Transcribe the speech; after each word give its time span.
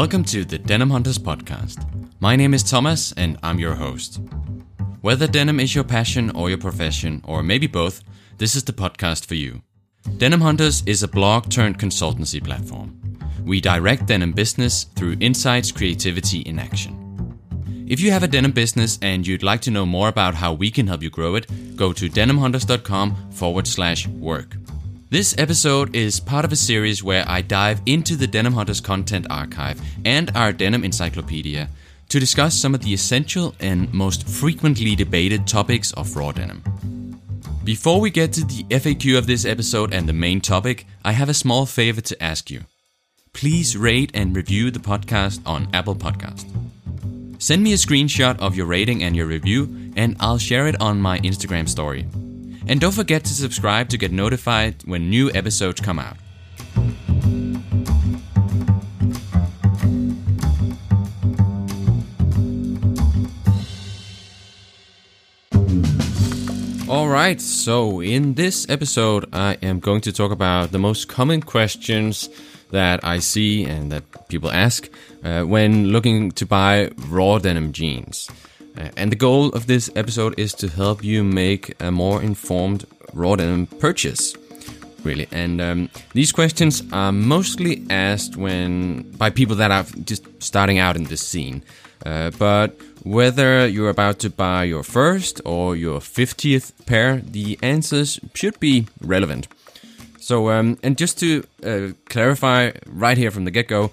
Welcome 0.00 0.24
to 0.24 0.46
the 0.46 0.56
Denim 0.56 0.88
Hunters 0.88 1.18
podcast. 1.18 1.84
My 2.20 2.34
name 2.34 2.54
is 2.54 2.62
Thomas 2.62 3.12
and 3.18 3.38
I'm 3.42 3.58
your 3.58 3.74
host. 3.74 4.18
Whether 5.02 5.26
denim 5.26 5.60
is 5.60 5.74
your 5.74 5.84
passion 5.84 6.30
or 6.30 6.48
your 6.48 6.56
profession, 6.56 7.20
or 7.26 7.42
maybe 7.42 7.66
both, 7.66 8.02
this 8.38 8.56
is 8.56 8.64
the 8.64 8.72
podcast 8.72 9.26
for 9.26 9.34
you. 9.34 9.60
Denim 10.16 10.40
Hunters 10.40 10.82
is 10.86 11.02
a 11.02 11.08
blog 11.08 11.50
turned 11.50 11.78
consultancy 11.78 12.42
platform. 12.42 12.98
We 13.44 13.60
direct 13.60 14.06
denim 14.06 14.32
business 14.32 14.84
through 14.84 15.18
insights, 15.20 15.70
creativity, 15.70 16.40
in 16.40 16.58
action. 16.58 17.36
If 17.86 18.00
you 18.00 18.10
have 18.10 18.22
a 18.22 18.28
denim 18.28 18.52
business 18.52 18.98
and 19.02 19.26
you'd 19.26 19.42
like 19.42 19.60
to 19.62 19.70
know 19.70 19.84
more 19.84 20.08
about 20.08 20.34
how 20.34 20.54
we 20.54 20.70
can 20.70 20.86
help 20.86 21.02
you 21.02 21.10
grow 21.10 21.34
it, 21.34 21.76
go 21.76 21.92
to 21.92 22.08
denimhunters.com 22.08 23.32
forward 23.32 23.66
slash 23.66 24.08
work. 24.08 24.56
This 25.10 25.34
episode 25.38 25.96
is 25.96 26.20
part 26.20 26.44
of 26.44 26.52
a 26.52 26.56
series 26.56 27.02
where 27.02 27.24
I 27.26 27.42
dive 27.42 27.80
into 27.84 28.14
the 28.14 28.28
Denim 28.28 28.52
Hunters 28.52 28.80
content 28.80 29.26
archive 29.28 29.80
and 30.04 30.30
our 30.36 30.52
denim 30.52 30.84
encyclopedia 30.84 31.68
to 32.10 32.20
discuss 32.20 32.54
some 32.54 32.76
of 32.76 32.82
the 32.82 32.94
essential 32.94 33.56
and 33.58 33.92
most 33.92 34.28
frequently 34.28 34.94
debated 34.94 35.48
topics 35.48 35.92
of 35.94 36.14
raw 36.14 36.30
denim. 36.30 36.62
Before 37.64 38.00
we 38.00 38.10
get 38.10 38.32
to 38.34 38.44
the 38.44 38.62
FAQ 38.70 39.18
of 39.18 39.26
this 39.26 39.44
episode 39.44 39.92
and 39.92 40.08
the 40.08 40.12
main 40.12 40.40
topic, 40.40 40.86
I 41.04 41.10
have 41.10 41.28
a 41.28 41.34
small 41.34 41.66
favor 41.66 42.02
to 42.02 42.22
ask 42.22 42.48
you. 42.48 42.60
Please 43.32 43.76
rate 43.76 44.12
and 44.14 44.36
review 44.36 44.70
the 44.70 44.78
podcast 44.78 45.40
on 45.44 45.66
Apple 45.74 45.96
Podcast. 45.96 46.46
Send 47.42 47.64
me 47.64 47.72
a 47.72 47.76
screenshot 47.76 48.38
of 48.38 48.54
your 48.54 48.66
rating 48.66 49.02
and 49.02 49.16
your 49.16 49.26
review, 49.26 49.92
and 49.96 50.16
I'll 50.20 50.38
share 50.38 50.68
it 50.68 50.80
on 50.80 51.00
my 51.00 51.18
Instagram 51.18 51.68
story. 51.68 52.06
And 52.70 52.80
don't 52.80 52.94
forget 52.94 53.24
to 53.24 53.34
subscribe 53.34 53.88
to 53.88 53.98
get 53.98 54.12
notified 54.12 54.84
when 54.84 55.10
new 55.10 55.28
episodes 55.34 55.80
come 55.80 55.98
out. 55.98 56.16
Alright, 66.88 67.40
so 67.40 68.00
in 68.00 68.34
this 68.34 68.68
episode, 68.68 69.28
I 69.32 69.54
am 69.62 69.80
going 69.80 70.02
to 70.02 70.12
talk 70.12 70.30
about 70.30 70.70
the 70.70 70.78
most 70.78 71.08
common 71.08 71.42
questions 71.42 72.28
that 72.70 73.04
I 73.04 73.18
see 73.18 73.64
and 73.64 73.90
that 73.90 74.28
people 74.28 74.52
ask 74.52 74.88
uh, 75.24 75.42
when 75.42 75.88
looking 75.88 76.30
to 76.32 76.46
buy 76.46 76.92
raw 77.08 77.38
denim 77.38 77.72
jeans. 77.72 78.30
Uh, 78.76 78.88
and 78.96 79.10
the 79.10 79.16
goal 79.16 79.48
of 79.50 79.66
this 79.66 79.90
episode 79.96 80.38
is 80.38 80.54
to 80.54 80.68
help 80.68 81.02
you 81.04 81.24
make 81.24 81.74
a 81.80 81.90
more 81.90 82.22
informed 82.22 82.86
raw 83.12 83.36
denim 83.36 83.66
purchase. 83.66 84.34
Really, 85.02 85.28
and 85.32 85.60
um, 85.60 85.90
these 86.12 86.30
questions 86.30 86.82
are 86.92 87.10
mostly 87.10 87.82
asked 87.88 88.36
when 88.36 89.10
by 89.12 89.30
people 89.30 89.56
that 89.56 89.70
are 89.70 89.84
just 90.04 90.26
starting 90.42 90.78
out 90.78 90.96
in 90.96 91.04
this 91.04 91.26
scene. 91.26 91.62
Uh, 92.04 92.30
but 92.38 92.78
whether 93.02 93.66
you're 93.66 93.88
about 93.88 94.18
to 94.20 94.30
buy 94.30 94.64
your 94.64 94.82
first 94.82 95.40
or 95.44 95.74
your 95.74 96.00
50th 96.00 96.72
pair, 96.84 97.16
the 97.16 97.58
answers 97.62 98.20
should 98.34 98.60
be 98.60 98.88
relevant. 99.00 99.48
So, 100.18 100.50
um, 100.50 100.78
and 100.82 100.98
just 100.98 101.18
to 101.20 101.44
uh, 101.64 101.92
clarify 102.08 102.72
right 102.86 103.16
here 103.16 103.30
from 103.30 103.44
the 103.44 103.50
get 103.50 103.68
go, 103.68 103.90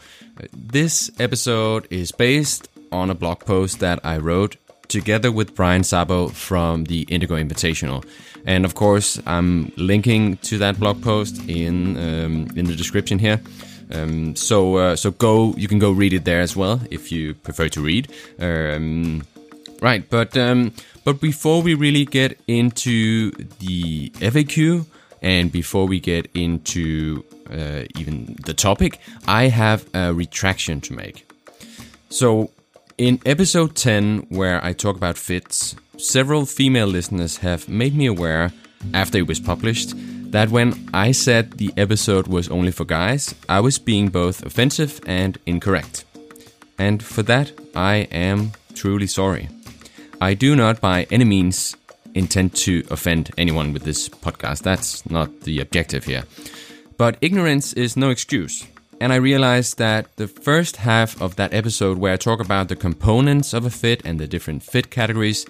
this 0.53 1.09
episode 1.19 1.87
is 1.89 2.11
based 2.11 2.67
on 2.91 3.09
a 3.09 3.15
blog 3.15 3.39
post 3.39 3.79
that 3.79 3.99
I 4.03 4.17
wrote 4.17 4.57
together 4.87 5.31
with 5.31 5.55
Bryan 5.55 5.81
Szabo 5.81 6.31
from 6.31 6.85
the 6.85 7.01
Indigo 7.09 7.35
Invitational. 7.35 8.05
And 8.45 8.65
of 8.65 8.75
course, 8.75 9.21
I'm 9.25 9.71
linking 9.75 10.37
to 10.37 10.57
that 10.59 10.79
blog 10.79 11.01
post 11.03 11.41
in 11.47 11.97
um, 11.97 12.47
in 12.55 12.65
the 12.65 12.75
description 12.75 13.19
here. 13.19 13.41
Um, 13.91 14.35
so 14.35 14.77
uh, 14.77 14.95
so 14.95 15.11
go, 15.11 15.53
you 15.57 15.67
can 15.67 15.79
go 15.79 15.91
read 15.91 16.13
it 16.13 16.25
there 16.25 16.41
as 16.41 16.55
well 16.55 16.79
if 16.91 17.11
you 17.11 17.33
prefer 17.33 17.69
to 17.69 17.81
read. 17.81 18.11
Um, 18.39 19.23
right, 19.81 20.09
but 20.09 20.35
um, 20.37 20.73
but 21.03 21.21
before 21.21 21.61
we 21.61 21.73
really 21.73 22.05
get 22.05 22.39
into 22.47 23.31
the 23.59 24.09
FAQ 24.09 24.85
and 25.21 25.51
before 25.51 25.87
we 25.87 25.99
get 25.99 26.29
into 26.33 27.23
uh, 27.49 27.83
even 27.97 28.35
the 28.45 28.53
topic, 28.53 28.99
I 29.27 29.47
have 29.47 29.85
a 29.93 30.13
retraction 30.13 30.81
to 30.81 30.93
make. 30.93 31.29
So 32.09 32.51
in 32.97 33.19
episode 33.25 33.75
10, 33.75 34.27
where 34.29 34.63
I 34.65 34.73
talk 34.73 34.95
about 34.95 35.17
fits, 35.17 35.75
several 35.97 36.45
female 36.45 36.87
listeners 36.87 37.37
have 37.37 37.69
made 37.69 37.95
me 37.95 38.07
aware, 38.07 38.51
after 38.93 39.19
it 39.19 39.27
was 39.27 39.39
published, 39.39 39.93
that 40.31 40.49
when 40.49 40.89
I 40.93 41.11
said 41.11 41.53
the 41.53 41.71
episode 41.77 42.27
was 42.27 42.49
only 42.49 42.71
for 42.71 42.85
guys, 42.85 43.35
I 43.47 43.59
was 43.59 43.77
being 43.77 44.09
both 44.09 44.43
offensive 44.43 44.99
and 45.05 45.37
incorrect. 45.45 46.05
And 46.77 47.03
for 47.03 47.23
that, 47.23 47.51
I 47.75 48.07
am 48.11 48.53
truly 48.73 49.07
sorry. 49.07 49.49
I 50.19 50.33
do 50.33 50.55
not 50.55 50.81
by 50.81 51.07
any 51.11 51.25
means 51.25 51.75
intend 52.15 52.55
to 52.55 52.83
offend 52.89 53.29
anyone 53.37 53.73
with 53.73 53.83
this 53.83 54.09
podcast. 54.09 54.63
That's 54.63 55.07
not 55.09 55.41
the 55.41 55.59
objective 55.59 56.05
here. 56.05 56.23
But 56.97 57.17
ignorance 57.21 57.73
is 57.73 57.95
no 57.95 58.09
excuse. 58.09 58.65
And 58.99 59.13
I 59.13 59.17
realized 59.17 59.77
that 59.77 60.15
the 60.15 60.27
first 60.27 60.77
half 60.77 61.21
of 61.21 61.35
that 61.35 61.53
episode, 61.53 61.99
where 61.99 62.13
I 62.13 62.17
talk 62.17 62.39
about 62.39 62.67
the 62.67 62.75
components 62.75 63.53
of 63.53 63.65
a 63.65 63.69
fit 63.69 64.01
and 64.03 64.19
the 64.19 64.27
different 64.27 64.63
fit 64.63 64.89
categories, 64.89 65.45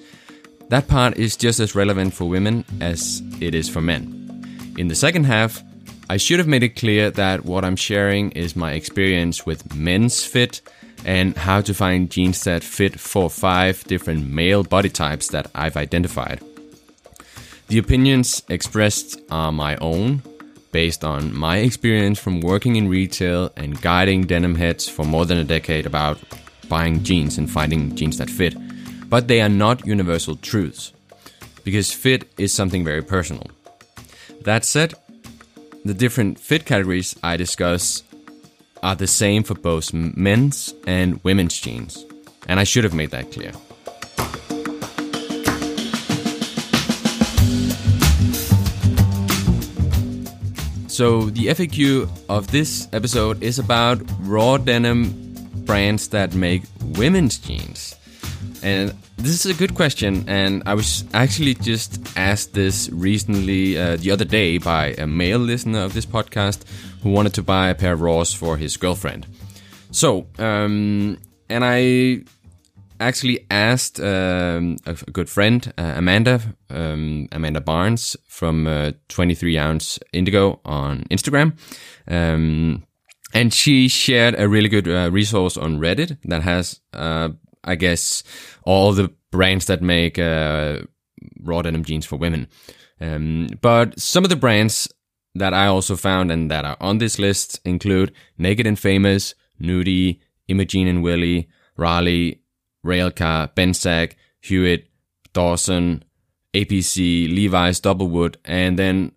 that 0.69 0.87
part 0.87 1.17
is 1.17 1.37
just 1.37 1.61
as 1.61 1.73
relevant 1.73 2.13
for 2.13 2.25
women 2.25 2.65
as 2.81 3.21
it 3.39 3.55
is 3.55 3.69
for 3.69 3.81
men. 3.81 4.73
In 4.77 4.89
the 4.89 4.95
second 4.95 5.23
half, 5.23 5.63
I 6.09 6.17
should 6.17 6.39
have 6.39 6.47
made 6.47 6.63
it 6.63 6.75
clear 6.75 7.09
that 7.11 7.45
what 7.45 7.63
I'm 7.63 7.77
sharing 7.77 8.31
is 8.31 8.55
my 8.55 8.73
experience 8.73 9.45
with 9.45 9.73
men's 9.73 10.25
fit 10.25 10.61
and 11.05 11.37
how 11.37 11.61
to 11.61 11.73
find 11.73 12.11
jeans 12.11 12.43
that 12.43 12.63
fit 12.63 12.99
for 12.99 13.29
five 13.29 13.83
different 13.85 14.27
male 14.27 14.63
body 14.63 14.89
types 14.89 15.29
that 15.29 15.49
I've 15.55 15.77
identified. 15.77 16.41
The 17.67 17.77
opinions 17.77 18.43
expressed 18.49 19.21
are 19.29 19.51
my 19.51 19.77
own, 19.77 20.21
based 20.71 21.03
on 21.03 21.33
my 21.35 21.57
experience 21.57 22.19
from 22.19 22.41
working 22.41 22.75
in 22.75 22.89
retail 22.89 23.51
and 23.55 23.81
guiding 23.81 24.25
denim 24.25 24.55
heads 24.55 24.87
for 24.87 25.05
more 25.05 25.25
than 25.25 25.37
a 25.37 25.43
decade 25.43 25.85
about 25.85 26.19
buying 26.67 27.03
jeans 27.03 27.37
and 27.37 27.49
finding 27.49 27.95
jeans 27.95 28.17
that 28.17 28.29
fit. 28.29 28.55
But 29.09 29.27
they 29.27 29.41
are 29.41 29.49
not 29.49 29.85
universal 29.85 30.35
truths, 30.35 30.91
because 31.63 31.91
fit 31.91 32.29
is 32.37 32.51
something 32.51 32.83
very 32.83 33.01
personal. 33.01 33.47
That 34.41 34.65
said, 34.65 34.93
the 35.85 35.93
different 35.93 36.39
fit 36.39 36.65
categories 36.65 37.15
I 37.23 37.37
discuss 37.37 38.03
are 38.83 38.95
the 38.95 39.07
same 39.07 39.43
for 39.43 39.55
both 39.55 39.93
men's 39.93 40.73
and 40.85 41.23
women's 41.23 41.57
jeans, 41.59 42.05
and 42.47 42.59
I 42.59 42.65
should 42.65 42.83
have 42.83 42.93
made 42.93 43.11
that 43.11 43.31
clear. 43.31 43.53
So, 50.97 51.29
the 51.29 51.45
FAQ 51.49 52.09
of 52.27 52.47
this 52.47 52.87
episode 52.91 53.43
is 53.43 53.59
about 53.59 54.01
raw 54.21 54.57
denim 54.57 55.13
brands 55.57 56.07
that 56.07 56.33
make 56.33 56.63
women's 56.97 57.37
jeans. 57.37 57.93
And 58.63 58.95
this 59.15 59.45
is 59.45 59.45
a 59.45 59.53
good 59.53 59.75
question, 59.75 60.27
and 60.27 60.63
I 60.65 60.73
was 60.73 61.05
actually 61.13 61.53
just 61.53 62.01
asked 62.17 62.55
this 62.55 62.89
recently 62.89 63.77
uh, 63.77 63.97
the 63.97 64.09
other 64.09 64.25
day 64.25 64.57
by 64.57 64.95
a 64.97 65.05
male 65.05 65.37
listener 65.37 65.81
of 65.81 65.93
this 65.93 66.07
podcast 66.07 66.63
who 67.03 67.11
wanted 67.11 67.35
to 67.35 67.43
buy 67.43 67.69
a 67.69 67.75
pair 67.75 67.93
of 67.93 68.01
raws 68.01 68.33
for 68.33 68.57
his 68.57 68.75
girlfriend. 68.75 69.27
So, 69.91 70.25
um, 70.39 71.19
and 71.47 71.63
I 71.63 72.23
actually 72.99 73.45
asked 73.49 73.99
um, 73.99 74.77
a, 74.85 74.93
good 75.11 75.29
friend, 75.29 75.73
uh, 75.77 75.93
Amanda, 75.95 76.41
um, 76.69 77.27
Amanda 77.31 77.61
Barnes 77.61 78.15
from 78.27 78.67
uh, 78.67 78.91
23 79.09 79.57
Ounce 79.57 79.99
Indigo 80.13 80.59
on 80.65 81.03
Instagram. 81.11 81.57
Um, 82.07 82.85
and 83.33 83.53
she 83.53 83.87
shared 83.87 84.39
a 84.39 84.47
really 84.47 84.69
good 84.69 84.87
uh, 84.87 85.09
resource 85.11 85.57
on 85.57 85.79
Reddit 85.79 86.17
that 86.25 86.43
has, 86.43 86.79
uh, 86.93 87.29
I 87.63 87.75
guess, 87.75 88.23
all 88.63 88.93
the 88.93 89.13
brands 89.31 89.65
that 89.65 89.81
make 89.81 90.17
uh, 90.17 90.79
raw 91.41 91.61
denim 91.61 91.83
jeans 91.83 92.05
for 92.05 92.15
women. 92.15 92.47
Um, 92.99 93.47
but 93.61 93.99
some 93.99 94.23
of 94.23 94.29
the 94.29 94.35
brands 94.35 94.91
that 95.35 95.53
I 95.53 95.67
also 95.67 95.95
found 95.95 96.31
and 96.31 96.49
that 96.49 96.65
are 96.65 96.77
on 96.79 96.97
this 96.97 97.19
list 97.19 97.59
include 97.63 98.13
Naked 98.37 98.65
and 98.65 98.79
Famous, 98.79 99.35
Nudie, 99.61 100.19
Imogene 100.47 100.87
and 100.87 101.03
Willie, 101.03 101.49
Raleigh, 101.75 102.41
Railcar, 102.85 103.53
Benzak, 103.55 104.13
Hiut, 104.41 104.85
Dawson, 105.33 106.03
APC, 106.53 107.33
Levi's, 107.33 107.79
Doublewood, 107.81 108.35
and 108.45 108.77
then 108.77 109.11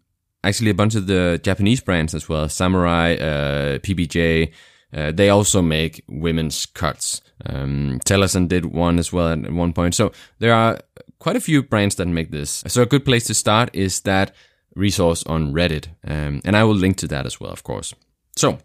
actually 0.44 0.70
a 0.70 0.74
bunch 0.74 0.94
of 0.94 1.06
the 1.06 1.40
Japanese 1.42 1.80
brands 1.80 2.14
as 2.14 2.28
well, 2.28 2.48
Samurai, 2.48 3.14
uh, 3.14 3.78
PBJ. 3.78 4.52
Uh, 4.92 5.12
they 5.12 5.28
also 5.28 5.62
make 5.62 6.02
women's 6.08 6.66
cuts. 6.66 7.22
Um, 7.46 8.00
did 8.04 8.66
one 8.66 8.98
as 8.98 9.12
well 9.12 9.28
at 9.28 9.52
one 9.52 9.72
point. 9.72 9.94
So 9.94 10.12
there 10.40 10.52
are 10.52 10.80
quite 11.18 11.36
a 11.36 11.40
few 11.40 11.62
brands 11.62 11.94
that 11.94 12.06
make 12.06 12.30
this. 12.30 12.64
So 12.66 12.82
a 12.82 12.86
good 12.86 13.04
place 13.04 13.24
to 13.26 13.34
start 13.34 13.70
is 13.72 14.00
that 14.00 14.34
resource 14.74 15.22
on 15.24 15.52
Reddit. 15.52 15.88
Um, 16.04 16.40
and 16.44 16.56
I 16.56 16.64
will 16.64 16.74
link 16.74 16.96
to 16.98 17.08
that 17.08 17.26
as 17.26 17.40
well, 17.40 17.52
of 17.52 17.62
course. 17.62 17.94
So 18.36 18.58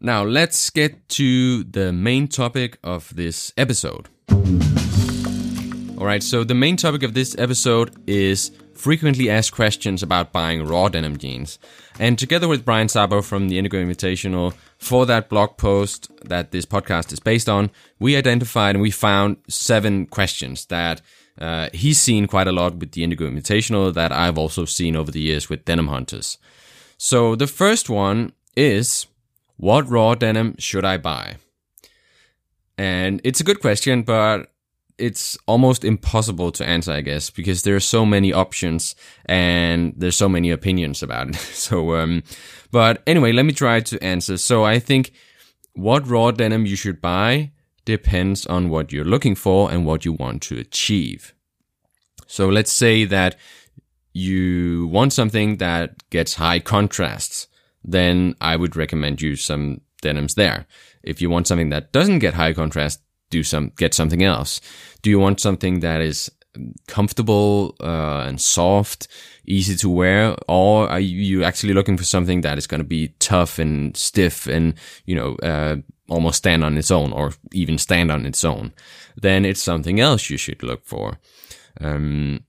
Now, 0.00 0.24
let's 0.24 0.70
get 0.70 1.08
to 1.10 1.64
the 1.64 1.92
main 1.92 2.28
topic 2.28 2.78
of 2.82 3.14
this 3.14 3.52
episode. 3.56 4.08
All 5.96 6.06
right, 6.06 6.22
so 6.22 6.44
the 6.44 6.54
main 6.54 6.76
topic 6.76 7.02
of 7.02 7.14
this 7.14 7.34
episode 7.38 7.94
is 8.06 8.50
frequently 8.74 9.30
asked 9.30 9.52
questions 9.52 10.02
about 10.02 10.32
buying 10.32 10.66
raw 10.66 10.88
denim 10.88 11.16
jeans. 11.16 11.58
And 11.98 12.18
together 12.18 12.48
with 12.48 12.64
Bryan 12.64 12.88
Szabo 12.88 13.24
from 13.24 13.48
the 13.48 13.56
Indigo 13.56 13.82
Invitational, 13.82 14.54
for 14.76 15.06
that 15.06 15.28
blog 15.28 15.56
post 15.56 16.10
that 16.24 16.50
this 16.50 16.66
podcast 16.66 17.12
is 17.12 17.20
based 17.20 17.48
on, 17.48 17.70
we 17.98 18.16
identified 18.16 18.74
and 18.74 18.82
we 18.82 18.90
found 18.90 19.36
seven 19.48 20.06
questions 20.06 20.66
that 20.66 21.00
uh, 21.40 21.68
he's 21.72 22.00
seen 22.00 22.26
quite 22.26 22.48
a 22.48 22.52
lot 22.52 22.76
with 22.76 22.92
the 22.92 23.04
Indigo 23.04 23.30
Invitational 23.30 23.94
that 23.94 24.12
I've 24.12 24.36
also 24.36 24.64
seen 24.64 24.96
over 24.96 25.10
the 25.10 25.20
years 25.20 25.48
with 25.48 25.64
Denim 25.64 25.88
Hunters. 25.88 26.38
So 26.98 27.36
the 27.36 27.46
first 27.46 27.88
one 27.88 28.32
is 28.56 29.06
what 29.56 29.88
raw 29.88 30.14
denim 30.14 30.56
should 30.58 30.84
I 30.84 30.96
buy? 30.96 31.36
And 32.76 33.20
it's 33.24 33.40
a 33.40 33.44
good 33.44 33.60
question, 33.60 34.02
but 34.02 34.50
it's 34.98 35.36
almost 35.46 35.84
impossible 35.84 36.52
to 36.52 36.66
answer, 36.66 36.92
I 36.92 37.00
guess, 37.00 37.30
because 37.30 37.62
there 37.62 37.74
are 37.74 37.80
so 37.80 38.06
many 38.06 38.32
options 38.32 38.94
and 39.26 39.92
there's 39.96 40.16
so 40.16 40.28
many 40.28 40.50
opinions 40.50 41.02
about 41.02 41.30
it. 41.30 41.36
So, 41.54 41.94
um, 41.96 42.22
but 42.70 43.02
anyway, 43.06 43.32
let 43.32 43.46
me 43.46 43.52
try 43.52 43.80
to 43.80 44.02
answer. 44.02 44.36
So 44.36 44.64
I 44.64 44.78
think 44.78 45.12
what 45.74 46.06
raw 46.06 46.30
denim 46.30 46.66
you 46.66 46.76
should 46.76 47.00
buy 47.00 47.52
depends 47.84 48.46
on 48.46 48.68
what 48.68 48.92
you're 48.92 49.04
looking 49.04 49.34
for 49.34 49.70
and 49.70 49.84
what 49.86 50.04
you 50.04 50.12
want 50.12 50.42
to 50.42 50.58
achieve. 50.58 51.34
So 52.26 52.48
let's 52.48 52.72
say 52.72 53.04
that 53.04 53.36
you 54.12 54.86
want 54.88 55.12
something 55.12 55.56
that 55.58 56.08
gets 56.10 56.34
high 56.34 56.60
contrasts, 56.60 57.48
then 57.84 58.34
I 58.40 58.56
would 58.56 58.76
recommend 58.76 59.20
you 59.20 59.36
some 59.36 59.80
denims 60.00 60.34
there. 60.34 60.66
If 61.02 61.20
you 61.20 61.30
want 61.30 61.46
something 61.46 61.70
that 61.70 61.92
doesn't 61.92 62.20
get 62.20 62.34
high 62.34 62.52
contrast, 62.52 63.00
do 63.30 63.42
some 63.42 63.72
get 63.76 63.94
something 63.94 64.22
else. 64.22 64.60
Do 65.02 65.10
you 65.10 65.18
want 65.18 65.40
something 65.40 65.80
that 65.80 66.00
is 66.00 66.30
comfortable 66.86 67.74
uh, 67.80 68.24
and 68.28 68.40
soft, 68.40 69.08
easy 69.46 69.76
to 69.76 69.88
wear, 69.88 70.36
or 70.48 70.88
are 70.88 71.00
you 71.00 71.42
actually 71.44 71.74
looking 71.74 71.96
for 71.96 72.04
something 72.04 72.42
that 72.42 72.58
is 72.58 72.66
going 72.66 72.80
to 72.80 72.88
be 72.88 73.08
tough 73.18 73.58
and 73.58 73.96
stiff 73.96 74.46
and 74.46 74.74
you 75.04 75.14
know 75.14 75.34
uh, 75.42 75.76
almost 76.08 76.38
stand 76.38 76.64
on 76.64 76.76
its 76.76 76.90
own, 76.90 77.12
or 77.12 77.32
even 77.52 77.78
stand 77.78 78.10
on 78.10 78.26
its 78.26 78.44
own? 78.44 78.72
Then 79.16 79.44
it's 79.44 79.62
something 79.62 80.00
else 80.00 80.30
you 80.30 80.36
should 80.36 80.62
look 80.62 80.84
for. 80.84 81.18
Um, 81.80 82.44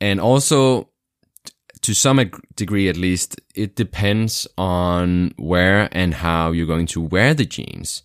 and 0.00 0.20
also 0.20 0.90
to 1.86 1.94
some 1.94 2.18
degree 2.56 2.88
at 2.88 2.96
least, 2.96 3.40
it 3.54 3.76
depends 3.76 4.44
on 4.58 5.32
where 5.36 5.88
and 5.92 6.14
how 6.14 6.50
you're 6.50 6.66
going 6.66 6.86
to 6.86 7.00
wear 7.00 7.32
the 7.32 7.44
jeans. 7.44 8.02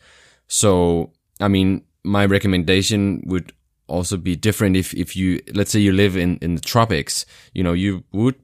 So, 0.48 1.14
I 1.40 1.48
mean, 1.48 1.86
my 2.04 2.28
recommendation 2.28 3.24
would 3.26 3.54
also 3.88 4.18
be 4.18 4.36
different 4.36 4.78
if, 4.78 4.94
if 4.94 5.16
you, 5.16 5.42
let's 5.56 5.72
say 5.72 5.80
you 5.80 5.94
live 5.94 6.16
in, 6.16 6.38
in 6.44 6.54
the 6.54 6.62
tropics, 6.62 7.26
you 7.56 7.64
know, 7.64 7.74
you 7.74 8.04
would 8.12 8.36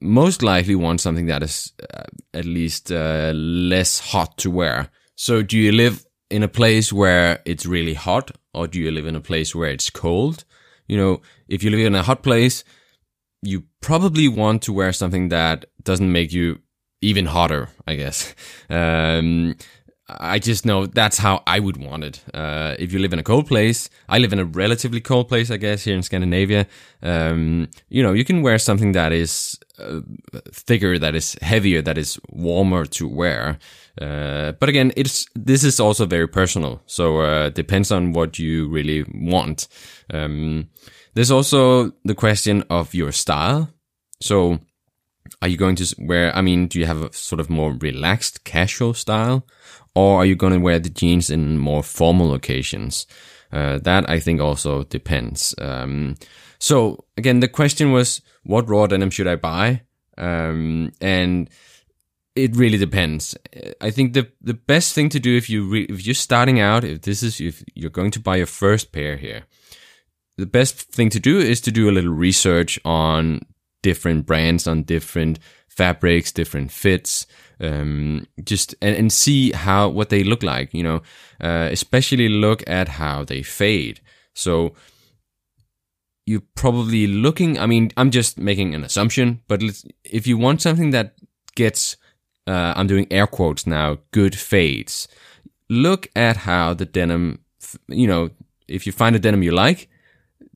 most 0.00 0.42
likely 0.42 0.74
want 0.74 1.02
something 1.02 1.26
that 1.26 1.42
is 1.42 1.74
uh, 1.92 2.04
at 2.32 2.46
least 2.46 2.90
uh, 2.90 3.32
less 3.34 3.98
hot 3.98 4.38
to 4.38 4.50
wear. 4.50 4.88
So 5.16 5.42
do 5.42 5.58
you 5.58 5.70
live 5.70 6.06
in 6.30 6.42
a 6.42 6.48
place 6.48 6.94
where 6.94 7.42
it's 7.44 7.66
really 7.66 7.94
hot 7.94 8.30
or 8.54 8.66
do 8.66 8.80
you 8.80 8.90
live 8.90 9.06
in 9.06 9.16
a 9.16 9.20
place 9.20 9.54
where 9.54 9.70
it's 9.70 9.90
cold? 9.90 10.46
You 10.86 10.96
know, 10.96 11.20
if 11.46 11.62
you 11.62 11.68
live 11.68 11.84
in 11.84 11.94
a 11.94 12.02
hot 12.02 12.22
place, 12.22 12.64
you 13.42 13.64
probably 13.80 14.28
want 14.28 14.62
to 14.62 14.72
wear 14.72 14.92
something 14.92 15.28
that 15.28 15.66
doesn't 15.82 16.10
make 16.10 16.32
you 16.32 16.60
even 17.00 17.26
hotter, 17.26 17.68
I 17.86 17.94
guess. 17.94 18.34
Um, 18.70 19.56
I 20.08 20.38
just 20.38 20.64
know 20.64 20.86
that's 20.86 21.18
how 21.18 21.42
I 21.46 21.60
would 21.60 21.76
want 21.76 22.02
it. 22.02 22.24
Uh, 22.32 22.74
if 22.78 22.92
you 22.92 22.98
live 22.98 23.12
in 23.12 23.18
a 23.18 23.22
cold 23.22 23.46
place, 23.46 23.90
I 24.08 24.18
live 24.18 24.32
in 24.32 24.38
a 24.38 24.44
relatively 24.44 25.00
cold 25.02 25.28
place, 25.28 25.50
I 25.50 25.58
guess, 25.58 25.84
here 25.84 25.94
in 25.94 26.02
Scandinavia. 26.02 26.66
Um, 27.02 27.68
you 27.90 28.02
know, 28.02 28.14
you 28.14 28.24
can 28.24 28.40
wear 28.40 28.58
something 28.58 28.92
that 28.92 29.12
is 29.12 29.58
uh, 29.78 30.00
thicker, 30.50 30.98
that 30.98 31.14
is 31.14 31.36
heavier, 31.42 31.82
that 31.82 31.98
is 31.98 32.18
warmer 32.30 32.86
to 32.86 33.06
wear. 33.06 33.58
Uh, 34.00 34.52
but 34.52 34.70
again, 34.70 34.92
it's 34.96 35.26
this 35.34 35.62
is 35.62 35.78
also 35.78 36.06
very 36.06 36.28
personal, 36.28 36.80
so 36.86 37.18
uh, 37.18 37.50
depends 37.50 37.90
on 37.90 38.12
what 38.12 38.38
you 38.38 38.68
really 38.68 39.04
want. 39.12 39.68
Um, 40.10 40.70
there's 41.18 41.32
also 41.32 41.90
the 42.04 42.14
question 42.14 42.62
of 42.70 42.94
your 42.94 43.10
style. 43.10 43.68
So, 44.22 44.60
are 45.42 45.48
you 45.48 45.56
going 45.56 45.74
to 45.74 45.96
wear, 45.98 46.32
I 46.32 46.42
mean, 46.42 46.68
do 46.68 46.78
you 46.78 46.86
have 46.86 47.02
a 47.02 47.12
sort 47.12 47.40
of 47.40 47.50
more 47.50 47.72
relaxed, 47.72 48.44
casual 48.44 48.94
style? 48.94 49.44
Or 49.96 50.18
are 50.18 50.24
you 50.24 50.36
going 50.36 50.52
to 50.52 50.60
wear 50.60 50.78
the 50.78 50.90
jeans 50.90 51.28
in 51.28 51.58
more 51.58 51.82
formal 51.82 52.34
occasions? 52.34 53.04
Uh, 53.50 53.78
that 53.78 54.08
I 54.08 54.20
think 54.20 54.40
also 54.40 54.84
depends. 54.84 55.56
Um, 55.58 56.14
so 56.60 57.04
again, 57.16 57.40
the 57.40 57.48
question 57.48 57.90
was, 57.90 58.22
what 58.44 58.68
raw 58.68 58.86
denim 58.86 59.10
should 59.10 59.26
I 59.26 59.34
buy? 59.34 59.82
Um, 60.16 60.92
and 61.00 61.50
it 62.36 62.54
really 62.54 62.78
depends. 62.78 63.36
I 63.80 63.90
think 63.90 64.12
the 64.12 64.30
the 64.40 64.54
best 64.54 64.94
thing 64.94 65.08
to 65.08 65.18
do 65.18 65.36
if 65.36 65.50
you 65.50 65.68
re- 65.68 65.88
if 65.88 66.06
you're 66.06 66.14
starting 66.14 66.60
out, 66.60 66.84
if 66.84 67.02
this 67.02 67.24
is 67.24 67.40
if 67.40 67.64
you're 67.74 67.90
going 67.90 68.12
to 68.12 68.20
buy 68.20 68.36
your 68.36 68.46
first 68.46 68.92
pair 68.92 69.16
here, 69.16 69.46
the 70.38 70.46
best 70.46 70.76
thing 70.76 71.10
to 71.10 71.20
do 71.20 71.38
is 71.38 71.60
to 71.62 71.72
do 71.72 71.90
a 71.90 71.92
little 71.92 72.12
research 72.12 72.78
on 72.84 73.40
different 73.82 74.24
brands, 74.24 74.66
on 74.66 74.84
different 74.84 75.40
fabrics, 75.68 76.32
different 76.32 76.70
fits, 76.70 77.26
um, 77.60 78.24
just 78.44 78.74
and, 78.80 78.96
and 78.96 79.12
see 79.12 79.50
how 79.50 79.88
what 79.88 80.10
they 80.10 80.22
look 80.22 80.44
like. 80.44 80.72
You 80.72 80.84
know, 80.84 81.02
uh, 81.40 81.68
especially 81.72 82.28
look 82.28 82.62
at 82.68 82.88
how 82.88 83.24
they 83.24 83.42
fade. 83.42 84.00
So 84.32 84.74
you're 86.24 86.48
probably 86.54 87.08
looking. 87.08 87.58
I 87.58 87.66
mean, 87.66 87.90
I'm 87.96 88.12
just 88.12 88.38
making 88.38 88.74
an 88.74 88.84
assumption, 88.84 89.42
but 89.48 89.60
if 90.04 90.26
you 90.26 90.38
want 90.38 90.62
something 90.62 90.90
that 90.90 91.14
gets, 91.56 91.96
uh, 92.46 92.74
I'm 92.76 92.86
doing 92.86 93.08
air 93.10 93.26
quotes 93.26 93.66
now, 93.66 93.98
good 94.12 94.36
fades. 94.36 95.08
Look 95.68 96.08
at 96.14 96.36
how 96.36 96.74
the 96.74 96.86
denim. 96.86 97.40
You 97.88 98.06
know, 98.06 98.30
if 98.68 98.86
you 98.86 98.92
find 98.92 99.16
a 99.16 99.18
denim 99.18 99.42
you 99.42 99.50
like, 99.50 99.88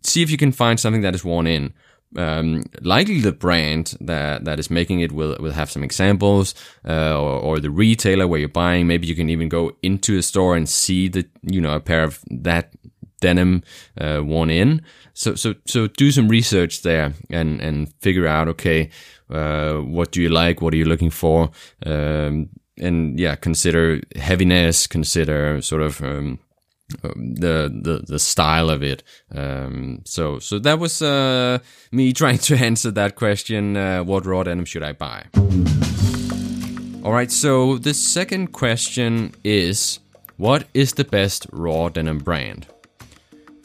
see 0.05 0.23
if 0.23 0.31
you 0.31 0.37
can 0.37 0.53
find 0.53 0.79
something 0.79 1.03
that 1.03 1.15
is 1.15 1.25
worn 1.25 1.47
in. 1.47 1.73
Um, 2.15 2.65
likely 2.83 3.21
the 3.21 3.33
brand 3.33 3.97
that 4.01 4.45
that 4.45 4.59
is 4.59 4.71
making 4.71 5.01
it 5.01 5.13
will 5.13 5.35
will 5.41 5.53
have 5.53 5.71
some 5.71 5.83
examples, 5.83 6.55
uh, 6.87 7.19
or, 7.19 7.41
or 7.41 7.61
the 7.61 7.71
retailer 7.71 8.27
where 8.27 8.39
you're 8.39 8.49
buying. 8.49 8.87
Maybe 8.87 9.07
you 9.07 9.15
can 9.15 9.31
even 9.31 9.49
go 9.49 9.73
into 9.83 10.19
a 10.19 10.23
store 10.23 10.55
and 10.55 10.69
see 10.69 11.09
the 11.09 11.27
you 11.43 11.61
know 11.61 11.75
a 11.75 11.81
pair 11.81 12.05
of 12.05 12.21
that 12.31 12.75
denim 13.23 13.63
uh, 13.99 14.21
worn 14.23 14.51
in. 14.51 14.83
So 15.15 15.35
so 15.35 15.55
so 15.67 15.87
do 15.87 16.11
some 16.11 16.29
research 16.29 16.83
there 16.83 17.15
and 17.31 17.61
and 17.63 17.93
figure 18.01 18.27
out 18.27 18.49
okay, 18.49 18.91
uh, 19.31 19.77
what 19.77 20.13
do 20.13 20.21
you 20.21 20.29
like? 20.29 20.61
What 20.61 20.75
are 20.75 20.79
you 20.79 20.85
looking 20.85 21.11
for? 21.11 21.51
Um, 21.87 22.51
and 22.79 23.19
yeah, 23.19 23.37
consider 23.37 24.01
heaviness. 24.17 24.87
Consider 24.87 25.63
sort 25.63 25.83
of 25.83 26.03
um, 26.03 26.39
the 27.03 27.71
the 27.83 28.05
the 28.07 28.19
style 28.19 28.71
of 28.71 28.83
it. 28.83 29.03
Um, 29.35 30.03
so 30.05 30.39
so 30.39 30.59
that 30.61 30.79
was 30.79 31.03
uh, 31.03 31.59
me 31.91 32.13
trying 32.23 32.39
to 32.39 32.57
answer 32.57 32.91
that 32.93 33.17
question. 33.17 33.77
Uh, 33.77 34.05
what 34.05 34.27
raw 34.27 34.43
denim 34.43 34.65
should 34.65 34.83
I 34.83 34.93
buy? 34.93 35.27
All 37.05 37.13
right. 37.13 37.31
So 37.31 37.79
the 37.79 37.95
second 37.95 38.53
question 38.53 39.35
is, 39.43 39.99
what 40.37 40.67
is 40.73 40.93
the 40.95 41.05
best 41.05 41.47
raw 41.53 41.89
denim 41.89 42.19
brand? 42.19 42.67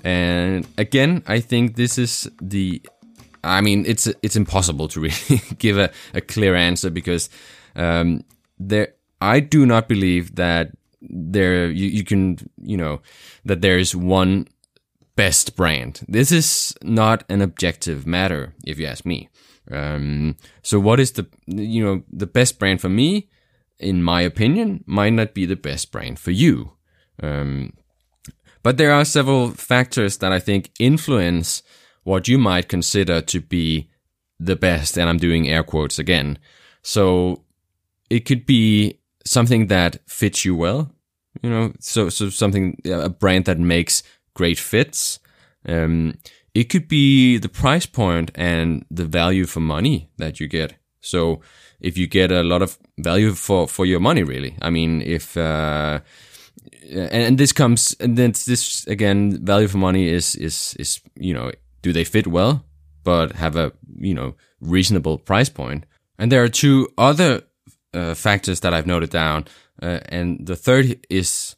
And 0.04 0.68
again, 0.78 1.24
I 1.28 1.40
think 1.40 1.76
this 1.76 1.98
is 1.98 2.30
the. 2.42 2.82
I 3.44 3.62
mean, 3.62 3.86
it's 3.86 4.08
it's 4.22 4.36
impossible 4.36 4.88
to 4.90 5.00
really 5.08 5.42
give 5.58 5.78
a, 5.78 5.92
a 6.14 6.22
clear 6.22 6.56
answer 6.56 6.90
because 6.90 7.30
um, 7.76 8.24
there. 8.60 8.94
I 9.20 9.40
do 9.40 9.66
not 9.66 9.88
believe 9.88 10.36
that 10.36 10.72
there 11.01 11.70
you, 11.70 11.88
you 11.88 12.04
can 12.04 12.38
you 12.62 12.77
know 12.77 13.01
that 13.46 13.62
there's 13.62 13.96
one 13.96 14.48
best 15.16 15.56
brand. 15.56 16.01
This 16.08 16.32
is 16.32 16.75
not 16.84 17.24
an 17.30 17.42
objective 17.42 18.08
matter 18.08 18.54
if 18.66 18.80
you 18.80 18.86
ask 18.86 19.06
me. 19.06 19.30
Um, 19.70 20.38
so 20.62 20.80
what 20.80 21.00
is 21.00 21.12
the 21.12 21.27
you 21.48 21.84
know 21.84 22.04
the 22.12 22.27
best 22.27 22.60
brand 22.60 22.82
for 22.82 22.89
me 22.89 23.30
in 23.80 24.01
my 24.01 24.22
opinion 24.22 24.84
might 24.88 25.13
not 25.13 25.34
be 25.34 25.46
the 25.46 25.56
best 25.56 25.92
brand 25.92 26.20
for 26.20 26.32
you. 26.32 26.74
Um, 27.22 27.74
but 28.63 28.77
there 28.77 28.92
are 28.92 29.06
several 29.06 29.51
factors 29.51 30.18
that 30.18 30.32
i 30.32 30.39
think 30.39 30.72
influence 30.80 31.63
what 32.04 32.27
you 32.27 32.38
might 32.38 32.70
consider 32.70 33.22
to 33.22 33.39
be 33.39 33.89
the 34.39 34.56
best 34.56 34.98
and 34.98 35.10
i'm 35.10 35.18
doing 35.18 35.50
air 35.50 35.63
quotes 35.63 36.00
again. 36.00 36.38
So 36.82 37.44
it 38.10 38.22
could 38.22 38.46
be 38.46 38.97
something 39.28 39.68
that 39.68 40.00
fits 40.08 40.46
you 40.46 40.56
well. 40.56 40.92
You 41.44 41.50
know, 41.50 41.74
so 41.80 42.10
so 42.10 42.30
something 42.30 42.78
a 42.86 43.10
brand 43.10 43.46
that 43.46 43.60
makes 43.60 44.04
great 44.34 44.60
fits. 44.60 45.20
Um, 45.68 46.16
it 46.54 46.70
could 46.70 46.88
be 46.88 47.38
the 47.38 47.50
price 47.50 47.86
point 47.86 48.32
and 48.34 48.86
the 48.90 49.06
value 49.06 49.46
for 49.46 49.60
money 49.60 50.10
that 50.18 50.40
you 50.40 50.48
get. 50.48 50.76
So 51.02 51.42
if 51.80 51.98
you 51.98 52.08
get 52.08 52.32
a 52.32 52.44
lot 52.44 52.62
of 52.62 52.78
value 52.98 53.34
for 53.34 53.68
for 53.68 53.86
your 53.86 54.00
money. 54.00 54.24
Really, 54.24 54.56
I 54.62 54.70
mean, 54.70 55.02
if 55.02 55.38
uh, 55.38 56.00
and, 56.92 57.38
this 57.38 57.54
comes 57.54 57.96
and 58.00 58.18
then 58.18 58.32
this 58.32 58.86
again, 58.88 59.46
value 59.46 59.68
for 59.68 59.78
money 59.78 60.08
is 60.08 60.36
is 60.36 60.76
is 60.80 61.02
you 61.16 61.34
know, 61.34 61.52
do 61.82 61.94
they 61.94 62.04
fit 62.04 62.28
well, 62.28 62.66
but 63.04 63.34
have 63.34 63.56
a 63.56 63.72
you 64.00 64.14
know 64.14 64.36
reasonable 64.60 65.18
price 65.18 65.50
point? 65.50 65.86
And 66.18 66.32
there 66.32 66.44
are 66.44 66.50
two 66.50 66.90
other 66.98 67.44
uh, 67.94 68.13
factors 68.13 68.60
that 68.62 68.74
I've 68.74 68.88
noted 68.88 69.10
down, 69.10 69.46
uh, 69.82 70.00
and 70.10 70.46
the 70.46 70.56
third 70.56 71.06
is 71.10 71.56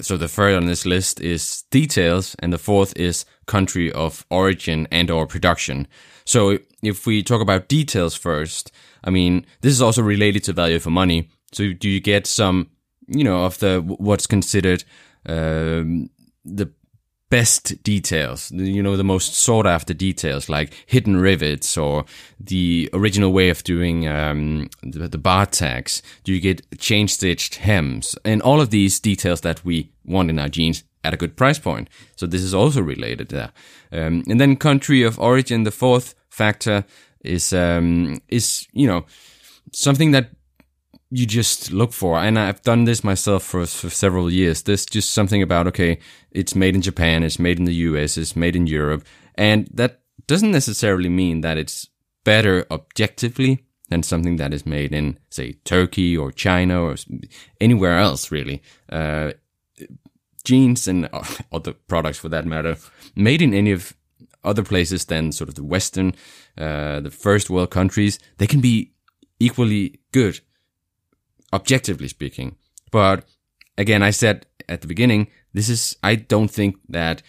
so 0.00 0.16
the 0.16 0.28
third 0.28 0.54
on 0.54 0.66
this 0.66 0.86
list 0.86 1.20
is 1.20 1.64
details, 1.70 2.36
and 2.38 2.52
the 2.52 2.58
fourth 2.58 2.96
is 2.96 3.24
country 3.46 3.90
of 3.92 4.24
origin 4.30 4.86
and 4.90 5.10
or 5.10 5.26
production. 5.26 5.88
So 6.24 6.58
if 6.82 7.06
we 7.06 7.22
talk 7.22 7.40
about 7.40 7.68
details 7.68 8.14
first, 8.14 8.70
I 9.04 9.10
mean 9.10 9.44
this 9.60 9.72
is 9.72 9.82
also 9.82 10.02
related 10.02 10.44
to 10.44 10.52
value 10.52 10.78
for 10.78 10.90
money. 10.90 11.28
So 11.52 11.72
do 11.72 11.88
you 11.88 12.00
get 12.00 12.26
some, 12.26 12.70
you 13.08 13.24
know, 13.24 13.44
of 13.44 13.58
the 13.58 13.80
what's 13.80 14.26
considered 14.26 14.84
um, 15.26 16.10
the 16.44 16.70
best 17.32 17.82
details, 17.82 18.52
you 18.52 18.82
know, 18.82 18.94
the 18.94 19.02
most 19.02 19.32
sought 19.32 19.66
after 19.66 19.94
details, 19.94 20.50
like 20.50 20.70
hidden 20.84 21.16
rivets 21.16 21.78
or 21.78 22.04
the 22.38 22.90
original 22.92 23.32
way 23.32 23.48
of 23.48 23.64
doing 23.64 24.06
um, 24.06 24.68
the, 24.82 25.08
the 25.08 25.16
bar 25.16 25.46
tags? 25.46 26.02
Do 26.24 26.32
you 26.34 26.40
get 26.40 26.78
chain 26.78 27.08
stitched 27.08 27.54
hems 27.54 28.14
and 28.22 28.42
all 28.42 28.60
of 28.60 28.68
these 28.68 29.00
details 29.00 29.40
that 29.40 29.64
we 29.64 29.90
want 30.04 30.28
in 30.28 30.38
our 30.38 30.50
jeans 30.50 30.84
at 31.04 31.14
a 31.14 31.16
good 31.16 31.34
price 31.34 31.58
point? 31.58 31.88
So 32.16 32.26
this 32.26 32.42
is 32.42 32.52
also 32.52 32.82
related 32.82 33.30
there. 33.30 33.52
Um, 33.90 34.24
and 34.28 34.38
then 34.38 34.54
country 34.56 35.02
of 35.02 35.18
origin, 35.18 35.62
the 35.62 35.70
fourth 35.70 36.14
factor 36.28 36.84
is 37.24 37.54
um, 37.54 38.20
is 38.28 38.68
you 38.74 38.86
know 38.86 39.06
something 39.72 40.10
that 40.10 40.28
you 41.14 41.26
just 41.26 41.70
look 41.70 41.92
for. 41.92 42.18
And 42.18 42.38
I've 42.38 42.62
done 42.62 42.84
this 42.84 43.04
myself 43.04 43.42
for, 43.42 43.66
for 43.66 43.90
several 43.90 44.30
years. 44.30 44.62
There's 44.62 44.86
just 44.86 45.12
something 45.12 45.42
about, 45.42 45.66
okay, 45.68 45.98
it's 46.30 46.54
made 46.54 46.74
in 46.74 46.80
Japan, 46.80 47.22
it's 47.22 47.38
made 47.38 47.58
in 47.58 47.66
the 47.66 47.74
US, 47.74 48.16
it's 48.16 48.34
made 48.34 48.56
in 48.56 48.66
Europe. 48.66 49.04
And 49.34 49.68
that 49.74 50.00
doesn't 50.26 50.50
necessarily 50.50 51.10
mean 51.10 51.42
that 51.42 51.58
it's 51.58 51.88
better 52.24 52.66
objectively 52.70 53.66
than 53.90 54.02
something 54.02 54.36
that 54.36 54.54
is 54.54 54.64
made 54.64 54.94
in, 54.94 55.18
say, 55.28 55.52
Turkey 55.64 56.16
or 56.16 56.32
China 56.32 56.82
or 56.82 56.96
anywhere 57.60 57.98
else, 57.98 58.30
really. 58.30 58.62
Uh, 58.88 59.32
jeans 60.44 60.88
and 60.88 61.10
other 61.52 61.74
products 61.88 62.18
for 62.18 62.30
that 62.30 62.46
matter, 62.46 62.78
made 63.14 63.42
in 63.42 63.52
any 63.52 63.70
of 63.70 63.94
other 64.44 64.62
places 64.62 65.04
than 65.04 65.30
sort 65.30 65.48
of 65.50 65.56
the 65.56 65.64
Western, 65.64 66.14
uh, 66.56 67.00
the 67.00 67.10
first 67.10 67.50
world 67.50 67.70
countries, 67.70 68.18
they 68.38 68.46
can 68.46 68.62
be 68.62 68.92
equally 69.38 70.00
good 70.10 70.40
objectively 71.52 72.08
speaking. 72.08 72.56
But 72.90 73.28
again, 73.76 74.02
I 74.02 74.10
said 74.10 74.46
at 74.68 74.80
the 74.80 74.86
beginning, 74.86 75.28
this 75.52 75.68
is, 75.68 75.96
I 76.02 76.14
don't 76.14 76.50
think 76.50 76.76
that 76.88 77.22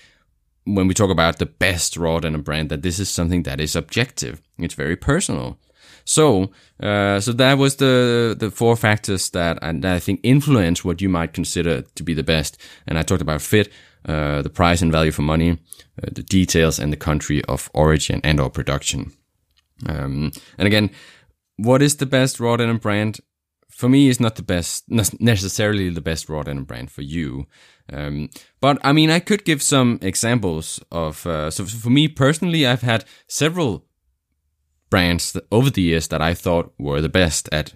when 0.65 0.87
we 0.87 0.93
talk 0.93 1.09
about 1.09 1.39
the 1.39 1.45
best 1.45 1.97
raw 1.97 2.19
denim 2.19 2.41
brand, 2.41 2.69
that 2.69 2.81
this 2.81 2.99
is 2.99 3.09
something 3.09 3.43
that 3.43 3.59
is 3.59 3.75
objective. 3.75 4.41
It's 4.57 4.75
very 4.75 4.95
personal. 4.95 5.57
So, 6.05 6.51
uh, 6.81 7.19
so 7.19 7.31
that 7.33 7.57
was 7.57 7.77
the 7.77 8.35
the 8.37 8.51
four 8.51 8.75
factors 8.75 9.29
that 9.29 9.63
I, 9.63 9.71
that 9.71 9.95
I 9.95 9.99
think 9.99 10.19
influence 10.23 10.83
what 10.83 11.01
you 11.01 11.09
might 11.09 11.33
consider 11.33 11.81
to 11.81 12.03
be 12.03 12.13
the 12.13 12.23
best. 12.23 12.57
And 12.87 12.97
I 12.97 13.03
talked 13.03 13.21
about 13.21 13.41
fit, 13.41 13.71
uh, 14.05 14.41
the 14.41 14.49
price 14.49 14.81
and 14.81 14.91
value 14.91 15.11
for 15.11 15.21
money, 15.21 15.51
uh, 15.51 16.09
the 16.11 16.23
details, 16.23 16.79
and 16.79 16.91
the 16.91 16.97
country 16.97 17.43
of 17.45 17.69
origin 17.73 18.19
and 18.23 18.39
or 18.39 18.49
production. 18.49 19.11
Um, 19.87 20.31
and 20.57 20.67
again, 20.67 20.89
what 21.57 21.81
is 21.81 21.95
the 21.95 22.05
best 22.05 22.39
raw 22.39 22.57
denim 22.57 22.77
brand? 22.77 23.19
For 23.75 23.89
me 23.89 24.07
is 24.07 24.19
not 24.19 24.35
the 24.35 24.43
best 24.43 24.85
necessarily 24.89 25.89
the 25.89 26.01
best 26.01 26.29
raw 26.29 26.43
denim 26.43 26.63
brand 26.63 26.91
for 26.91 27.01
you. 27.01 27.47
Um, 27.91 28.29
but 28.61 28.77
i 28.81 28.93
mean 28.93 29.09
i 29.09 29.19
could 29.19 29.43
give 29.43 29.61
some 29.61 29.99
examples 30.01 30.79
of 30.89 31.27
uh, 31.27 31.51
so 31.51 31.65
for 31.65 31.89
me 31.89 32.07
personally 32.07 32.65
i've 32.65 32.81
had 32.81 33.03
several 33.27 33.83
brands 34.89 35.33
that, 35.33 35.45
over 35.51 35.69
the 35.69 35.81
years 35.81 36.07
that 36.07 36.21
i 36.21 36.33
thought 36.33 36.73
were 36.79 37.01
the 37.01 37.09
best 37.09 37.49
at 37.51 37.73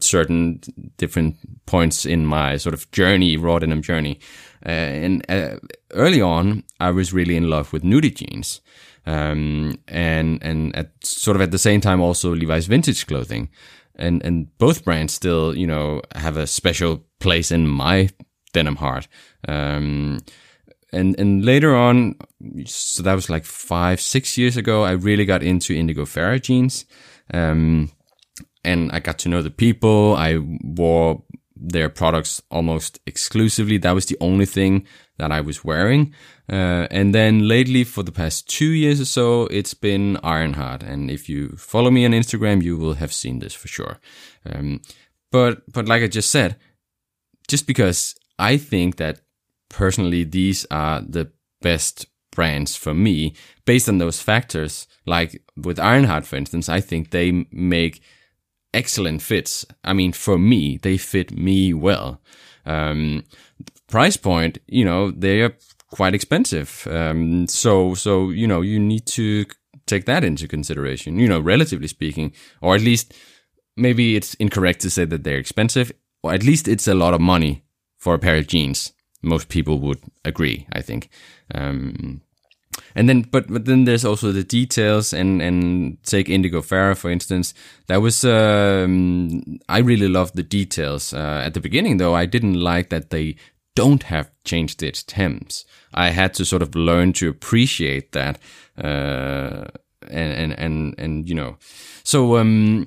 certain 0.00 0.60
different 0.96 1.36
points 1.66 2.06
in 2.06 2.26
my 2.26 2.56
sort 2.56 2.74
of 2.74 2.90
journey 2.90 3.36
raw 3.36 3.58
denim 3.58 3.82
journey. 3.82 4.18
Uh, 4.64 4.70
and 4.70 5.24
uh, 5.28 5.56
early 5.92 6.20
on 6.20 6.64
i 6.80 6.90
was 6.90 7.12
really 7.12 7.36
in 7.36 7.48
love 7.48 7.72
with 7.72 7.82
nudie 7.82 8.14
jeans. 8.14 8.60
Um, 9.06 9.78
and 9.88 10.42
and 10.42 10.76
at 10.76 10.90
sort 11.02 11.36
of 11.36 11.40
at 11.40 11.50
the 11.50 11.58
same 11.58 11.80
time 11.80 12.00
also 12.00 12.34
levi's 12.34 12.66
vintage 12.66 13.06
clothing 13.06 13.48
and 13.98 14.24
and 14.24 14.56
both 14.58 14.84
brands 14.84 15.12
still 15.12 15.56
you 15.56 15.66
know 15.66 16.02
have 16.14 16.36
a 16.36 16.46
special 16.46 17.04
place 17.20 17.50
in 17.50 17.66
my 17.66 18.08
denim 18.52 18.76
heart. 18.76 19.08
Um, 19.46 20.20
and 20.92 21.18
and 21.20 21.44
later 21.44 21.76
on, 21.76 22.16
so 22.64 23.02
that 23.02 23.14
was 23.14 23.28
like 23.28 23.44
five 23.44 24.00
six 24.00 24.38
years 24.38 24.56
ago. 24.56 24.84
I 24.84 24.92
really 24.92 25.24
got 25.24 25.42
into 25.42 25.74
Indigofera 25.74 26.40
jeans, 26.40 26.86
um, 27.32 27.90
and 28.64 28.90
I 28.92 29.00
got 29.00 29.18
to 29.20 29.28
know 29.28 29.42
the 29.42 29.50
people. 29.50 30.16
I 30.16 30.38
wore 30.62 31.22
their 31.54 31.88
products 31.88 32.40
almost 32.50 33.00
exclusively. 33.06 33.78
That 33.78 33.94
was 33.94 34.06
the 34.06 34.16
only 34.20 34.46
thing 34.46 34.86
that 35.18 35.30
I 35.30 35.40
was 35.40 35.64
wearing. 35.64 36.14
Uh, 36.50 36.86
and 36.90 37.14
then 37.14 37.46
lately, 37.46 37.84
for 37.84 38.02
the 38.02 38.12
past 38.12 38.48
two 38.48 38.70
years 38.70 39.00
or 39.00 39.04
so, 39.04 39.46
it's 39.46 39.74
been 39.74 40.16
Ironheart. 40.22 40.82
And 40.82 41.10
if 41.10 41.28
you 41.28 41.50
follow 41.56 41.90
me 41.90 42.04
on 42.04 42.12
Instagram, 42.12 42.62
you 42.62 42.76
will 42.76 42.94
have 42.94 43.12
seen 43.12 43.40
this 43.40 43.54
for 43.54 43.68
sure. 43.68 43.98
Um, 44.46 44.80
but 45.30 45.70
but 45.70 45.86
like 45.86 46.02
I 46.02 46.08
just 46.08 46.30
said, 46.30 46.56
just 47.48 47.66
because 47.66 48.14
I 48.38 48.56
think 48.56 48.96
that 48.96 49.20
personally 49.68 50.24
these 50.24 50.66
are 50.70 51.02
the 51.02 51.30
best 51.60 52.06
brands 52.30 52.76
for 52.76 52.94
me, 52.94 53.34
based 53.64 53.88
on 53.88 53.98
those 53.98 54.22
factors, 54.22 54.86
like 55.06 55.42
with 55.56 55.78
Ironheart, 55.78 56.24
for 56.24 56.36
instance, 56.36 56.68
I 56.68 56.80
think 56.80 57.10
they 57.10 57.46
make 57.50 58.00
excellent 58.72 59.22
fits. 59.22 59.66
I 59.82 59.92
mean, 59.92 60.12
for 60.12 60.38
me, 60.38 60.78
they 60.78 60.96
fit 60.98 61.36
me 61.36 61.74
well. 61.74 62.20
Um, 62.64 63.24
price 63.88 64.16
point, 64.16 64.58
you 64.66 64.84
know, 64.84 65.10
they 65.10 65.40
are 65.42 65.54
quite 65.90 66.14
expensive. 66.14 66.86
Um, 66.90 67.46
so, 67.48 67.94
so, 67.94 68.30
you 68.30 68.46
know, 68.46 68.60
you 68.60 68.78
need 68.78 69.06
to 69.06 69.44
take 69.86 70.04
that 70.04 70.24
into 70.24 70.46
consideration, 70.46 71.18
you 71.18 71.28
know, 71.28 71.40
relatively 71.40 71.88
speaking, 71.88 72.32
or 72.60 72.74
at 72.74 72.82
least 72.82 73.14
maybe 73.76 74.16
it's 74.16 74.34
incorrect 74.34 74.80
to 74.80 74.90
say 74.90 75.04
that 75.06 75.24
they're 75.24 75.38
expensive, 75.38 75.90
or 76.22 76.32
at 76.32 76.44
least 76.44 76.68
it's 76.68 76.86
a 76.86 76.94
lot 76.94 77.14
of 77.14 77.20
money 77.20 77.64
for 77.96 78.14
a 78.14 78.18
pair 78.18 78.36
of 78.36 78.46
jeans. 78.46 78.92
Most 79.22 79.48
people 79.48 79.80
would 79.80 80.00
agree, 80.24 80.66
I 80.72 80.82
think. 80.82 81.08
Um, 81.54 82.20
and 82.94 83.08
then, 83.08 83.22
but 83.22 83.48
but 83.48 83.64
then 83.64 83.84
there's 83.84 84.04
also 84.04 84.30
the 84.30 84.44
details, 84.44 85.12
and 85.12 85.42
and 85.42 86.02
take 86.04 86.28
Indigofera 86.28 86.96
for 86.96 87.10
instance. 87.10 87.52
That 87.88 88.00
was 88.00 88.24
um, 88.24 89.58
I 89.68 89.78
really 89.78 90.08
loved 90.08 90.36
the 90.36 90.44
details 90.44 91.12
uh, 91.12 91.42
at 91.44 91.54
the 91.54 91.60
beginning, 91.60 91.96
though 91.96 92.14
I 92.14 92.26
didn't 92.26 92.54
like 92.54 92.90
that 92.90 93.10
they 93.10 93.36
don't 93.78 94.02
have 94.04 94.30
chain 94.44 94.66
stitched 94.68 95.12
hems. 95.12 95.64
I 95.94 96.10
had 96.10 96.34
to 96.34 96.44
sort 96.44 96.62
of 96.62 96.74
learn 96.74 97.12
to 97.14 97.28
appreciate 97.28 98.12
that, 98.12 98.40
uh, 98.76 99.64
and 100.08 100.32
and 100.42 100.52
and 100.58 100.94
and 100.98 101.28
you 101.28 101.34
know, 101.34 101.56
so 102.02 102.38
um, 102.38 102.86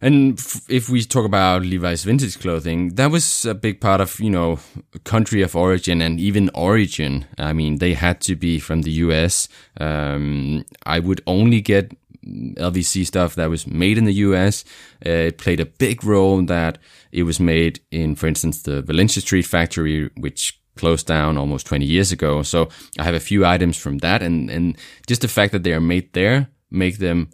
and 0.00 0.38
if 0.68 0.88
we 0.88 1.02
talk 1.02 1.24
about 1.24 1.62
Levi's 1.62 2.04
vintage 2.04 2.38
clothing, 2.38 2.94
that 2.96 3.10
was 3.10 3.44
a 3.44 3.54
big 3.54 3.80
part 3.80 4.00
of, 4.00 4.20
you 4.20 4.30
know, 4.30 4.58
country 5.04 5.40
of 5.40 5.56
origin 5.56 6.02
and 6.02 6.20
even 6.20 6.50
origin. 6.54 7.24
I 7.38 7.52
mean, 7.54 7.78
they 7.78 7.94
had 7.94 8.20
to 8.22 8.36
be 8.36 8.58
from 8.58 8.82
the 8.82 8.90
US. 9.04 9.48
Um, 9.80 10.64
I 10.84 10.98
would 11.00 11.22
only 11.26 11.60
get 11.60 11.96
LVC 12.26 13.06
stuff 13.06 13.34
that 13.34 13.50
was 13.50 13.66
made 13.66 13.98
in 13.98 14.04
the 14.04 14.14
US. 14.14 14.64
Uh, 15.04 15.28
it 15.28 15.38
played 15.38 15.60
a 15.60 15.66
big 15.66 16.04
role 16.04 16.42
that 16.42 16.78
it 17.12 17.24
was 17.24 17.38
made 17.40 17.80
in, 17.90 18.14
for 18.14 18.26
instance, 18.26 18.62
the 18.62 18.82
Valencia 18.82 19.22
Street 19.22 19.46
factory, 19.46 20.10
which 20.16 20.60
closed 20.76 21.06
down 21.06 21.38
almost 21.38 21.66
20 21.66 21.84
years 21.84 22.12
ago. 22.12 22.42
So 22.42 22.68
I 22.98 23.04
have 23.04 23.14
a 23.14 23.20
few 23.20 23.46
items 23.46 23.76
from 23.76 23.98
that 23.98 24.22
and, 24.22 24.50
and 24.50 24.76
just 25.06 25.20
the 25.20 25.28
fact 25.28 25.52
that 25.52 25.62
they 25.62 25.72
are 25.72 25.80
made 25.80 26.12
there 26.12 26.48
make 26.70 26.98
them, 26.98 27.30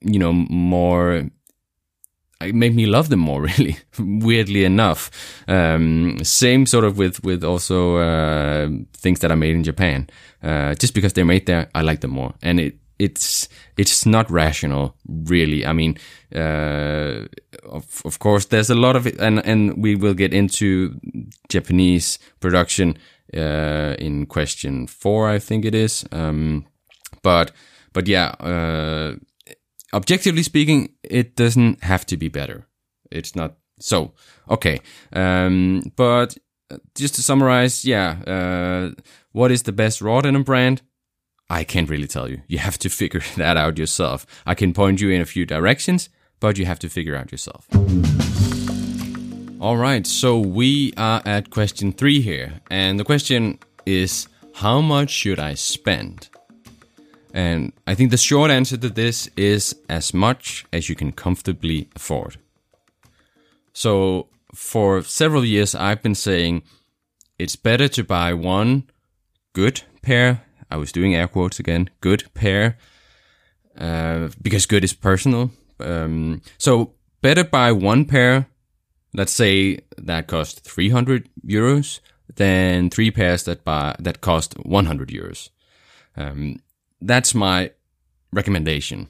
you 0.00 0.18
know, 0.18 0.32
more 0.32 1.30
it 2.44 2.54
made 2.54 2.74
me 2.74 2.86
love 2.86 3.08
them 3.08 3.20
more 3.20 3.42
really 3.58 3.76
weirdly 3.98 4.64
enough 4.64 5.10
um, 5.48 6.18
same 6.22 6.66
sort 6.66 6.84
of 6.84 6.98
with 6.98 7.22
with 7.22 7.44
also 7.44 7.96
uh, 7.96 8.68
things 8.94 9.20
that 9.20 9.30
are 9.30 9.36
made 9.36 9.54
in 9.54 9.62
japan 9.62 10.08
uh, 10.42 10.74
just 10.74 10.94
because 10.94 11.12
they're 11.12 11.24
made 11.24 11.46
there 11.46 11.68
i 11.74 11.82
like 11.82 12.00
them 12.00 12.10
more 12.10 12.34
and 12.42 12.60
it 12.60 12.76
it's 13.04 13.48
it's 13.76 14.06
not 14.06 14.30
rational 14.30 14.94
really 15.06 15.66
i 15.66 15.72
mean 15.72 15.96
uh, 16.34 17.26
of, 17.64 18.02
of 18.04 18.18
course 18.18 18.46
there's 18.46 18.70
a 18.70 18.74
lot 18.74 18.96
of 18.96 19.06
it 19.06 19.18
and 19.20 19.44
and 19.46 19.82
we 19.82 19.94
will 19.96 20.14
get 20.14 20.32
into 20.32 20.94
japanese 21.48 22.18
production 22.40 22.96
uh, 23.36 23.94
in 23.98 24.26
question 24.26 24.86
four 24.86 25.28
i 25.28 25.38
think 25.38 25.64
it 25.64 25.74
is 25.74 26.04
um, 26.12 26.64
but 27.22 27.52
but 27.92 28.06
yeah 28.06 28.34
uh, 28.40 29.14
objectively 29.92 30.42
speaking, 30.42 30.94
it 31.02 31.36
doesn't 31.36 31.82
have 31.84 32.06
to 32.06 32.16
be 32.16 32.28
better. 32.28 32.66
it's 33.10 33.36
not 33.36 33.56
so 33.78 34.12
okay. 34.48 34.80
Um, 35.12 35.92
but 35.96 36.38
just 36.94 37.14
to 37.16 37.22
summarize, 37.22 37.84
yeah, 37.84 38.22
uh, 38.26 39.02
what 39.32 39.50
is 39.50 39.64
the 39.64 39.72
best 39.72 40.00
raw 40.00 40.20
denim 40.22 40.44
brand? 40.44 40.80
I 41.52 41.64
can't 41.64 41.90
really 41.90 42.06
tell 42.06 42.30
you. 42.30 42.40
You 42.48 42.58
have 42.58 42.78
to 42.78 42.88
figure 42.88 43.22
that 43.36 43.58
out 43.58 43.76
yourself. 43.76 44.26
I 44.46 44.54
can 44.54 44.72
point 44.72 45.02
you 45.02 45.10
in 45.10 45.20
a 45.20 45.26
few 45.26 45.44
directions, 45.44 46.08
but 46.40 46.56
you 46.56 46.64
have 46.64 46.78
to 46.78 46.88
figure 46.88 47.14
out 47.14 47.30
yourself. 47.30 47.68
All 49.60 49.76
right, 49.76 50.06
so 50.06 50.38
we 50.38 50.94
are 50.96 51.20
at 51.26 51.50
question 51.50 51.92
three 51.92 52.22
here, 52.22 52.54
and 52.70 52.98
the 52.98 53.04
question 53.04 53.58
is 53.84 54.28
how 54.54 54.80
much 54.80 55.10
should 55.10 55.38
I 55.38 55.54
spend? 55.54 56.30
And 57.34 57.72
I 57.86 57.94
think 57.94 58.10
the 58.10 58.16
short 58.16 58.50
answer 58.50 58.78
to 58.78 58.88
this 58.88 59.28
is 59.36 59.76
as 59.90 60.14
much 60.14 60.64
as 60.72 60.88
you 60.88 60.94
can 60.94 61.12
comfortably 61.12 61.88
afford. 61.94 62.38
So 63.74 64.28
for 64.54 65.02
several 65.02 65.44
years, 65.44 65.74
I've 65.74 66.02
been 66.02 66.14
saying 66.14 66.62
it's 67.38 67.56
better 67.56 67.88
to 67.88 68.04
buy 68.04 68.32
one 68.32 68.84
good 69.52 69.82
pair. 70.00 70.42
I 70.72 70.76
was 70.76 70.92
doing 70.92 71.14
air 71.14 71.28
quotes 71.28 71.60
again, 71.60 71.90
good 72.00 72.24
pair, 72.34 72.78
uh, 73.76 74.28
because 74.40 74.66
good 74.66 74.84
is 74.84 74.94
personal. 74.94 75.50
Um, 75.80 76.40
so 76.58 76.94
better 77.20 77.44
buy 77.44 77.72
one 77.72 78.04
pair. 78.04 78.46
Let's 79.14 79.32
say 79.32 79.80
that 79.98 80.26
cost 80.26 80.60
300 80.60 81.28
euros 81.46 82.00
than 82.36 82.88
three 82.88 83.10
pairs 83.10 83.44
that 83.44 83.64
buy 83.64 83.94
that 83.98 84.20
cost 84.22 84.54
100 84.54 85.08
euros. 85.08 85.50
Um, 86.16 86.60
that's 87.00 87.34
my 87.34 87.72
recommendation. 88.32 89.08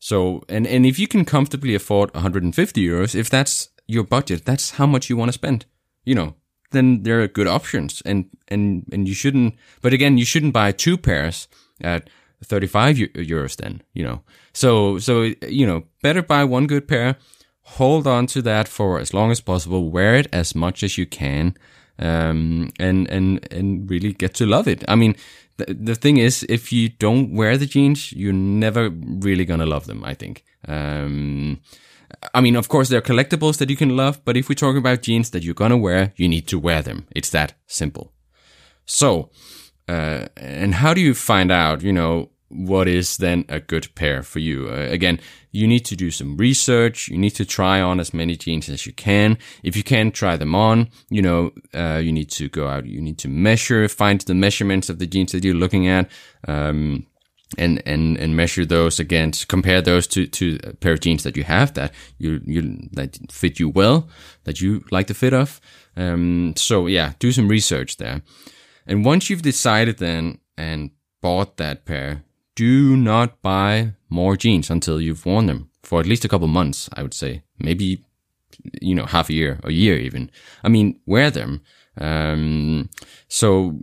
So, 0.00 0.42
and, 0.48 0.66
and 0.66 0.84
if 0.84 0.98
you 0.98 1.06
can 1.06 1.24
comfortably 1.24 1.76
afford 1.76 2.12
150 2.12 2.84
euros, 2.84 3.14
if 3.14 3.30
that's 3.30 3.68
your 3.86 4.02
budget, 4.02 4.44
that's 4.44 4.72
how 4.72 4.86
much 4.86 5.08
you 5.08 5.16
want 5.16 5.28
to 5.28 5.32
spend, 5.32 5.66
you 6.04 6.16
know, 6.16 6.34
then 6.72 7.02
there 7.02 7.22
are 7.22 7.28
good 7.28 7.46
options 7.46 8.02
and, 8.04 8.28
and, 8.48 8.86
and 8.92 9.08
you 9.08 9.14
shouldn't, 9.14 9.54
but 9.80 9.92
again, 9.92 10.18
you 10.18 10.24
shouldn't 10.24 10.52
buy 10.52 10.72
two 10.72 10.98
pairs 10.98 11.48
at 11.80 12.10
35 12.44 12.96
euros 12.96 13.56
then, 13.56 13.82
you 13.94 14.04
know. 14.04 14.22
So, 14.52 14.98
so, 14.98 15.32
you 15.48 15.66
know, 15.66 15.84
better 16.02 16.22
buy 16.22 16.44
one 16.44 16.66
good 16.66 16.88
pair, 16.88 17.16
hold 17.62 18.06
on 18.06 18.26
to 18.28 18.42
that 18.42 18.68
for 18.68 18.98
as 18.98 19.14
long 19.14 19.30
as 19.30 19.40
possible, 19.40 19.90
wear 19.90 20.16
it 20.16 20.26
as 20.32 20.54
much 20.54 20.82
as 20.82 20.98
you 20.98 21.06
can, 21.06 21.56
um, 21.98 22.70
and, 22.78 23.08
and, 23.10 23.46
and 23.52 23.88
really 23.88 24.12
get 24.12 24.34
to 24.34 24.46
love 24.46 24.66
it. 24.66 24.84
I 24.88 24.96
mean, 24.96 25.16
the, 25.56 25.74
the 25.74 25.94
thing 25.94 26.16
is, 26.16 26.44
if 26.48 26.72
you 26.72 26.88
don't 26.88 27.34
wear 27.34 27.56
the 27.56 27.66
jeans, 27.66 28.12
you're 28.12 28.32
never 28.32 28.90
really 28.90 29.44
gonna 29.44 29.66
love 29.66 29.86
them, 29.86 30.04
I 30.04 30.14
think. 30.14 30.44
Um, 30.66 31.60
I 32.34 32.40
mean, 32.40 32.56
of 32.56 32.68
course, 32.68 32.88
there 32.88 32.98
are 32.98 33.02
collectibles 33.02 33.58
that 33.58 33.70
you 33.70 33.76
can 33.76 33.96
love, 33.96 34.24
but 34.24 34.36
if 34.36 34.48
we 34.48 34.54
talk 34.54 34.76
about 34.76 35.02
jeans 35.02 35.30
that 35.30 35.42
you're 35.42 35.54
gonna 35.54 35.76
wear, 35.76 36.12
you 36.16 36.28
need 36.28 36.46
to 36.48 36.58
wear 36.58 36.82
them. 36.82 37.06
It's 37.14 37.30
that 37.30 37.54
simple. 37.66 38.12
So, 38.84 39.30
uh, 39.88 40.26
and 40.36 40.74
how 40.74 40.94
do 40.94 41.00
you 41.00 41.14
find 41.14 41.50
out, 41.50 41.82
you 41.82 41.92
know, 41.92 42.30
what 42.48 42.86
is 42.86 43.16
then 43.16 43.44
a 43.48 43.60
good 43.60 43.94
pair 43.94 44.22
for 44.22 44.38
you? 44.38 44.68
Uh, 44.68 44.88
again, 44.90 45.18
you 45.52 45.66
need 45.66 45.84
to 45.86 45.96
do 45.96 46.10
some 46.10 46.36
research. 46.36 47.08
You 47.08 47.18
need 47.18 47.34
to 47.36 47.44
try 47.44 47.80
on 47.80 48.00
as 48.00 48.12
many 48.12 48.36
jeans 48.36 48.68
as 48.68 48.86
you 48.86 48.92
can. 48.92 49.38
If 49.62 49.76
you 49.76 49.82
can't 49.82 50.14
try 50.14 50.36
them 50.36 50.54
on, 50.54 50.88
you 51.08 51.22
know, 51.22 51.52
uh, 51.74 52.00
you 52.02 52.12
need 52.12 52.30
to 52.32 52.48
go 52.48 52.68
out. 52.68 52.86
You 52.86 53.00
need 53.00 53.18
to 53.18 53.28
measure, 53.28 53.88
find 53.88 54.20
the 54.20 54.34
measurements 54.34 54.90
of 54.90 54.98
the 54.98 55.06
jeans 55.06 55.32
that 55.32 55.44
you're 55.44 55.54
looking 55.54 55.88
at. 55.88 56.10
Um, 56.46 57.06
and 57.58 57.82
and 57.86 58.16
and 58.18 58.36
measure 58.36 58.64
those 58.64 59.00
against 59.00 59.48
compare 59.48 59.82
those 59.82 60.06
to 60.06 60.26
to 60.26 60.58
a 60.64 60.74
pair 60.74 60.92
of 60.92 61.00
jeans 61.00 61.22
that 61.22 61.36
you 61.36 61.44
have 61.44 61.74
that 61.74 61.92
you 62.18 62.40
you 62.44 62.88
that 62.92 63.18
fit 63.30 63.60
you 63.60 63.68
well 63.68 64.08
that 64.44 64.60
you 64.60 64.84
like 64.90 65.06
the 65.06 65.14
fit 65.14 65.32
of 65.32 65.60
um 65.96 66.54
so 66.56 66.86
yeah 66.86 67.12
do 67.18 67.32
some 67.32 67.48
research 67.48 67.96
there 67.96 68.22
and 68.86 69.04
once 69.04 69.28
you've 69.28 69.42
decided 69.42 69.98
then 69.98 70.38
and 70.56 70.90
bought 71.20 71.56
that 71.56 71.84
pair 71.84 72.24
do 72.54 72.96
not 72.96 73.40
buy 73.42 73.94
more 74.08 74.36
jeans 74.36 74.70
until 74.70 75.00
you've 75.00 75.24
worn 75.26 75.46
them 75.46 75.70
for 75.82 76.00
at 76.00 76.06
least 76.06 76.24
a 76.24 76.28
couple 76.28 76.48
months, 76.48 76.88
I 76.94 77.02
would 77.02 77.14
say. 77.14 77.42
Maybe, 77.58 78.04
you 78.80 78.94
know, 78.94 79.06
half 79.06 79.28
a 79.28 79.34
year, 79.34 79.60
a 79.64 79.72
year 79.72 79.98
even. 79.98 80.30
I 80.62 80.68
mean, 80.68 81.00
wear 81.06 81.30
them. 81.30 81.62
Um, 81.98 82.88
so, 83.28 83.78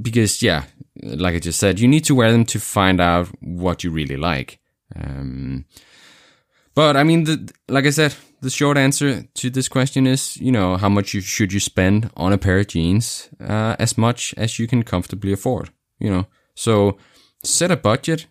because, 0.00 0.42
yeah, 0.42 0.64
like 1.02 1.34
I 1.34 1.38
just 1.38 1.58
said, 1.58 1.80
you 1.80 1.88
need 1.88 2.04
to 2.04 2.14
wear 2.14 2.32
them 2.32 2.44
to 2.46 2.60
find 2.60 3.00
out 3.00 3.28
what 3.40 3.84
you 3.84 3.90
really 3.90 4.16
like. 4.16 4.58
Um, 4.96 5.64
but 6.74 6.96
I 6.96 7.04
mean, 7.04 7.24
the, 7.24 7.52
like 7.68 7.86
I 7.86 7.90
said, 7.90 8.14
the 8.40 8.50
short 8.50 8.78
answer 8.78 9.24
to 9.34 9.50
this 9.50 9.68
question 9.68 10.06
is, 10.06 10.36
you 10.36 10.52
know, 10.52 10.76
how 10.76 10.88
much 10.88 11.14
you, 11.14 11.20
should 11.20 11.52
you 11.52 11.60
spend 11.60 12.10
on 12.16 12.32
a 12.32 12.38
pair 12.38 12.58
of 12.58 12.68
jeans? 12.68 13.28
Uh, 13.40 13.74
as 13.78 13.98
much 13.98 14.34
as 14.36 14.58
you 14.58 14.66
can 14.66 14.82
comfortably 14.82 15.32
afford, 15.32 15.70
you 15.98 16.10
know. 16.10 16.26
So, 16.54 16.98
set 17.44 17.70
a 17.70 17.76
budget 17.76 18.26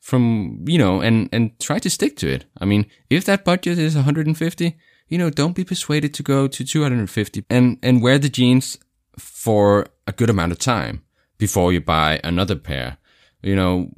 from, 0.00 0.64
you 0.66 0.78
know, 0.78 1.00
and, 1.00 1.28
and 1.32 1.58
try 1.60 1.78
to 1.78 1.90
stick 1.90 2.16
to 2.16 2.28
it. 2.28 2.44
I 2.58 2.64
mean, 2.64 2.86
if 3.10 3.24
that 3.26 3.44
budget 3.44 3.78
is 3.78 3.94
150, 3.94 4.78
you 5.08 5.18
know, 5.18 5.30
don't 5.30 5.56
be 5.56 5.64
persuaded 5.64 6.14
to 6.14 6.22
go 6.22 6.46
to 6.46 6.64
250 6.64 7.44
and, 7.50 7.78
and 7.82 8.02
wear 8.02 8.18
the 8.18 8.28
jeans 8.28 8.78
for 9.18 9.86
a 10.06 10.12
good 10.12 10.30
amount 10.30 10.52
of 10.52 10.58
time 10.58 11.02
before 11.40 11.72
you 11.72 11.80
buy 11.80 12.20
another 12.22 12.54
pair, 12.54 12.98
you 13.42 13.56
know. 13.56 13.90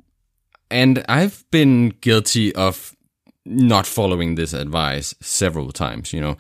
And 0.71 1.05
I've 1.09 1.45
been 1.51 1.91
guilty 2.01 2.55
of 2.55 2.97
not 3.45 3.87
following 3.87 4.37
this 4.37 4.55
advice 4.55 5.15
several 5.21 5.73
times, 5.73 6.13
you 6.13 6.21
know, 6.21 6.37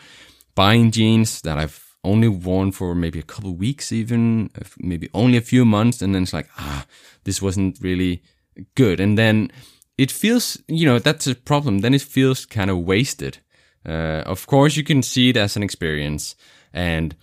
buying 0.54 0.90
jeans 0.90 1.42
that 1.42 1.58
I've 1.58 1.96
only 2.04 2.28
worn 2.28 2.72
for 2.72 2.94
maybe 2.94 3.18
a 3.18 3.24
couple 3.34 3.54
weeks, 3.54 3.92
even 3.92 4.50
maybe 4.78 5.10
only 5.12 5.36
a 5.36 5.42
few 5.42 5.64
months, 5.64 6.00
and 6.00 6.14
then 6.14 6.22
it's 6.22 6.32
like, 6.32 6.48
ah, 6.56 6.86
this 7.24 7.42
wasn't 7.42 7.78
really 7.82 8.22
good, 8.74 9.00
and 9.00 9.18
then 9.18 9.50
it 9.98 10.10
feels, 10.10 10.58
you 10.68 10.86
know, 10.86 10.98
that's 10.98 11.26
a 11.26 11.34
problem. 11.34 11.80
Then 11.80 11.94
it 11.94 12.02
feels 12.02 12.46
kind 12.46 12.70
of 12.70 12.78
wasted. 12.78 13.38
Uh, 13.86 14.22
of 14.26 14.46
course, 14.46 14.76
you 14.76 14.84
can 14.84 15.02
see 15.02 15.28
it 15.28 15.36
as 15.36 15.56
an 15.56 15.62
experience, 15.62 16.36
and 16.72 17.14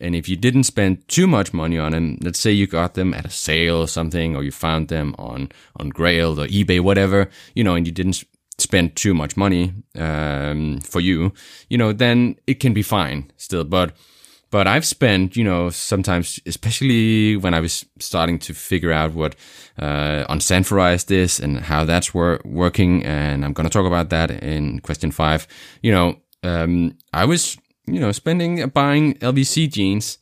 and 0.00 0.14
if 0.14 0.28
you 0.28 0.36
didn't 0.36 0.64
spend 0.64 1.06
too 1.08 1.26
much 1.26 1.52
money 1.52 1.78
on 1.78 1.92
them, 1.92 2.18
let's 2.22 2.38
say 2.38 2.52
you 2.52 2.66
got 2.66 2.94
them 2.94 3.14
at 3.14 3.26
a 3.26 3.30
sale 3.30 3.78
or 3.78 3.88
something, 3.88 4.36
or 4.36 4.42
you 4.42 4.52
found 4.52 4.88
them 4.88 5.14
on 5.18 5.50
on 5.76 5.92
Grailed 5.92 6.38
or 6.38 6.46
eBay, 6.48 6.80
whatever, 6.80 7.28
you 7.54 7.64
know, 7.64 7.74
and 7.74 7.86
you 7.86 7.92
didn't 7.92 8.24
spend 8.58 8.96
too 8.96 9.14
much 9.14 9.36
money 9.36 9.72
um, 9.96 10.80
for 10.80 11.00
you, 11.00 11.32
you 11.68 11.78
know, 11.78 11.92
then 11.92 12.36
it 12.46 12.60
can 12.60 12.74
be 12.74 12.82
fine 12.82 13.30
still. 13.36 13.64
But 13.64 13.92
but 14.50 14.66
I've 14.66 14.86
spent, 14.86 15.36
you 15.36 15.44
know, 15.44 15.68
sometimes, 15.70 16.40
especially 16.46 17.36
when 17.36 17.52
I 17.52 17.60
was 17.60 17.84
starting 17.98 18.38
to 18.40 18.54
figure 18.54 18.92
out 18.92 19.12
what 19.12 19.34
uh, 19.78 20.24
unsanforized 20.28 21.10
is 21.10 21.38
and 21.38 21.60
how 21.60 21.84
that's 21.84 22.14
wor- 22.14 22.40
working, 22.44 23.04
and 23.04 23.44
I'm 23.44 23.52
going 23.52 23.68
to 23.68 23.72
talk 23.72 23.86
about 23.86 24.08
that 24.08 24.30
in 24.30 24.80
question 24.80 25.10
five. 25.10 25.46
You 25.82 25.92
know, 25.92 26.16
um, 26.42 26.96
I 27.12 27.26
was, 27.26 27.58
you 27.94 28.00
know, 28.00 28.12
spending 28.12 28.68
buying 28.68 29.14
LVC 29.14 29.70
jeans 29.72 30.18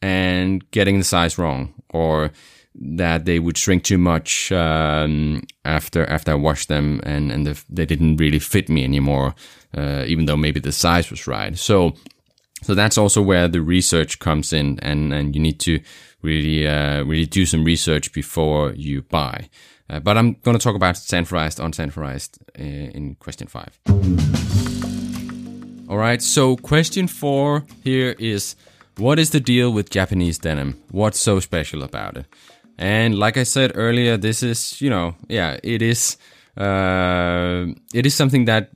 and 0.00 0.68
getting 0.70 0.98
the 0.98 1.04
size 1.04 1.38
wrong, 1.38 1.74
or 1.90 2.30
that 2.80 3.24
they 3.24 3.38
would 3.38 3.58
shrink 3.58 3.82
too 3.82 3.98
much 3.98 4.52
um, 4.52 5.42
after 5.64 6.06
after 6.06 6.32
I 6.32 6.36
washed 6.36 6.68
them, 6.68 7.00
and 7.04 7.32
and 7.32 7.46
the, 7.46 7.62
they 7.68 7.86
didn't 7.86 8.16
really 8.16 8.38
fit 8.38 8.68
me 8.68 8.84
anymore, 8.84 9.34
uh, 9.76 10.04
even 10.06 10.26
though 10.26 10.36
maybe 10.36 10.60
the 10.60 10.72
size 10.72 11.10
was 11.10 11.26
right. 11.26 11.56
So 11.58 11.94
so 12.62 12.74
that's 12.74 12.98
also 12.98 13.22
where 13.22 13.48
the 13.48 13.60
research 13.60 14.18
comes 14.18 14.52
in, 14.52 14.78
and, 14.80 15.12
and 15.12 15.34
you 15.34 15.40
need 15.40 15.60
to 15.60 15.80
really 16.22 16.66
uh, 16.66 17.04
really 17.04 17.26
do 17.26 17.46
some 17.46 17.64
research 17.64 18.12
before 18.12 18.72
you 18.72 19.02
buy. 19.02 19.48
Uh, 19.90 20.00
but 20.00 20.18
I'm 20.18 20.34
going 20.42 20.56
to 20.56 20.62
talk 20.62 20.74
about 20.74 20.96
sanforized, 20.96 21.60
unsanforized 21.60 22.38
uh, 22.58 22.62
in 22.62 23.14
question 23.14 23.46
five. 23.46 23.78
All 25.88 25.96
right. 25.96 26.20
So 26.20 26.56
question 26.56 27.08
four 27.08 27.64
here 27.82 28.14
is, 28.18 28.56
what 28.98 29.18
is 29.18 29.30
the 29.30 29.40
deal 29.40 29.72
with 29.72 29.88
Japanese 29.88 30.38
denim? 30.38 30.74
What's 30.90 31.18
so 31.18 31.40
special 31.40 31.82
about 31.82 32.18
it? 32.18 32.26
And 32.76 33.18
like 33.18 33.38
I 33.38 33.44
said 33.44 33.72
earlier, 33.74 34.18
this 34.18 34.42
is 34.42 34.80
you 34.82 34.90
know 34.90 35.14
yeah 35.28 35.58
it 35.62 35.80
is 35.80 36.18
uh, 36.58 37.66
it 37.94 38.04
is 38.04 38.14
something 38.14 38.44
that 38.44 38.70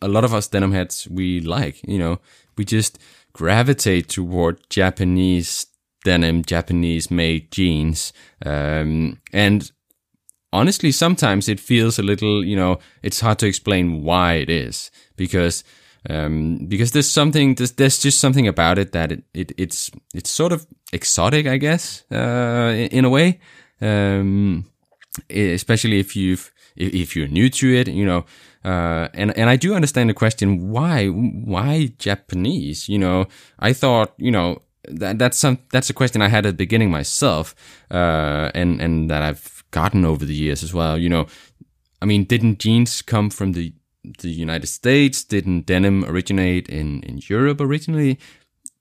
a 0.00 0.08
lot 0.08 0.24
of 0.24 0.32
us 0.32 0.46
denim 0.46 0.72
heads 0.72 1.08
we 1.10 1.40
like. 1.40 1.82
You 1.86 1.98
know 1.98 2.20
we 2.56 2.64
just 2.64 2.98
gravitate 3.32 4.08
toward 4.08 4.60
Japanese 4.70 5.66
denim, 6.04 6.44
Japanese 6.44 7.10
made 7.10 7.50
jeans. 7.50 8.12
Um, 8.44 9.18
and 9.32 9.70
honestly, 10.52 10.92
sometimes 10.92 11.48
it 11.48 11.60
feels 11.60 11.98
a 11.98 12.02
little, 12.02 12.44
you 12.44 12.56
know, 12.56 12.78
it's 13.02 13.20
hard 13.20 13.38
to 13.40 13.46
explain 13.46 14.02
why 14.02 14.34
it 14.34 14.50
is 14.50 14.90
because, 15.16 15.64
um, 16.08 16.66
because 16.68 16.92
there's 16.92 17.10
something, 17.10 17.54
there's, 17.54 17.72
there's 17.72 17.98
just 17.98 18.20
something 18.20 18.48
about 18.48 18.78
it 18.78 18.92
that 18.92 19.12
it, 19.12 19.24
it, 19.34 19.52
it's, 19.56 19.90
it's 20.14 20.30
sort 20.30 20.52
of 20.52 20.66
exotic, 20.92 21.46
I 21.46 21.56
guess, 21.56 22.04
uh, 22.10 22.72
in, 22.74 22.88
in 22.88 23.04
a 23.04 23.10
way. 23.10 23.40
Um, 23.80 24.66
especially 25.28 25.98
if 25.98 26.16
you've, 26.16 26.52
if, 26.76 26.94
if 26.94 27.16
you're 27.16 27.28
new 27.28 27.48
to 27.50 27.74
it, 27.74 27.88
you 27.88 28.04
know, 28.04 28.24
uh, 28.64 29.08
and 29.14 29.36
and 29.36 29.50
I 29.50 29.56
do 29.56 29.74
understand 29.74 30.08
the 30.08 30.14
question 30.14 30.70
why 30.70 31.08
why 31.08 31.92
Japanese? 31.98 32.88
You 32.88 32.98
know, 32.98 33.26
I 33.58 33.72
thought 33.72 34.14
you 34.18 34.30
know 34.30 34.62
that 34.84 35.18
that's 35.18 35.36
some 35.36 35.58
that's 35.72 35.90
a 35.90 35.94
question 35.94 36.22
I 36.22 36.28
had 36.28 36.46
at 36.46 36.50
the 36.50 36.64
beginning 36.64 36.90
myself, 36.90 37.54
uh, 37.90 38.50
and 38.54 38.80
and 38.80 39.10
that 39.10 39.22
I've 39.22 39.64
gotten 39.72 40.04
over 40.04 40.24
the 40.24 40.34
years 40.34 40.62
as 40.62 40.72
well. 40.72 40.96
You 40.96 41.08
know, 41.08 41.26
I 42.00 42.04
mean, 42.04 42.24
didn't 42.24 42.60
jeans 42.60 43.02
come 43.02 43.30
from 43.30 43.52
the 43.52 43.72
the 44.04 44.30
United 44.30 44.66
States? 44.66 45.24
Didn't 45.24 45.66
denim 45.66 46.04
originate 46.04 46.68
in 46.68 47.02
in 47.02 47.20
Europe 47.28 47.60
originally? 47.60 48.18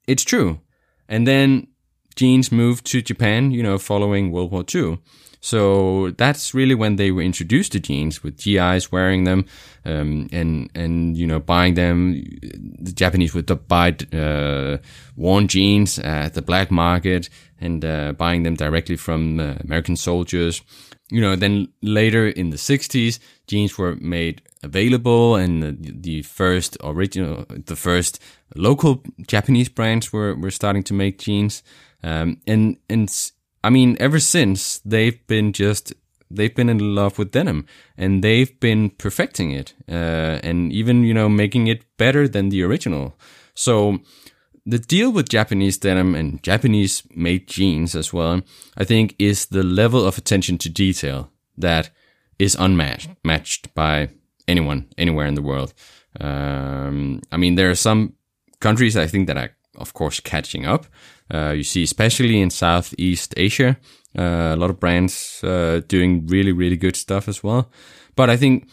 It's 0.08 0.24
true, 0.24 0.60
and 1.08 1.28
then 1.28 1.68
jeans 2.16 2.52
moved 2.52 2.86
to 2.88 3.02
Japan. 3.02 3.52
You 3.52 3.64
know, 3.64 3.78
following 3.78 4.32
World 4.32 4.52
War 4.52 4.64
II. 4.74 5.00
So 5.44 6.12
that's 6.12 6.54
really 6.54 6.76
when 6.76 6.98
they 6.98 7.12
were 7.12 7.24
introduced 7.24 7.72
to 7.72 7.80
jeans 7.80 8.22
with 8.22 8.38
GIs 8.38 8.92
wearing 8.92 9.24
them, 9.24 9.46
um, 9.86 10.30
and 10.32 10.70
and 10.76 11.18
you 11.18 11.26
know 11.26 11.40
buying 11.40 11.74
them. 11.74 12.24
The 12.80 12.92
Japanese 12.94 13.34
would 13.34 13.68
buy 13.68 13.96
uh, 14.14 14.78
worn 15.16 15.48
jeans 15.48 15.98
at 15.98 16.36
the 16.36 16.44
black 16.44 16.70
market 16.70 17.30
and 17.60 17.84
uh, 17.84 18.14
buying 18.14 18.44
them 18.44 18.56
directly 18.56 18.96
from 18.96 19.40
uh, 19.40 19.56
American 19.64 19.96
soldiers. 19.96 20.62
You 21.10 21.20
know, 21.22 21.36
then 21.36 21.68
later 21.82 22.28
in 22.28 22.52
the 22.52 22.58
60s, 22.58 23.20
jeans 23.46 23.78
were 23.78 23.96
made 23.98 24.42
available 24.64 25.36
and 25.36 25.62
the, 25.62 25.92
the 25.94 26.22
first 26.22 26.78
original, 26.84 27.46
the 27.50 27.76
first 27.76 28.20
local 28.56 29.04
Japanese 29.28 29.68
brands 29.68 30.14
were, 30.14 30.36
were 30.36 30.52
starting 30.52 30.84
to 30.84 30.94
make 30.94 31.20
jeans. 31.20 31.64
Um, 32.04 32.42
and, 32.48 32.78
and 32.90 33.32
I 33.64 33.70
mean, 33.70 33.98
ever 34.00 34.20
since 34.20 34.80
they've 34.80 35.26
been 35.28 35.54
just 35.54 35.94
they've 36.34 36.56
been 36.56 36.70
in 36.70 36.96
love 36.96 37.20
with 37.20 37.32
denim 37.32 37.66
and 37.98 38.24
they've 38.24 38.58
been 38.60 38.90
perfecting 38.92 39.52
it 39.52 39.74
uh, 39.90 40.40
and 40.44 40.72
even 40.72 41.04
you 41.04 41.14
know 41.14 41.28
making 41.28 41.68
it 41.68 41.86
better 41.98 42.28
than 42.28 42.50
the 42.50 42.64
original. 42.64 43.18
So 43.54 44.00
the 44.66 44.80
deal 44.80 45.12
with 45.12 45.30
Japanese 45.30 45.78
denim 45.78 46.16
and 46.16 46.42
Japanese 46.44 47.04
made 47.16 47.48
jeans 47.48 47.96
as 47.96 48.14
well, 48.14 48.42
I 48.78 48.84
think, 48.84 49.16
is 49.20 49.48
the 49.48 49.64
level 49.64 50.06
of 50.06 50.18
attention 50.18 50.58
to 50.60 50.70
detail 50.70 51.32
that 51.58 51.90
is 52.40 52.56
unmatched 52.56 53.10
matched 53.24 53.74
by 53.76 54.10
anyone 54.48 54.88
anywhere 54.98 55.28
in 55.28 55.36
the 55.36 55.42
world. 55.42 55.74
Um, 56.20 57.22
I 57.32 57.38
mean, 57.38 57.56
there 57.56 57.70
are 57.70 57.76
some 57.76 58.14
countries 58.60 58.98
I 58.98 59.08
think 59.08 59.28
that 59.28 59.38
are, 59.38 59.52
of 59.76 59.94
course, 59.94 60.20
catching 60.20 60.66
up. 60.66 60.86
Uh, 61.34 61.52
you 61.52 61.64
see, 61.64 61.84
especially 61.84 62.42
in 62.42 62.50
Southeast 62.50 63.34
Asia, 63.38 63.78
uh, 64.18 64.54
a 64.54 64.56
lot 64.56 64.70
of 64.70 64.80
brands 64.80 65.42
uh, 65.44 65.82
doing 65.88 66.28
really, 66.28 66.52
really 66.52 66.76
good 66.76 66.96
stuff 66.96 67.28
as 67.28 67.44
well. 67.44 67.72
But 68.16 68.30
I 68.30 68.38
think 68.38 68.68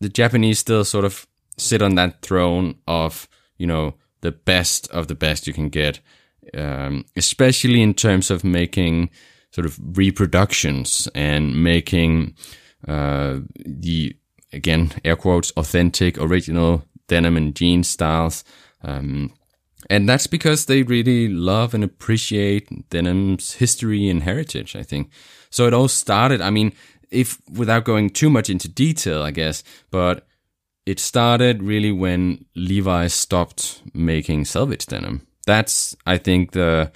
the 0.00 0.08
Japanese 0.08 0.60
still 0.60 0.84
sort 0.84 1.04
of 1.04 1.26
sit 1.58 1.82
on 1.82 1.94
that 1.96 2.22
throne 2.22 2.76
of, 2.86 3.28
you 3.58 3.66
know, 3.66 3.94
the 4.20 4.32
best 4.32 4.88
of 4.90 5.08
the 5.08 5.14
best 5.14 5.46
you 5.46 5.52
can 5.52 5.68
get, 5.68 6.00
um, 6.54 7.04
especially 7.16 7.82
in 7.82 7.94
terms 7.94 8.30
of 8.30 8.44
making 8.44 9.10
sort 9.50 9.66
of 9.66 9.78
reproductions 9.98 11.08
and 11.14 11.62
making 11.62 12.36
uh, 12.86 13.40
the, 13.64 14.14
again, 14.52 14.92
air 15.04 15.16
quotes, 15.16 15.50
authentic, 15.56 16.18
original 16.18 16.84
denim 17.08 17.36
and 17.36 17.56
jeans 17.56 17.88
styles. 17.88 18.44
Um, 18.82 19.32
and 19.88 20.08
that's 20.08 20.26
because 20.26 20.66
they 20.66 20.82
really 20.82 21.28
love 21.28 21.74
and 21.74 21.84
appreciate 21.84 22.88
denim's 22.90 23.54
history 23.54 24.08
and 24.08 24.22
heritage, 24.22 24.74
I 24.74 24.82
think. 24.82 25.10
So 25.50 25.66
it 25.66 25.74
all 25.74 25.88
started, 25.88 26.40
I 26.40 26.50
mean, 26.50 26.72
if 27.10 27.40
without 27.50 27.84
going 27.84 28.10
too 28.10 28.30
much 28.30 28.50
into 28.50 28.68
detail, 28.68 29.22
I 29.22 29.30
guess, 29.30 29.62
but 29.90 30.26
it 30.86 30.98
started 30.98 31.62
really 31.62 31.92
when 31.92 32.44
Levi's 32.54 33.14
stopped 33.14 33.82
making 33.94 34.44
selvage 34.44 34.86
denim. 34.86 35.26
That's, 35.46 35.96
I 36.06 36.18
think, 36.18 36.52
the, 36.52 36.90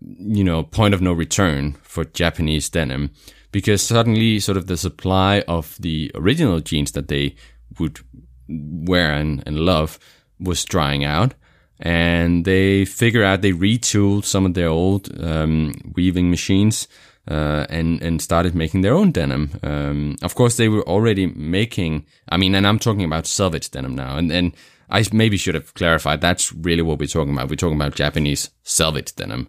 you 0.00 0.44
know, 0.44 0.62
point 0.62 0.94
of 0.94 1.02
no 1.02 1.12
return 1.12 1.72
for 1.82 2.04
Japanese 2.04 2.70
denim 2.70 3.10
because 3.50 3.82
suddenly 3.82 4.40
sort 4.40 4.56
of 4.56 4.66
the 4.66 4.78
supply 4.78 5.44
of 5.46 5.76
the 5.78 6.10
original 6.14 6.60
jeans 6.60 6.92
that 6.92 7.08
they 7.08 7.34
would 7.78 8.00
wear 8.48 9.12
and, 9.12 9.42
and 9.46 9.60
love 9.60 9.98
was 10.40 10.64
drying 10.64 11.04
out 11.04 11.34
and 11.82 12.44
they 12.44 12.84
figure 12.84 13.24
out 13.24 13.42
they 13.42 13.52
retooled 13.52 14.24
some 14.24 14.46
of 14.46 14.54
their 14.54 14.68
old 14.68 15.10
um, 15.20 15.74
weaving 15.96 16.30
machines 16.30 16.86
uh, 17.28 17.66
and 17.68 18.00
and 18.02 18.22
started 18.22 18.54
making 18.54 18.82
their 18.82 18.94
own 18.94 19.10
denim. 19.10 19.50
Um, 19.62 20.16
of 20.22 20.34
course, 20.34 20.56
they 20.56 20.68
were 20.68 20.86
already 20.88 21.26
making. 21.26 22.06
I 22.28 22.36
mean, 22.36 22.54
and 22.54 22.66
I'm 22.66 22.78
talking 22.78 23.04
about 23.04 23.26
selvage 23.26 23.70
denim 23.70 23.96
now, 23.96 24.16
and 24.16 24.30
and 24.30 24.56
I 24.90 25.04
maybe 25.12 25.36
should 25.36 25.56
have 25.56 25.74
clarified. 25.74 26.20
That's 26.20 26.52
really 26.52 26.82
what 26.82 27.00
we're 27.00 27.06
talking 27.06 27.32
about. 27.32 27.50
We're 27.50 27.56
talking 27.56 27.80
about 27.80 27.96
Japanese 27.96 28.50
selvage 28.62 29.14
denim, 29.16 29.48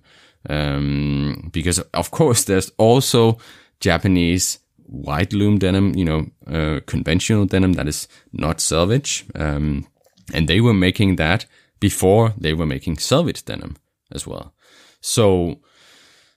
um, 0.50 1.50
because 1.54 1.80
of 1.94 2.10
course 2.10 2.46
there's 2.46 2.72
also 2.78 3.38
Japanese 3.80 4.60
wide 4.88 5.34
loom 5.34 5.60
denim. 5.60 5.96
You 5.96 6.06
know, 6.06 6.28
uh, 6.48 6.80
conventional 6.88 7.46
denim 7.46 7.74
that 7.74 7.88
is 7.88 8.08
not 8.32 8.60
selvage, 8.60 9.26
um, 9.36 9.86
and 10.34 10.48
they 10.48 10.62
were 10.62 10.74
making 10.74 11.18
that 11.18 11.46
before 11.80 12.34
they 12.38 12.54
were 12.54 12.66
making 12.66 12.98
selvage 12.98 13.44
denim 13.46 13.76
as 14.12 14.26
well. 14.28 14.54
So, 15.02 15.60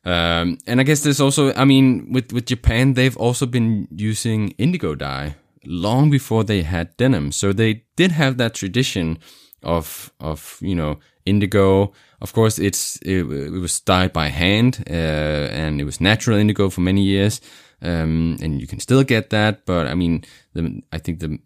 um, 0.04 0.58
and 0.66 0.80
I 0.80 0.82
guess 0.82 1.02
there's 1.02 1.20
also, 1.20 1.52
I 1.54 1.64
mean, 1.64 2.12
with, 2.12 2.32
with 2.32 2.46
Japan, 2.46 2.94
they've 2.94 3.16
also 3.16 3.46
been 3.46 3.88
using 3.90 4.50
indigo 4.58 4.94
dye 4.94 5.36
long 5.64 6.10
before 6.10 6.44
they 6.44 6.62
had 6.62 6.96
denim. 6.96 7.32
So 7.32 7.52
they 7.52 7.84
did 7.96 8.12
have 8.12 8.36
that 8.36 8.54
tradition 8.54 9.18
of, 9.62 10.12
of, 10.20 10.58
you 10.60 10.74
know, 10.74 10.98
indigo. 11.24 11.92
Of 12.20 12.32
course, 12.32 12.58
it's, 12.58 12.96
it, 13.02 13.24
it 13.24 13.60
was 13.60 13.80
dyed 13.80 14.12
by 14.12 14.28
hand, 14.28 14.84
uh, 14.88 14.92
and 14.92 15.80
it 15.80 15.84
was 15.84 16.00
natural 16.00 16.38
indigo 16.38 16.70
for 16.70 16.80
many 16.80 17.02
years. 17.02 17.40
Um, 17.82 18.38
and 18.40 18.60
you 18.60 18.66
can 18.66 18.80
still 18.80 19.04
get 19.04 19.30
that, 19.30 19.66
but 19.66 19.86
I 19.86 19.94
mean, 19.94 20.24
the, 20.54 20.82
I 20.92 20.98
think 20.98 21.20
the 21.20 21.38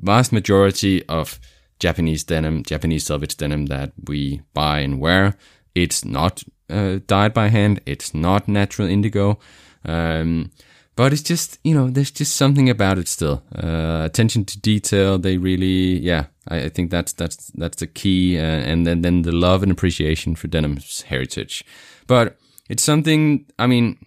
vast 0.00 0.32
majority 0.32 1.04
of 1.06 1.38
Japanese 1.78 2.24
denim, 2.24 2.62
Japanese 2.62 3.04
selvage 3.04 3.36
denim 3.36 3.66
that 3.66 3.92
we 4.06 4.42
buy 4.54 4.80
and 4.80 4.98
wear. 4.98 5.36
It's 5.74 6.04
not 6.04 6.42
uh, 6.70 7.00
dyed 7.06 7.34
by 7.34 7.48
hand. 7.48 7.80
It's 7.86 8.14
not 8.14 8.48
natural 8.48 8.88
indigo. 8.88 9.38
Um, 9.84 10.50
but 10.96 11.12
it's 11.12 11.22
just, 11.22 11.58
you 11.62 11.74
know, 11.74 11.90
there's 11.90 12.10
just 12.10 12.36
something 12.36 12.70
about 12.70 12.98
it 12.98 13.06
still. 13.06 13.42
Uh, 13.54 14.02
attention 14.04 14.46
to 14.46 14.58
detail. 14.58 15.18
They 15.18 15.36
really, 15.36 15.98
yeah, 15.98 16.26
I, 16.48 16.62
I 16.62 16.68
think 16.70 16.90
that's, 16.90 17.12
that's, 17.12 17.50
that's 17.54 17.76
the 17.76 17.86
key. 17.86 18.38
Uh, 18.38 18.42
and 18.42 18.86
then, 18.86 19.02
then 19.02 19.22
the 19.22 19.32
love 19.32 19.62
and 19.62 19.70
appreciation 19.70 20.34
for 20.34 20.48
denim's 20.48 21.02
heritage. 21.02 21.64
But 22.06 22.38
it's 22.70 22.82
something, 22.82 23.44
I 23.58 23.66
mean, 23.66 23.98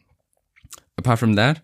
apart 0.97 1.19
from 1.19 1.33
that, 1.33 1.61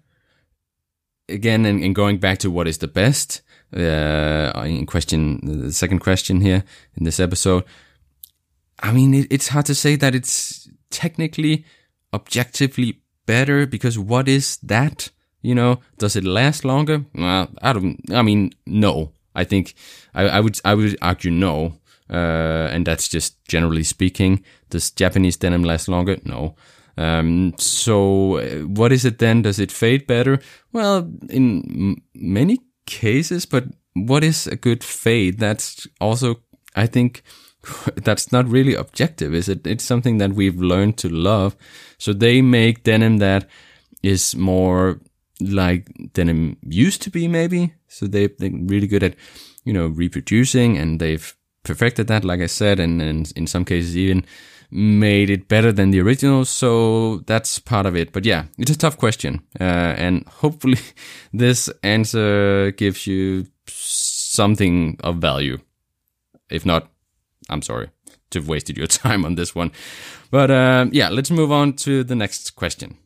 again, 1.28 1.66
and, 1.66 1.84
and 1.84 1.96
going 1.96 2.20
back 2.20 2.38
to 2.40 2.52
what 2.52 2.68
is 2.68 2.78
the 2.78 2.88
best, 2.88 3.42
uh, 3.76 4.64
in 4.66 4.86
question, 4.86 5.40
the 5.44 5.74
second 5.74 6.00
question 6.00 6.42
here 6.42 6.64
in 6.96 7.04
this 7.04 7.20
episode. 7.20 7.64
I 8.80 8.92
mean, 8.92 9.14
it, 9.14 9.28
it's 9.30 9.50
hard 9.50 9.66
to 9.68 9.76
say 9.76 9.96
that 9.98 10.16
it's 10.16 10.70
technically, 10.90 11.66
objectively 12.14 13.02
better 13.26 13.66
because 13.66 14.00
what 14.00 14.28
is 14.28 14.58
that? 14.58 15.12
You 15.42 15.56
know, 15.56 15.80
does 15.98 16.16
it 16.16 16.24
last 16.24 16.66
longer? 16.66 17.06
Well, 17.14 17.50
I 17.62 17.74
don't. 17.74 18.02
I 18.12 18.22
mean, 18.22 18.52
no. 18.66 19.12
I 19.36 19.44
think 19.44 19.76
I, 20.14 20.24
I 20.24 20.40
would 20.40 20.60
I 20.66 20.74
would 20.74 20.98
argue 21.02 21.30
no, 21.30 21.78
uh, 22.10 22.70
and 22.72 22.88
that's 22.88 23.08
just 23.08 23.44
generally 23.46 23.84
speaking. 23.84 24.44
Does 24.70 24.90
Japanese 24.92 25.38
denim 25.38 25.64
last 25.64 25.88
longer? 25.88 26.18
No. 26.24 26.56
Um, 26.98 27.54
so 27.58 28.38
uh, 28.38 28.62
what 28.62 28.92
is 28.92 29.04
it 29.04 29.20
then? 29.20 29.42
Does 29.42 29.60
it 29.60 29.72
fade 29.72 30.08
better? 30.08 30.40
Well, 30.72 31.12
in 31.30 32.02
many 32.16 32.60
cases, 32.86 33.46
but 33.46 33.66
what 33.94 34.24
is 34.24 34.48
a 34.48 34.56
good 34.56 34.84
fade? 34.84 35.40
That's 35.40 35.88
also, 36.00 36.42
I 36.76 36.86
think, 36.86 37.24
that's 37.96 38.32
not 38.32 38.48
really 38.48 38.76
objective, 38.76 39.34
is 39.34 39.50
it? 39.50 39.66
It's 39.66 39.84
something 39.84 40.18
that 40.18 40.34
we've 40.34 40.60
learned 40.60 40.98
to 41.00 41.10
love. 41.10 41.56
So 41.98 42.14
they 42.14 42.42
make 42.42 42.84
denim 42.84 43.18
that 43.18 43.48
is 44.04 44.36
more 44.36 45.00
like 45.42 45.90
denim 46.14 46.58
used 46.62 47.02
to 47.04 47.10
be, 47.10 47.28
maybe. 47.28 47.74
So 47.88 48.08
they, 48.08 48.28
they're 48.28 48.52
really 48.52 48.88
good 48.88 49.04
at, 49.04 49.16
you 49.64 49.74
know, 49.74 49.88
reproducing 49.88 50.78
and 50.78 51.00
they've 51.00 51.36
perfected 51.64 52.08
that, 52.08 52.24
like 52.24 52.42
I 52.42 52.46
said, 52.46 52.80
and, 52.80 53.02
and 53.02 53.32
in 53.36 53.48
some 53.48 53.66
cases 53.66 53.98
even 53.98 54.26
made 54.72 55.30
it 55.30 55.48
better 55.48 55.72
than 55.72 55.92
the 55.92 56.02
original. 56.02 56.46
So 56.46 57.18
that's 57.26 57.60
part 57.60 57.86
of 57.86 57.96
it. 57.96 58.12
But 58.12 58.26
yeah, 58.26 58.46
it's 58.58 58.72
a 58.72 58.78
tough 58.78 58.98
question. 58.98 59.42
Uh, 59.60 59.64
and 59.98 60.28
hopefully 60.28 60.80
this 61.34 61.70
answer 61.84 62.72
gives 62.72 63.08
you 63.08 63.48
something 63.68 64.98
of 65.04 65.18
value. 65.18 65.60
If 66.50 66.66
not, 66.66 66.90
I'm 67.50 67.62
sorry 67.62 67.90
to 68.32 68.40
have 68.40 68.48
wasted 68.48 68.78
your 68.78 68.88
time 69.04 69.26
on 69.26 69.36
this 69.36 69.56
one. 69.56 69.72
But 70.32 70.52
uh, 70.52 70.88
yeah, 70.92 71.10
let's 71.10 71.32
move 71.32 71.52
on 71.52 71.74
to 71.74 72.04
the 72.04 72.16
next 72.16 72.56
question. 72.56 72.98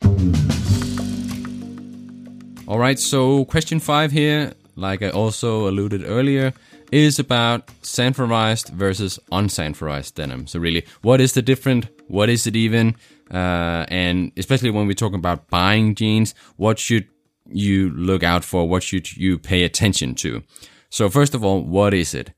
All 2.68 2.78
right, 2.78 3.00
so 3.00 3.46
question 3.46 3.80
five 3.80 4.12
here, 4.12 4.54
like 4.76 5.02
I 5.02 5.10
also 5.10 5.68
alluded 5.68 6.04
earlier, 6.06 6.54
is 6.92 7.20
about 7.20 7.68
sanforized 7.82 8.70
versus 8.70 9.20
unsanforized 9.32 10.16
denim. 10.16 10.48
So 10.48 10.60
really, 10.60 10.86
what 11.02 11.22
is 11.22 11.34
the 11.34 11.42
different? 11.42 11.88
What 12.08 12.30
is 12.30 12.48
it 12.48 12.56
even? 12.56 12.96
Uh, 13.32 13.86
and 13.90 14.32
especially 14.38 14.72
when 14.72 14.88
we're 14.88 14.94
talking 14.94 15.20
about 15.20 15.50
buying 15.50 15.96
jeans, 15.96 16.34
what 16.58 16.80
should 16.80 17.08
you 17.46 17.90
look 17.92 18.24
out 18.24 18.44
for? 18.44 18.68
What 18.68 18.84
should 18.84 19.16
you 19.16 19.38
pay 19.38 19.64
attention 19.64 20.16
to? 20.16 20.44
So 20.90 21.10
first 21.10 21.36
of 21.36 21.44
all, 21.44 21.62
what 21.62 21.94
is 21.94 22.14
it? 22.14 22.34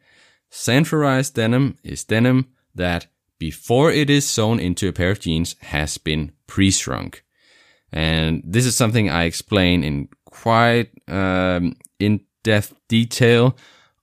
Sanforized 0.52 1.34
denim 1.34 1.78
is 1.84 2.04
denim 2.04 2.48
that 2.76 3.08
before 3.40 3.92
it 3.92 4.10
is 4.10 4.28
sewn 4.28 4.60
into 4.60 4.88
a 4.88 4.94
pair 4.94 5.12
of 5.12 5.20
jeans 5.20 5.56
has 5.62 5.98
been 5.98 6.32
pre-shrunk. 6.48 7.24
And 7.92 8.42
this 8.46 8.66
is 8.66 8.76
something 8.76 9.10
I 9.10 9.24
explain 9.24 9.84
in 9.84 10.10
quite 10.26 10.92
um, 11.08 11.76
in 12.00 12.22
depth 12.44 12.74
detail 12.88 13.56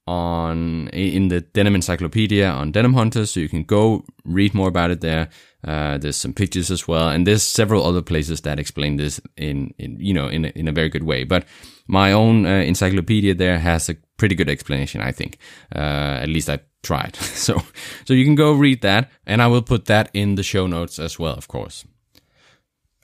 on 0.08 0.88
in 0.88 1.28
the 1.28 1.42
denim 1.42 1.74
encyclopedia 1.74 2.48
on 2.48 2.72
denim 2.72 2.94
hunters 2.94 3.30
so 3.30 3.40
you 3.40 3.48
can 3.48 3.62
go 3.62 4.04
read 4.24 4.54
more 4.54 4.68
about 4.68 4.90
it 4.90 5.00
there. 5.02 5.28
Uh, 5.64 5.98
there's 5.98 6.16
some 6.16 6.32
pictures 6.32 6.70
as 6.70 6.88
well 6.88 7.08
and 7.08 7.26
there's 7.26 7.42
several 7.42 7.84
other 7.84 8.00
places 8.00 8.40
that 8.40 8.58
explain 8.58 8.96
this 8.96 9.20
in, 9.36 9.74
in 9.76 9.96
you 10.00 10.14
know 10.14 10.28
in 10.28 10.46
a, 10.46 10.48
in 10.54 10.66
a 10.66 10.72
very 10.72 10.88
good 10.88 11.02
way. 11.02 11.24
But 11.24 11.44
my 11.86 12.12
own 12.12 12.46
uh, 12.46 12.48
encyclopedia 12.48 13.34
there 13.34 13.58
has 13.58 13.88
a 13.88 13.96
pretty 14.16 14.34
good 14.34 14.48
explanation 14.48 15.00
i 15.02 15.12
think. 15.12 15.38
Uh, 15.74 16.22
at 16.22 16.28
least 16.28 16.48
i 16.48 16.58
tried. 16.82 17.16
So 17.46 17.62
so 18.06 18.14
you 18.14 18.24
can 18.24 18.34
go 18.34 18.52
read 18.52 18.80
that 18.80 19.10
and 19.26 19.42
i 19.42 19.46
will 19.46 19.62
put 19.62 19.84
that 19.84 20.08
in 20.14 20.36
the 20.36 20.42
show 20.42 20.66
notes 20.66 20.98
as 20.98 21.18
well 21.18 21.34
of 21.34 21.48
course. 21.48 21.84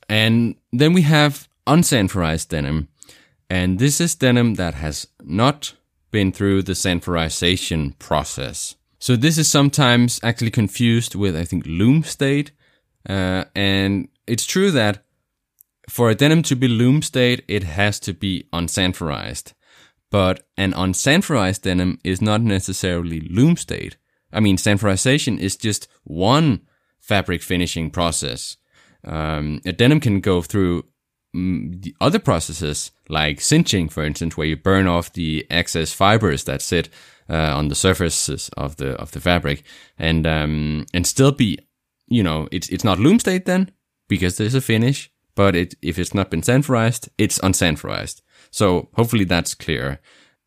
And 0.08 0.54
then 0.72 0.94
we 0.94 1.02
have 1.02 1.48
unsanforized 1.66 2.48
denim 2.48 2.88
and 3.50 3.78
this 3.78 4.00
is 4.00 4.14
denim 4.14 4.54
that 4.54 4.74
has 4.74 5.06
not 5.22 5.74
been 6.14 6.31
through 6.31 6.62
the 6.62 6.74
sanforization 6.74 7.98
process. 7.98 8.77
So 9.00 9.16
this 9.16 9.37
is 9.37 9.50
sometimes 9.50 10.20
actually 10.22 10.53
confused 10.53 11.16
with, 11.16 11.35
I 11.35 11.44
think, 11.44 11.64
loom 11.66 12.05
state. 12.05 12.53
Uh, 13.09 13.46
and 13.57 14.07
it's 14.24 14.46
true 14.46 14.70
that 14.70 15.03
for 15.88 16.11
a 16.11 16.14
denim 16.14 16.42
to 16.44 16.55
be 16.55 16.68
loom 16.68 17.03
state, 17.03 17.42
it 17.48 17.64
has 17.64 17.98
to 18.07 18.14
be 18.14 18.46
unsanforized. 18.53 19.55
But 20.12 20.46
an 20.57 20.72
unsanforized 20.72 21.62
denim 21.62 21.98
is 22.05 22.22
not 22.22 22.40
necessarily 22.42 23.20
loom 23.20 23.57
state. 23.57 23.96
I 24.33 24.38
mean, 24.38 24.57
sanforization 24.57 25.40
is 25.40 25.57
just 25.57 25.88
one 26.05 26.61
fabric 27.00 27.42
finishing 27.42 27.90
process. 27.90 28.57
Um, 29.03 29.61
a 29.66 29.72
denim 29.72 29.98
can 29.98 30.20
go 30.20 30.42
through 30.42 30.85
The 31.34 31.96
other 32.00 32.20
processes 32.20 32.92
like 33.08 33.40
singeing, 33.40 33.88
for 33.88 34.04
instance, 34.04 34.36
where 34.36 34.46
you 34.46 34.56
burn 34.56 34.86
off 34.86 35.12
the 35.12 35.44
excess 35.50 35.92
fibers 35.92 36.44
that 36.44 36.62
sit 36.62 36.88
uh, 37.28 37.56
on 37.56 37.68
the 37.68 37.74
surfaces 37.74 38.50
of 38.56 38.76
the 38.76 38.90
of 39.00 39.10
the 39.10 39.20
fabric, 39.20 39.64
and 39.98 40.26
um, 40.28 40.86
and 40.94 41.04
still 41.04 41.32
be, 41.32 41.58
you 42.06 42.22
know, 42.22 42.46
it's 42.52 42.68
it's 42.68 42.84
not 42.84 43.00
loom 43.00 43.18
state 43.18 43.46
then 43.46 43.72
because 44.08 44.36
there's 44.36 44.54
a 44.54 44.60
finish, 44.60 45.10
but 45.34 45.56
it 45.56 45.74
if 45.82 45.98
it's 45.98 46.14
not 46.14 46.30
been 46.30 46.42
sanforized, 46.42 47.08
it's 47.18 47.40
unsanforized. 47.40 48.22
So 48.52 48.90
hopefully 48.94 49.24
that's 49.24 49.54
clear. 49.54 50.00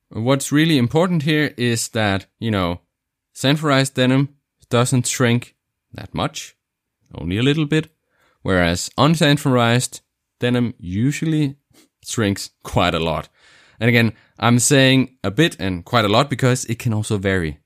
What's 0.10 0.54
really 0.54 0.78
important 0.78 1.24
here 1.24 1.54
is 1.58 1.90
that 1.90 2.28
you 2.40 2.50
know, 2.52 2.80
sanforized 3.36 3.96
denim 3.96 4.30
doesn't 4.70 5.08
shrink 5.08 5.56
that 5.94 6.14
much, 6.14 6.56
only 7.14 7.38
a 7.38 7.44
little 7.44 7.66
bit, 7.66 7.90
whereas 8.42 8.90
unsanforized 8.98 10.00
denim 10.40 10.74
usually 10.78 11.56
shrinks 12.04 12.52
quite 12.64 12.94
a 12.94 13.00
lot. 13.00 13.30
And 13.80 13.90
again, 13.90 14.14
I'm 14.40 14.60
saying 14.60 15.18
a 15.24 15.32
bit 15.32 15.56
and 15.60 15.86
quite 15.86 16.06
a 16.06 16.10
lot 16.10 16.30
because 16.30 16.66
it 16.66 16.80
can 16.80 16.94
also 16.94 17.18
vary. 17.18 17.60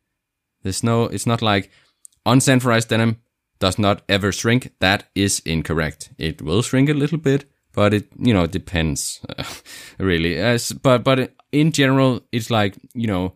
There's 0.63 0.83
no, 0.83 1.05
it's 1.05 1.25
not 1.25 1.41
like 1.41 1.71
unsanforized 2.25 2.89
denim 2.89 3.17
does 3.59 3.79
not 3.79 4.01
ever 4.09 4.31
shrink. 4.31 4.73
That 4.79 5.05
is 5.15 5.39
incorrect. 5.45 6.09
It 6.17 6.41
will 6.41 6.61
shrink 6.61 6.89
a 6.89 6.93
little 6.93 7.17
bit, 7.17 7.45
but 7.73 7.93
it, 7.93 8.07
you 8.19 8.33
know, 8.33 8.47
depends 8.47 9.21
really. 9.99 10.37
As, 10.37 10.71
but, 10.71 11.03
but 11.03 11.33
in 11.51 11.71
general, 11.71 12.21
it's 12.31 12.49
like, 12.49 12.75
you 12.93 13.07
know, 13.07 13.33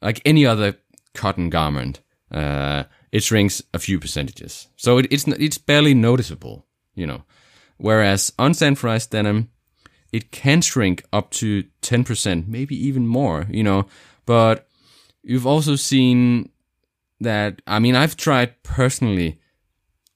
like 0.00 0.20
any 0.24 0.44
other 0.44 0.76
cotton 1.14 1.48
garment, 1.50 2.00
uh, 2.30 2.84
it 3.10 3.22
shrinks 3.22 3.62
a 3.72 3.78
few 3.78 3.98
percentages. 3.98 4.68
So 4.76 4.98
it, 4.98 5.06
it's, 5.10 5.26
it's 5.26 5.58
barely 5.58 5.94
noticeable, 5.94 6.66
you 6.94 7.06
know. 7.06 7.24
Whereas 7.82 8.30
unsanforized 8.38 9.10
denim, 9.10 9.50
it 10.12 10.30
can 10.30 10.60
shrink 10.60 11.02
up 11.12 11.32
to 11.32 11.64
10%, 11.82 12.46
maybe 12.46 12.76
even 12.76 13.08
more, 13.08 13.48
you 13.50 13.64
know, 13.64 13.86
but 14.24 14.68
you've 15.24 15.48
also 15.48 15.74
seen 15.74 16.50
that, 17.18 17.60
I 17.66 17.80
mean, 17.80 17.96
I've 17.96 18.16
tried 18.16 18.62
personally 18.62 19.40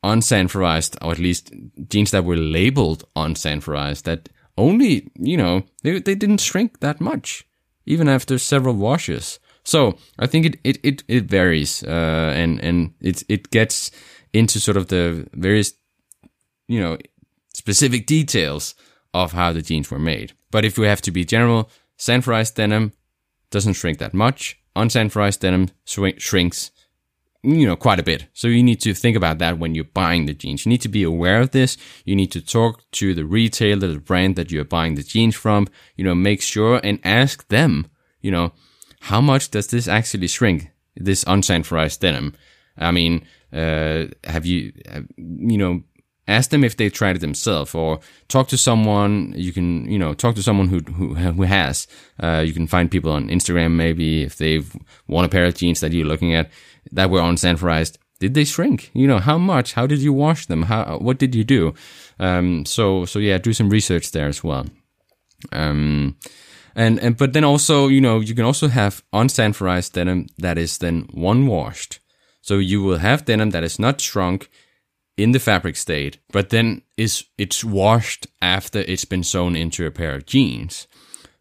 unsanforized, 0.05 0.96
or 1.02 1.11
at 1.11 1.18
least 1.18 1.52
jeans 1.88 2.12
that 2.12 2.24
were 2.24 2.37
labeled 2.37 3.02
unsanforized 3.16 4.05
that 4.05 4.29
only, 4.57 5.11
you 5.18 5.37
know, 5.37 5.64
they, 5.83 5.98
they 5.98 6.14
didn't 6.14 6.40
shrink 6.40 6.79
that 6.79 7.00
much, 7.00 7.48
even 7.85 8.09
after 8.09 8.38
several 8.38 8.76
washes. 8.76 9.40
So 9.64 9.98
I 10.20 10.29
think 10.29 10.46
it, 10.46 10.61
it, 10.62 10.79
it, 10.85 11.05
it 11.09 11.24
varies, 11.24 11.83
uh, 11.83 12.33
and, 12.37 12.61
and 12.62 12.94
it, 13.00 13.24
it 13.29 13.50
gets 13.50 13.90
into 14.33 14.61
sort 14.61 14.76
of 14.76 14.87
the 14.87 15.29
various, 15.33 15.72
you 16.68 16.79
know, 16.79 16.96
specific 17.66 18.07
details 18.07 18.76
of 19.12 19.33
how 19.33 19.52
the 19.52 19.61
jeans 19.61 19.90
were 19.90 19.98
made. 19.98 20.33
But 20.52 20.64
if 20.64 20.79
we 20.79 20.87
have 20.87 21.02
to 21.02 21.11
be 21.11 21.24
general, 21.24 21.68
sanforized 21.98 22.55
denim 22.55 22.92
doesn't 23.50 23.72
shrink 23.72 23.98
that 23.98 24.14
much. 24.14 24.57
Unsanforized 24.76 25.40
denim 25.40 25.70
shrinks, 25.85 26.70
you 27.42 27.66
know, 27.66 27.74
quite 27.74 27.98
a 27.98 28.05
bit. 28.05 28.29
So 28.35 28.46
you 28.46 28.62
need 28.62 28.81
to 28.83 28.94
think 28.94 29.16
about 29.16 29.38
that 29.38 29.59
when 29.59 29.74
you're 29.74 29.92
buying 30.02 30.26
the 30.26 30.35
jeans. 30.35 30.64
You 30.64 30.70
need 30.70 30.83
to 30.83 30.88
be 30.88 31.02
aware 31.02 31.40
of 31.40 31.50
this. 31.50 31.76
You 32.05 32.14
need 32.14 32.31
to 32.33 32.40
talk 32.40 32.88
to 32.92 33.14
the 33.14 33.24
retailer, 33.24 33.88
the 33.88 33.98
brand 33.98 34.37
that 34.37 34.52
you're 34.52 34.64
buying 34.64 34.94
the 34.94 35.02
jeans 35.02 35.35
from. 35.35 35.66
You 35.96 36.05
know, 36.05 36.14
make 36.14 36.42
sure 36.42 36.81
and 36.85 37.00
ask 37.02 37.48
them, 37.48 37.90
you 38.20 38.31
know, 38.31 38.52
how 39.00 39.20
much 39.20 39.50
does 39.50 39.66
this 39.66 39.88
actually 39.88 40.29
shrink? 40.29 40.70
This 40.94 41.24
unsanforized 41.24 41.98
denim. 41.98 42.37
I 42.79 42.92
mean, 42.92 43.26
uh, 43.52 44.05
have 44.22 44.46
you, 44.46 44.72
have, 44.88 45.07
you 45.16 45.59
know, 45.59 45.83
ask 46.28 46.50
them 46.50 46.64
if 46.64 46.76
they've 46.76 46.92
tried 46.92 47.16
it 47.16 47.20
themselves 47.20 47.74
or 47.74 48.00
talk 48.28 48.48
to 48.48 48.56
someone 48.56 49.32
you 49.36 49.52
can 49.52 49.90
you 49.90 49.98
know 49.98 50.14
talk 50.14 50.34
to 50.34 50.42
someone 50.42 50.68
who 50.68 50.80
who, 50.80 51.14
who 51.14 51.42
has. 51.42 51.86
Uh, 52.22 52.42
you 52.46 52.52
can 52.52 52.66
find 52.66 52.90
people 52.90 53.12
on 53.12 53.28
instagram 53.28 53.72
maybe 53.72 54.22
if 54.22 54.36
they've 54.36 54.76
worn 55.08 55.24
a 55.24 55.28
pair 55.28 55.44
of 55.44 55.54
jeans 55.54 55.80
that 55.80 55.92
you're 55.92 56.06
looking 56.06 56.34
at 56.34 56.50
that 56.92 57.10
were 57.10 57.20
unsanforized 57.20 57.98
did 58.18 58.32
they 58.32 58.44
shrink? 58.44 58.90
You 58.94 59.06
know 59.06 59.18
how 59.18 59.36
much? 59.36 59.74
How 59.74 59.86
did 59.86 59.98
you 59.98 60.10
wash 60.12 60.46
them? 60.46 60.62
How 60.62 60.98
what 60.98 61.18
did 61.18 61.34
you 61.34 61.44
do? 61.44 61.74
Um, 62.18 62.64
so 62.64 63.04
so 63.04 63.18
yeah 63.18 63.38
do 63.38 63.52
some 63.52 63.68
research 63.68 64.12
there 64.12 64.26
as 64.26 64.42
well. 64.42 64.66
Um, 65.52 66.16
and 66.74 66.98
and 67.00 67.16
but 67.16 67.32
then 67.32 67.44
also 67.44 67.88
you 67.88 68.00
know 68.00 68.20
you 68.20 68.34
can 68.34 68.44
also 68.44 68.68
have 68.68 69.02
unsanforized 69.12 69.92
denim 69.92 70.26
that 70.38 70.58
is 70.58 70.78
then 70.78 71.08
one 71.12 71.46
washed 71.46 72.00
so 72.42 72.58
you 72.58 72.82
will 72.82 72.98
have 72.98 73.24
denim 73.24 73.50
that 73.50 73.64
is 73.64 73.78
not 73.78 74.00
shrunk 74.00 74.48
in 75.16 75.33
the 75.33 75.38
fabric 75.38 75.76
state, 75.76 76.18
but 76.31 76.50
then 76.50 76.83
is 76.96 77.24
it's 77.38 77.64
washed 77.64 78.26
after 78.42 78.81
it's 78.81 79.05
been 79.05 79.22
sewn 79.22 79.57
into 79.57 79.87
a 79.87 79.90
pair 79.90 80.14
of 80.14 80.26
jeans. 80.26 80.87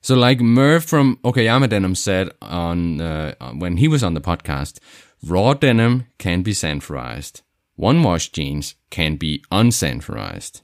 So, 0.02 0.16
like 0.16 0.40
Merv 0.40 0.86
from 0.86 1.18
Okayama 1.24 1.70
Denim 1.70 1.96
said 1.96 2.30
on 2.42 3.02
uh, 3.02 3.34
when 3.58 3.78
he 3.78 3.88
was 3.88 4.04
on 4.04 4.14
the 4.14 4.22
podcast, 4.22 4.80
raw 5.24 5.54
denim 5.54 6.06
can 6.20 6.42
be 6.42 6.52
sanforized. 6.52 7.42
One 7.76 8.04
wash 8.04 8.30
jeans 8.30 8.76
can 8.90 9.16
be 9.18 9.44
unsanforized. 9.52 10.62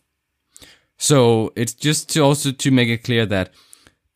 So 0.97 1.51
it's 1.55 1.73
just 1.73 2.09
to 2.09 2.21
also 2.21 2.51
to 2.51 2.71
make 2.71 2.87
it 2.87 3.03
clear 3.03 3.25
that 3.25 3.51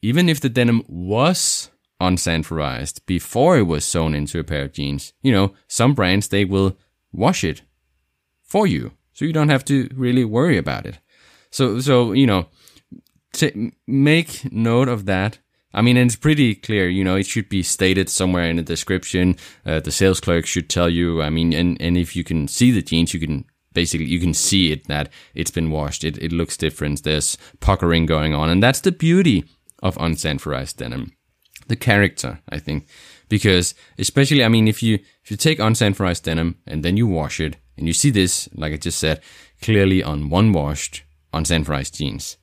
even 0.01 0.29
if 0.29 0.39
the 0.39 0.49
denim 0.49 0.83
was 0.87 1.71
unsanforized 1.99 2.99
before 3.07 3.57
it 3.57 3.63
was 3.63 3.83
sewn 3.83 4.13
into 4.13 4.39
a 4.39 4.43
pair 4.43 4.65
of 4.65 4.73
jeans, 4.73 5.13
you 5.23 5.31
know, 5.31 5.53
some 5.67 5.95
brands 5.95 6.27
they 6.27 6.45
will 6.45 6.77
wash 7.11 7.43
it 7.43 7.63
for 8.45 8.65
you. 8.65 8.93
So 9.13 9.25
you 9.25 9.33
don't 9.33 9.49
have 9.49 9.65
to 9.65 9.89
really 9.93 10.23
worry 10.25 10.57
about 10.57 10.85
it. 10.85 10.99
So, 11.51 11.79
so, 11.79 12.13
you 12.13 12.27
know, 12.27 12.47
to 13.33 13.71
make 13.87 14.51
note 14.51 14.87
of 14.87 15.05
that. 15.05 15.39
I 15.73 15.81
mean, 15.81 15.97
it's 15.97 16.15
pretty 16.15 16.55
clear, 16.55 16.87
you 16.87 17.03
know, 17.03 17.17
it 17.17 17.25
should 17.25 17.49
be 17.49 17.61
stated 17.61 18.09
somewhere 18.09 18.49
in 18.49 18.55
the 18.55 18.63
description. 18.63 19.35
Uh, 19.65 19.81
the 19.81 19.91
sales 19.91 20.21
clerk 20.21 20.45
should 20.45 20.69
tell 20.69 20.89
you, 20.89 21.21
I 21.21 21.29
mean, 21.29 21.51
and, 21.51 21.75
and 21.81 21.97
if 21.97 22.15
you 22.15 22.23
can 22.23 22.47
see 22.47 22.71
the 22.71 22.81
jeans, 22.81 23.13
you 23.13 23.19
can 23.19 23.43
basically, 23.73 24.05
you 24.05 24.21
can 24.21 24.33
see 24.33 24.71
it 24.71 24.87
that 24.87 25.09
it's 25.33 25.51
been 25.51 25.71
washed. 25.71 26.05
It, 26.05 26.17
it 26.19 26.31
looks 26.31 26.55
different. 26.55 27.03
There's 27.03 27.37
puckering 27.59 28.05
going 28.05 28.33
on. 28.33 28.49
And 28.49 28.63
that's 28.63 28.79
the 28.79 28.93
beauty 28.93 29.43
of 29.83 29.97
unsanforized 29.97 30.77
denim. 30.77 31.11
The 31.67 31.75
character, 31.75 32.39
I 32.47 32.59
think, 32.59 32.87
because 33.27 33.75
especially, 33.97 34.45
I 34.45 34.47
mean, 34.47 34.69
if 34.69 34.81
you, 34.81 34.99
if 35.23 35.31
you 35.31 35.35
take 35.35 35.59
unsanforized 35.59 36.23
denim 36.23 36.57
and 36.65 36.85
then 36.85 36.95
you 36.95 37.05
wash 37.05 37.41
it, 37.41 37.57
and 37.77 37.87
you 37.87 37.93
see 37.93 38.09
this, 38.09 38.49
like 38.55 38.73
I 38.73 38.77
just 38.77 38.99
said, 38.99 39.21
clearly 39.61 40.03
on 40.03 40.29
one 40.29 40.53
washed, 40.53 41.03
jeans. 41.91 42.37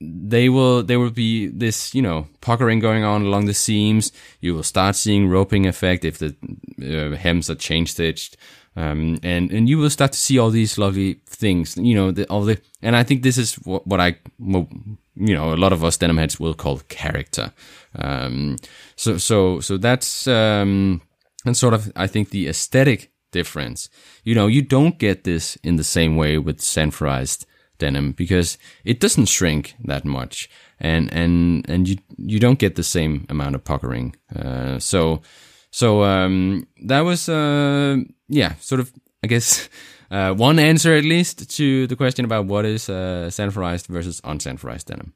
they 0.00 0.48
will 0.48 0.82
there 0.82 0.98
will 0.98 1.10
be 1.12 1.46
this 1.46 1.94
you 1.94 2.02
know 2.02 2.26
puckering 2.40 2.80
going 2.80 3.04
on 3.04 3.22
along 3.22 3.46
the 3.46 3.54
seams. 3.54 4.12
You 4.40 4.54
will 4.54 4.64
start 4.64 4.96
seeing 4.96 5.28
roping 5.28 5.66
effect 5.66 6.04
if 6.04 6.18
the 6.18 6.34
uh, 6.82 7.16
hems 7.16 7.48
are 7.48 7.54
chain 7.54 7.86
stitched. 7.86 8.36
Um, 8.74 9.18
and 9.22 9.52
and 9.52 9.68
you 9.68 9.78
will 9.78 9.90
start 9.90 10.12
to 10.12 10.18
see 10.18 10.38
all 10.38 10.50
these 10.50 10.78
lovely 10.78 11.20
things, 11.26 11.76
you 11.76 11.94
know, 11.94 12.10
the, 12.10 12.26
all 12.28 12.42
the, 12.42 12.58
and 12.80 12.96
I 12.96 13.02
think 13.02 13.22
this 13.22 13.36
is 13.36 13.54
what, 13.56 13.86
what 13.86 14.00
I, 14.00 14.16
well, 14.38 14.66
you 15.14 15.34
know, 15.34 15.52
a 15.52 15.56
lot 15.56 15.74
of 15.74 15.84
us 15.84 15.98
denim 15.98 16.16
heads 16.16 16.40
will 16.40 16.54
call 16.54 16.80
character. 16.88 17.52
Um, 17.96 18.56
so 18.96 19.18
so 19.18 19.60
so 19.60 19.76
that's 19.76 20.26
um, 20.26 21.02
and 21.44 21.54
sort 21.54 21.74
of 21.74 21.92
I 21.96 22.06
think 22.06 22.30
the 22.30 22.48
aesthetic 22.48 23.11
difference. 23.32 23.88
You 24.22 24.34
know, 24.34 24.46
you 24.46 24.62
don't 24.62 24.98
get 24.98 25.24
this 25.24 25.56
in 25.64 25.76
the 25.76 25.84
same 25.84 26.16
way 26.16 26.38
with 26.38 26.58
sanforized 26.58 27.44
denim 27.78 28.12
because 28.12 28.58
it 28.84 29.00
doesn't 29.00 29.26
shrink 29.26 29.74
that 29.84 30.04
much, 30.04 30.48
and 30.78 31.12
and 31.12 31.68
and 31.68 31.88
you 31.88 31.96
you 32.16 32.38
don't 32.38 32.60
get 32.60 32.76
the 32.76 32.84
same 32.84 33.26
amount 33.28 33.54
of 33.56 33.64
puckering. 33.64 34.14
Uh, 34.34 34.78
so 34.78 35.22
so 35.70 36.04
um, 36.04 36.66
that 36.86 37.00
was 37.00 37.28
uh, 37.28 37.96
yeah, 38.28 38.54
sort 38.60 38.80
of 38.80 38.92
I 39.24 39.26
guess. 39.26 39.68
Uh, 40.12 40.34
one 40.34 40.58
answer 40.58 40.92
at 40.92 41.04
least 41.04 41.48
to 41.48 41.86
the 41.86 41.96
question 41.96 42.22
about 42.22 42.44
what 42.44 42.66
is 42.66 42.90
uh, 42.90 43.30
sanforized 43.30 43.86
versus 43.86 44.20
unsanforized 44.20 44.84
denim. 44.84 45.14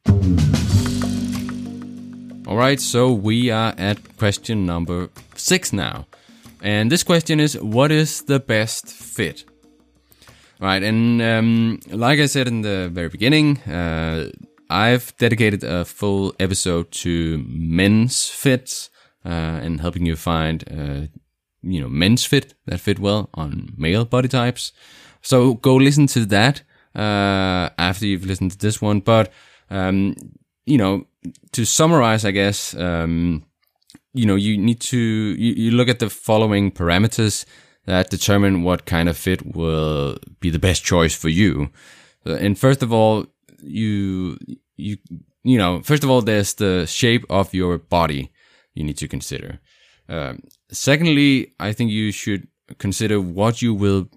All 2.48 2.56
right, 2.56 2.80
so 2.80 3.12
we 3.12 3.50
are 3.50 3.74
at 3.76 4.16
question 4.16 4.64
number 4.64 5.10
six 5.34 5.70
now. 5.70 6.06
And 6.66 6.90
this 6.90 7.04
question 7.04 7.38
is 7.38 7.56
what 7.60 7.92
is 7.92 8.22
the 8.22 8.40
best 8.40 8.88
fit? 8.88 9.44
Right, 10.58 10.82
and 10.82 11.22
um, 11.22 11.78
like 11.92 12.18
I 12.18 12.26
said 12.26 12.48
in 12.48 12.62
the 12.62 12.90
very 12.92 13.08
beginning, 13.08 13.58
uh, 13.58 14.30
I've 14.68 15.16
dedicated 15.16 15.62
a 15.62 15.84
full 15.84 16.34
episode 16.40 16.90
to 17.02 17.44
men's 17.46 18.28
fits 18.28 18.90
uh, 19.24 19.28
and 19.62 19.80
helping 19.80 20.06
you 20.06 20.16
find, 20.16 20.64
uh, 20.68 21.06
you 21.62 21.80
know, 21.80 21.88
men's 21.88 22.24
fit 22.24 22.54
that 22.64 22.80
fit 22.80 22.98
well 22.98 23.30
on 23.34 23.72
male 23.76 24.04
body 24.04 24.26
types. 24.26 24.72
So 25.22 25.54
go 25.54 25.76
listen 25.76 26.08
to 26.08 26.26
that 26.26 26.62
uh, 26.96 27.70
after 27.78 28.06
you've 28.06 28.26
listened 28.26 28.50
to 28.50 28.58
this 28.58 28.82
one. 28.82 28.98
But 28.98 29.32
um, 29.70 30.16
you 30.64 30.78
know, 30.78 31.06
to 31.52 31.64
summarize, 31.64 32.24
I 32.24 32.32
guess. 32.32 32.74
Um, 32.74 33.45
you 34.16 34.26
know, 34.26 34.34
you 34.34 34.56
need 34.56 34.80
to, 34.80 34.98
you, 34.98 35.52
you 35.64 35.70
look 35.70 35.88
at 35.88 35.98
the 35.98 36.10
following 36.10 36.70
parameters 36.70 37.44
that 37.84 38.10
determine 38.10 38.62
what 38.62 38.86
kind 38.86 39.08
of 39.08 39.16
fit 39.16 39.54
will 39.54 40.18
be 40.40 40.50
the 40.50 40.58
best 40.58 40.84
choice 40.84 41.14
for 41.14 41.28
you. 41.28 41.70
Uh, 42.26 42.34
and 42.34 42.58
first 42.58 42.82
of 42.82 42.92
all, 42.92 43.26
you, 43.62 44.38
you, 44.76 44.96
you 45.44 45.58
know, 45.58 45.80
first 45.82 46.02
of 46.02 46.10
all, 46.10 46.22
there's 46.22 46.54
the 46.54 46.86
shape 46.86 47.24
of 47.30 47.54
your 47.54 47.78
body 47.78 48.32
you 48.74 48.84
need 48.84 48.98
to 48.98 49.08
consider. 49.08 49.60
Um, 50.08 50.40
secondly, 50.70 51.54
I 51.60 51.72
think 51.72 51.90
you 51.90 52.10
should 52.12 52.48
consider 52.78 53.20
what 53.20 53.62
you 53.62 53.74
will 53.74 54.08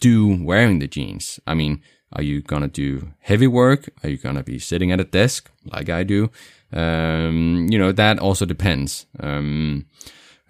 do 0.00 0.44
wearing 0.44 0.78
the 0.78 0.88
jeans. 0.88 1.40
I 1.46 1.54
mean, 1.54 1.82
are 2.12 2.22
you 2.22 2.42
gonna 2.42 2.68
do 2.68 3.12
heavy 3.20 3.46
work? 3.46 3.88
Are 4.02 4.08
you 4.10 4.18
gonna 4.18 4.42
be 4.42 4.58
sitting 4.58 4.90
at 4.92 5.00
a 5.00 5.04
desk 5.04 5.50
like 5.64 5.88
I 5.88 6.02
do? 6.02 6.30
Um, 6.72 7.66
you 7.70 7.78
know, 7.78 7.92
that 7.92 8.18
also 8.18 8.46
depends. 8.46 9.06
Um, 9.18 9.86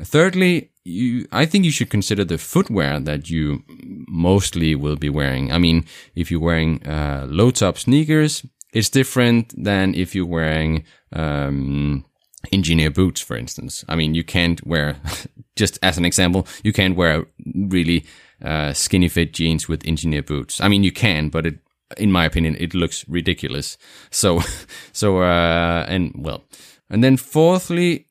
thirdly, 0.02 0.70
you, 0.85 1.26
I 1.33 1.46
think 1.46 1.64
you 1.64 1.70
should 1.70 1.90
consider 1.90 2.24
the 2.24 2.38
footwear 2.38 3.00
that 3.00 3.30
you 3.30 3.62
mostly 4.09 4.74
will 4.74 4.96
be 4.96 5.11
wearing. 5.11 5.52
I 5.52 5.59
mean, 5.59 5.85
if 6.14 6.30
you're 6.30 6.40
wearing 6.40 6.87
uh, 6.87 7.26
low 7.28 7.50
top 7.50 7.78
sneakers, 7.78 8.44
it's 8.72 8.88
different 8.88 9.54
than 9.62 9.94
if 9.94 10.14
you're 10.14 10.26
wearing 10.26 10.85
um, 11.12 12.04
engineer 12.52 12.90
boots, 12.90 13.20
for 13.20 13.37
instance. 13.37 13.85
I 13.88 13.96
mean, 13.96 14.14
you 14.14 14.24
can't 14.24 14.64
wear, 14.66 14.96
just 15.56 15.78
as 15.83 15.98
an 15.98 16.04
example, 16.04 16.46
you 16.62 16.72
can't 16.72 16.96
wear 16.96 17.26
really 17.54 18.06
uh, 18.42 18.72
skinny 18.72 19.09
fit 19.09 19.33
jeans 19.33 19.68
with 19.68 19.87
engineer 19.87 20.22
boots. 20.22 20.61
I 20.61 20.68
mean, 20.68 20.83
you 20.85 20.92
can, 20.92 21.28
but 21.28 21.46
it 21.46 21.59
in 21.96 22.12
my 22.12 22.24
opinion, 22.24 22.57
it 22.59 22.74
looks 22.74 23.09
ridiculous. 23.09 23.79
So, 24.11 24.40
so, 24.92 25.22
uh, 25.22 25.85
and 25.88 26.12
well, 26.16 26.44
and 26.88 27.03
then 27.03 27.16
fourthly, 27.16 28.09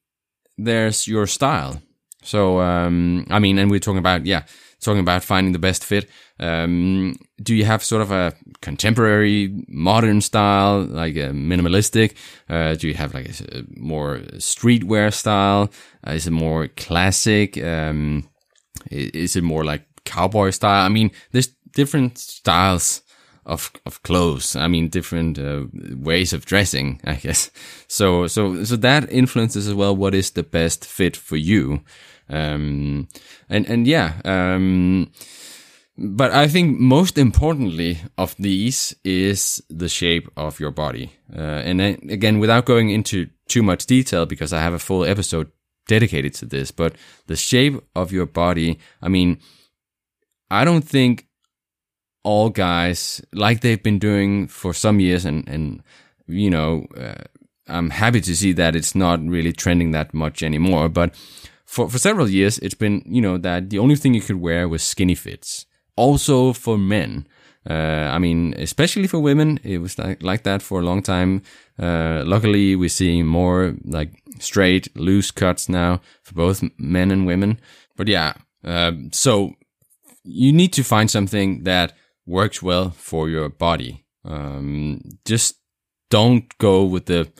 there's 0.58 1.08
your 1.08 1.28
style. 1.28 1.82
So, 2.24 2.60
um, 2.60 3.26
I 3.30 3.40
mean, 3.40 3.58
and 3.58 3.72
we're 3.72 3.80
talking 3.80 4.00
about, 4.00 4.26
yeah, 4.26 4.44
talking 4.82 5.00
about 5.00 5.24
finding 5.24 5.54
the 5.54 5.60
best 5.60 5.84
fit. 5.84 6.10
Um, 6.40 7.16
do 7.42 7.56
you 7.56 7.66
have 7.66 7.84
sort 7.84 8.02
of 8.02 8.12
a 8.12 8.34
contemporary 8.62 9.54
modern 9.68 10.22
style, 10.22 10.84
like 10.84 11.16
a 11.16 11.32
minimalistic? 11.32 12.14
Uh, 12.50 12.76
do 12.76 12.88
you 12.88 12.94
have 12.94 13.14
like 13.14 13.28
a, 13.28 13.60
a 13.60 13.64
more 13.78 14.20
streetwear 14.38 15.14
style? 15.14 15.70
Uh, 16.06 16.12
is 16.12 16.28
it 16.28 16.32
more 16.32 16.68
classic? 16.68 17.62
Um, 17.64 18.30
is 18.92 19.36
it 19.36 19.44
more 19.44 19.64
like 19.64 19.86
cowboy 20.06 20.52
style? 20.52 20.86
I 20.86 20.90
mean, 20.90 21.12
there's 21.32 21.48
different 21.74 22.18
styles 22.18 23.02
of 23.46 23.72
of 23.86 24.02
clothes. 24.04 24.56
I 24.56 24.68
mean, 24.68 24.90
different 24.90 25.40
uh, 25.40 25.66
ways 25.96 26.34
of 26.34 26.46
dressing, 26.46 27.02
I 27.04 27.16
guess. 27.16 27.52
So 27.88 28.28
so 28.28 28.64
so 28.64 28.76
that 28.78 29.12
influences 29.12 29.68
as 29.68 29.74
well 29.74 29.96
what 29.96 30.14
is 30.14 30.32
the 30.32 30.44
best 30.44 30.86
fit 30.86 31.18
for 31.18 31.38
you. 31.38 31.82
Um, 32.30 33.08
and 33.50 33.68
and 33.68 33.88
yeah. 33.88 34.22
Um, 34.24 35.12
but 36.02 36.32
I 36.32 36.48
think 36.48 36.80
most 36.80 37.18
importantly 37.18 38.00
of 38.18 38.34
these 38.38 38.96
is 39.04 39.62
the 39.70 39.90
shape 39.90 40.30
of 40.38 40.60
your 40.60 40.72
body. 40.72 41.12
Uh, 41.36 41.62
and 41.66 41.80
then, 41.80 42.00
again, 42.10 42.40
without 42.40 42.64
going 42.64 42.90
into 42.90 43.28
too 43.50 43.62
much 43.62 43.86
detail, 43.86 44.26
because 44.26 44.54
I 44.54 44.62
have 44.62 44.74
a 44.74 44.80
full 44.80 45.04
episode 45.04 45.52
dedicated 45.90 46.34
to 46.36 46.46
this, 46.46 46.72
but 46.72 46.96
the 47.28 47.36
shape 47.36 47.84
of 47.96 48.14
your 48.14 48.26
body, 48.26 48.80
I 49.02 49.10
mean, 49.10 49.40
I 50.50 50.64
don't 50.64 50.88
think 50.88 51.28
all 52.24 52.50
guys 52.50 53.22
like 53.34 53.62
they've 53.62 53.84
been 53.84 54.00
doing 54.00 54.48
for 54.48 54.74
some 54.74 55.00
years 55.00 55.26
and 55.26 55.48
and 55.48 55.82
you 56.28 56.50
know 56.50 56.86
uh, 56.98 57.24
I'm 57.68 57.92
happy 57.92 58.22
to 58.22 58.36
see 58.36 58.54
that 58.54 58.76
it's 58.76 58.96
not 58.96 59.26
really 59.26 59.54
trending 59.54 59.92
that 59.92 60.14
much 60.14 60.44
anymore 60.44 60.90
but 60.90 61.16
for 61.66 61.90
for 61.90 61.98
several 61.98 62.30
years 62.30 62.58
it's 62.60 62.74
been 62.76 63.04
you 63.06 63.22
know 63.22 63.38
that 63.38 63.70
the 63.70 63.80
only 63.80 63.96
thing 63.96 64.14
you 64.14 64.22
could 64.22 64.42
wear 64.42 64.68
was 64.68 64.84
skinny 64.84 65.16
fits. 65.16 65.66
Also 65.96 66.54
for 66.54 66.78
men 66.78 67.28
uh, 67.70 68.10
I 68.14 68.20
mean 68.20 68.54
especially 68.58 69.08
for 69.08 69.20
women 69.20 69.60
it 69.64 69.78
was 69.80 69.98
like, 69.98 70.22
like 70.22 70.44
that 70.44 70.62
for 70.62 70.80
a 70.80 70.86
long 70.86 71.02
time. 71.02 71.42
Uh, 71.78 72.24
luckily 72.26 72.76
we're 72.76 72.90
seeing 72.90 73.26
more 73.26 73.76
like 73.86 74.12
straight 74.40 74.96
loose 74.98 75.32
cuts 75.32 75.70
now 75.70 76.02
for 76.24 76.34
both 76.34 76.64
men 76.78 77.12
and 77.12 77.26
women. 77.26 77.60
But 77.96 78.08
yeah 78.10 78.34
uh, 78.64 78.92
so 79.12 79.54
you 80.24 80.52
need 80.52 80.74
to 80.74 80.84
find 80.84 81.10
something 81.10 81.64
that 81.64 81.94
works 82.30 82.62
well 82.62 82.92
for 82.92 83.28
your 83.28 83.50
body. 83.50 84.06
Um, 84.24 85.02
just 85.26 85.56
don't 86.10 86.58
go 86.60 86.86
with 86.86 87.06
the 87.06 87.32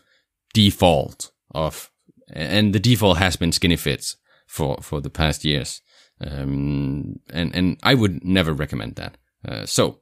default 0.54 1.32
of, 1.54 1.92
and 2.34 2.74
the 2.74 2.80
default 2.80 3.18
has 3.18 3.36
been 3.36 3.52
skinny 3.52 3.78
fits 3.78 4.18
for, 4.48 4.80
for 4.82 5.00
the 5.00 5.10
past 5.10 5.46
years. 5.46 5.82
Um, 6.20 7.20
and, 7.32 7.56
and 7.56 7.78
I 7.84 7.94
would 7.94 8.24
never 8.26 8.52
recommend 8.54 8.96
that. 8.96 9.18
Uh, 9.48 9.66
so 9.66 10.00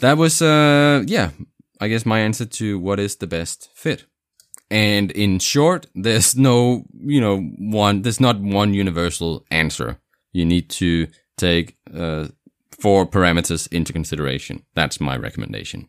that 0.00 0.18
was, 0.18 0.42
uh, 0.42 1.02
yeah, 1.06 1.30
I 1.80 1.88
guess 1.88 2.04
my 2.04 2.20
answer 2.20 2.44
to 2.44 2.78
what 2.78 2.98
is 2.98 3.16
the 3.16 3.26
best 3.26 3.70
fit. 3.74 4.06
And 4.70 5.10
in 5.12 5.38
short, 5.38 5.86
there's 5.94 6.36
no, 6.36 6.84
you 6.92 7.20
know, 7.20 7.40
one, 7.58 8.02
there's 8.02 8.20
not 8.20 8.40
one 8.40 8.74
universal 8.74 9.44
answer. 9.50 9.98
You 10.32 10.44
need 10.44 10.68
to 10.70 11.08
take, 11.36 11.76
uh, 11.92 12.28
four 12.80 13.06
parameters 13.06 13.68
into 13.72 13.92
consideration. 13.92 14.64
That's 14.74 15.00
my 15.00 15.16
recommendation. 15.16 15.88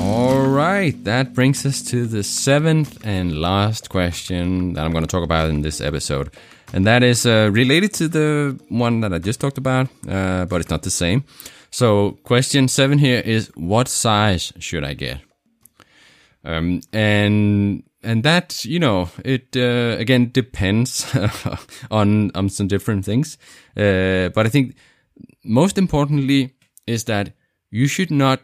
All 0.00 0.46
right, 0.46 0.94
that 1.04 1.34
brings 1.34 1.64
us 1.64 1.82
to 1.82 2.06
the 2.06 2.22
seventh 2.22 3.06
and 3.06 3.40
last 3.40 3.90
question 3.90 4.74
that 4.74 4.84
I'm 4.84 4.92
going 4.92 5.04
to 5.04 5.10
talk 5.10 5.22
about 5.22 5.50
in 5.50 5.62
this 5.62 5.80
episode. 5.80 6.34
And 6.72 6.86
that 6.86 7.02
is 7.02 7.24
uh, 7.24 7.50
related 7.52 7.94
to 7.94 8.08
the 8.08 8.60
one 8.68 9.00
that 9.00 9.12
I 9.12 9.18
just 9.18 9.40
talked 9.40 9.58
about, 9.58 9.88
uh, 10.08 10.46
but 10.46 10.60
it's 10.60 10.70
not 10.70 10.82
the 10.82 10.90
same. 10.90 11.24
So, 11.70 12.18
question 12.24 12.68
seven 12.68 12.98
here 12.98 13.20
is 13.20 13.50
what 13.54 13.88
size 13.88 14.52
should 14.58 14.84
I 14.84 14.94
get? 14.94 15.20
Um, 16.44 16.80
and 16.92 17.82
and 18.02 18.22
that 18.22 18.64
you 18.64 18.78
know 18.78 19.08
it 19.24 19.56
uh, 19.56 19.96
again 19.98 20.30
depends 20.32 21.06
on 21.90 22.30
on 22.34 22.48
some 22.48 22.68
different 22.68 23.04
things. 23.04 23.38
Uh, 23.76 24.28
but 24.28 24.46
I 24.46 24.48
think 24.48 24.76
most 25.44 25.78
importantly 25.78 26.54
is 26.86 27.04
that 27.04 27.32
you 27.70 27.86
should 27.86 28.10
not 28.10 28.40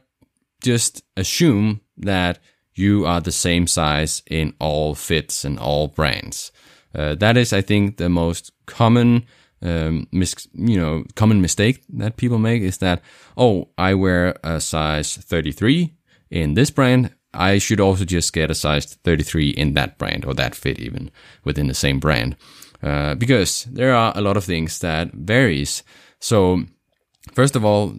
just 0.62 1.02
assume 1.16 1.80
that 1.96 2.38
you 2.74 3.06
are 3.06 3.20
the 3.20 3.32
same 3.32 3.66
size 3.66 4.22
in 4.26 4.54
all 4.58 4.94
fits 4.94 5.44
and 5.44 5.58
all 5.58 5.88
brands. 5.88 6.52
Uh, 6.94 7.14
that 7.16 7.36
is, 7.36 7.52
I 7.52 7.60
think, 7.60 7.96
the 7.96 8.08
most 8.08 8.52
common, 8.66 9.26
um, 9.62 10.06
mis- 10.12 10.48
you 10.54 10.78
know, 10.78 11.04
common 11.14 11.40
mistake 11.40 11.84
that 11.90 12.16
people 12.16 12.38
make 12.38 12.62
is 12.62 12.78
that, 12.78 13.02
oh, 13.36 13.68
I 13.78 13.94
wear 13.94 14.36
a 14.42 14.60
size 14.60 15.16
33 15.16 15.94
in 16.30 16.54
this 16.54 16.70
brand, 16.70 17.12
I 17.32 17.58
should 17.58 17.80
also 17.80 18.04
just 18.04 18.32
get 18.32 18.50
a 18.50 18.54
size 18.54 18.86
33 19.04 19.50
in 19.50 19.74
that 19.74 19.98
brand 19.98 20.24
or 20.24 20.34
that 20.34 20.54
fit 20.54 20.80
even 20.80 21.10
within 21.44 21.68
the 21.68 21.74
same 21.74 22.00
brand. 22.00 22.36
Uh, 22.82 23.14
because 23.14 23.64
there 23.64 23.94
are 23.94 24.12
a 24.16 24.20
lot 24.20 24.36
of 24.36 24.44
things 24.44 24.78
that 24.80 25.12
varies. 25.12 25.82
So 26.18 26.64
first 27.32 27.56
of 27.56 27.64
all, 27.64 27.94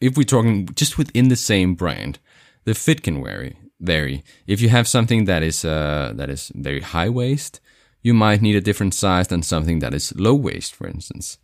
if 0.00 0.16
we're 0.16 0.24
talking 0.24 0.68
just 0.74 0.98
within 0.98 1.28
the 1.28 1.36
same 1.36 1.74
brand, 1.74 2.18
the 2.64 2.74
fit 2.74 3.02
can 3.02 3.22
vary. 3.22 3.56
Vary. 3.80 4.24
If 4.46 4.60
you 4.60 4.68
have 4.70 4.88
something 4.88 5.26
that 5.26 5.42
is 5.42 5.64
uh, 5.64 6.12
that 6.16 6.30
is 6.30 6.50
very 6.54 6.80
high 6.80 7.10
waist, 7.10 7.60
you 8.02 8.14
might 8.14 8.40
need 8.40 8.56
a 8.56 8.60
different 8.60 8.94
size 8.94 9.28
than 9.28 9.42
something 9.42 9.80
that 9.80 9.94
is 9.94 10.14
low 10.16 10.34
waist, 10.34 10.74
for 10.74 10.86
instance. 10.86 11.38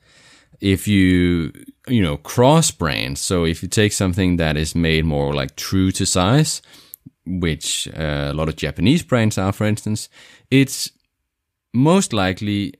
If 0.60 0.88
you 0.88 1.52
you 1.88 2.02
know 2.02 2.16
cross 2.16 2.70
brands, 2.70 3.20
so 3.20 3.44
if 3.44 3.62
you 3.62 3.68
take 3.68 3.92
something 3.92 4.36
that 4.36 4.56
is 4.56 4.74
made 4.74 5.04
more 5.04 5.34
like 5.34 5.56
true 5.56 5.90
to 5.92 6.06
size, 6.06 6.62
which 7.26 7.88
uh, 7.88 8.30
a 8.30 8.34
lot 8.34 8.48
of 8.48 8.56
Japanese 8.56 9.02
brands 9.02 9.38
are, 9.38 9.52
for 9.52 9.66
instance, 9.66 10.08
it's 10.50 10.90
most 11.74 12.12
likely, 12.12 12.74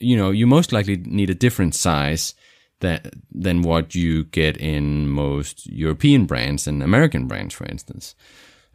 you 0.00 0.16
know, 0.16 0.30
you 0.30 0.46
most 0.46 0.72
likely 0.72 0.96
need 0.96 1.30
a 1.30 1.34
different 1.34 1.74
size 1.74 2.34
that, 2.80 3.14
than 3.32 3.62
what 3.62 3.94
you 3.94 4.24
get 4.24 4.56
in 4.56 5.08
most 5.08 5.66
European 5.66 6.26
brands 6.26 6.66
and 6.66 6.82
American 6.82 7.26
brands, 7.26 7.54
for 7.54 7.66
instance. 7.66 8.14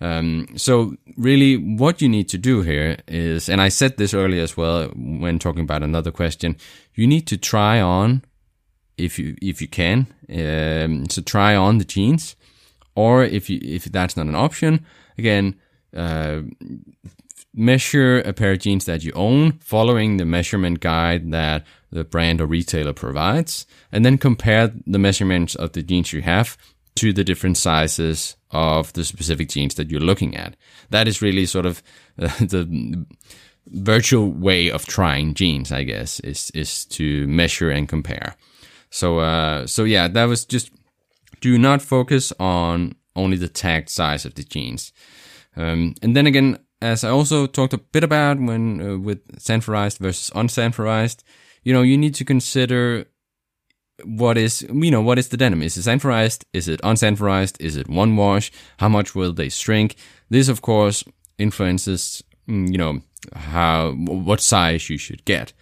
Um, 0.02 0.48
so 0.58 0.96
really 1.16 1.56
what 1.56 2.02
you 2.02 2.10
need 2.10 2.28
to 2.30 2.38
do 2.38 2.62
here 2.62 2.98
is, 3.08 3.48
and 3.48 3.62
I 3.62 3.70
said 3.70 3.96
this 3.96 4.14
earlier 4.14 4.44
as 4.44 4.58
well 4.58 4.90
when 4.96 5.40
talking 5.40 5.64
about 5.64 5.84
another 5.84 6.12
question, 6.12 6.58
you 6.94 7.08
need 7.08 7.26
to 7.28 7.38
try 7.38 7.80
on 7.80 8.24
if 8.98 9.18
you, 9.18 9.36
if 9.42 9.62
you 9.62 9.68
can, 9.68 10.08
um, 10.30 11.10
so 11.10 11.22
try 11.22 11.56
on 11.56 11.78
the 11.78 11.86
jeans 11.86 12.36
or 12.96 13.24
if 13.24 13.50
you, 13.50 13.60
if 13.62 13.86
that's 13.86 14.18
not 14.18 14.28
an 14.28 14.36
option, 14.36 14.86
again, 15.18 15.56
uh, 15.96 16.42
measure 17.54 18.20
a 18.20 18.34
pair 18.34 18.54
of 18.54 18.60
jeans 18.60 18.86
that 18.86 19.04
you 19.04 19.12
own 19.14 19.54
following 19.60 20.18
the 20.18 20.26
measurement 20.26 20.80
guide 20.80 21.32
that 21.32 21.66
the 21.92 22.04
brand 22.04 22.42
or 22.42 22.48
retailer 22.48 22.94
provides, 22.94 23.68
and 23.92 24.04
then 24.04 24.18
compare 24.18 24.72
the 24.88 25.00
measurements 25.00 25.56
of 25.56 25.74
the 25.74 25.84
jeans 25.84 26.12
you 26.12 26.22
have 26.22 26.58
to 26.96 27.14
the 27.14 27.24
different 27.24 27.58
sizes 27.58 28.36
of 28.52 28.94
the 28.94 29.04
specific 29.04 29.50
jeans 29.50 29.76
that 29.76 29.90
you're 29.90 30.00
looking 30.00 30.36
at. 30.36 30.56
That 30.90 31.08
is 31.08 31.22
really 31.22 31.46
sort 31.46 31.66
of 31.66 31.82
the 32.16 33.06
virtual 33.68 34.30
way 34.30 34.70
of 34.70 34.86
trying 34.86 35.34
jeans, 35.34 35.72
I 35.72 35.84
guess, 35.84 36.20
is 36.22 36.52
is 36.52 36.86
to 36.86 37.28
measure 37.28 37.70
and 37.70 37.88
compare. 37.88 38.36
So 38.90 39.20
uh, 39.20 39.68
so 39.68 39.84
yeah, 39.84 40.08
that 40.08 40.26
was 40.26 40.46
just 40.46 40.72
do 41.42 41.58
not 41.58 41.82
focus 41.82 42.34
on 42.40 42.96
only 43.16 43.38
the 43.38 43.48
tagged 43.48 43.90
size 43.90 44.26
of 44.26 44.36
the 44.36 44.44
jeans. 44.44 44.92
Um, 45.56 45.94
and 46.02 46.16
then 46.16 46.26
again, 46.26 46.58
as 46.84 47.04
I 47.04 47.10
also 47.10 47.48
talked 47.48 47.74
a 47.74 47.78
bit 47.78 48.04
about 48.04 48.38
when 48.40 48.82
uh, 48.82 48.98
with 48.98 49.26
sanforized 49.38 50.00
versus 50.00 50.30
unsanforized, 50.36 51.24
you 51.64 51.74
know, 51.74 51.82
you 51.82 51.98
need 51.98 52.16
to 52.16 52.26
consider 52.26 53.06
what 54.04 54.38
is 54.38 54.64
you 54.64 54.92
know 54.92 55.02
what 55.02 55.18
is 55.18 55.30
the 55.30 55.38
denim? 55.38 55.62
Is 55.62 55.78
it 55.78 55.90
sanforized? 55.90 56.44
Is 56.52 56.68
it 56.68 56.82
unsanforized? 56.82 57.56
Is 57.60 57.78
it 57.78 57.88
one 57.88 58.16
wash? 58.18 58.52
How 58.78 58.90
much 58.90 59.16
will 59.16 59.34
they 59.34 59.50
shrink? 59.50 59.96
This, 60.30 60.50
of 60.50 60.62
course, 60.62 61.04
influences 61.38 62.24
mm, 62.48 62.72
you 62.72 62.78
know 62.78 63.02
how 63.34 63.92
what 63.94 64.42
size 64.42 64.90
you 64.90 64.98
should 64.98 65.24
get. 65.26 65.54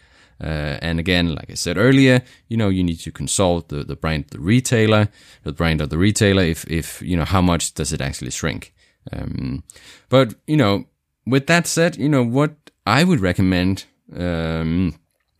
Uh, 0.43 0.79
and 0.81 0.99
again, 0.99 1.35
like 1.35 1.51
I 1.51 1.53
said 1.53 1.77
earlier, 1.77 2.23
you 2.47 2.57
know, 2.57 2.69
you 2.69 2.83
need 2.83 2.99
to 3.01 3.11
consult 3.11 3.69
the, 3.69 3.83
the 3.83 3.95
brand, 3.95 4.25
the 4.31 4.39
retailer, 4.39 5.09
the 5.43 5.51
brand 5.51 5.81
of 5.81 5.91
the 5.91 5.99
retailer, 5.99 6.41
if, 6.41 6.65
if, 6.65 6.99
you 7.03 7.15
know, 7.15 7.25
how 7.25 7.43
much 7.43 7.75
does 7.75 7.93
it 7.93 8.01
actually 8.01 8.31
shrink? 8.31 8.73
Um, 9.13 9.63
but, 10.09 10.33
you 10.47 10.57
know, 10.57 10.85
with 11.25 11.47
that 11.47 11.67
said, 11.67 11.97
you 11.97 12.09
know, 12.09 12.23
what 12.23 12.55
I 12.85 13.03
would 13.03 13.19
recommend, 13.19 13.85
um, 14.15 14.95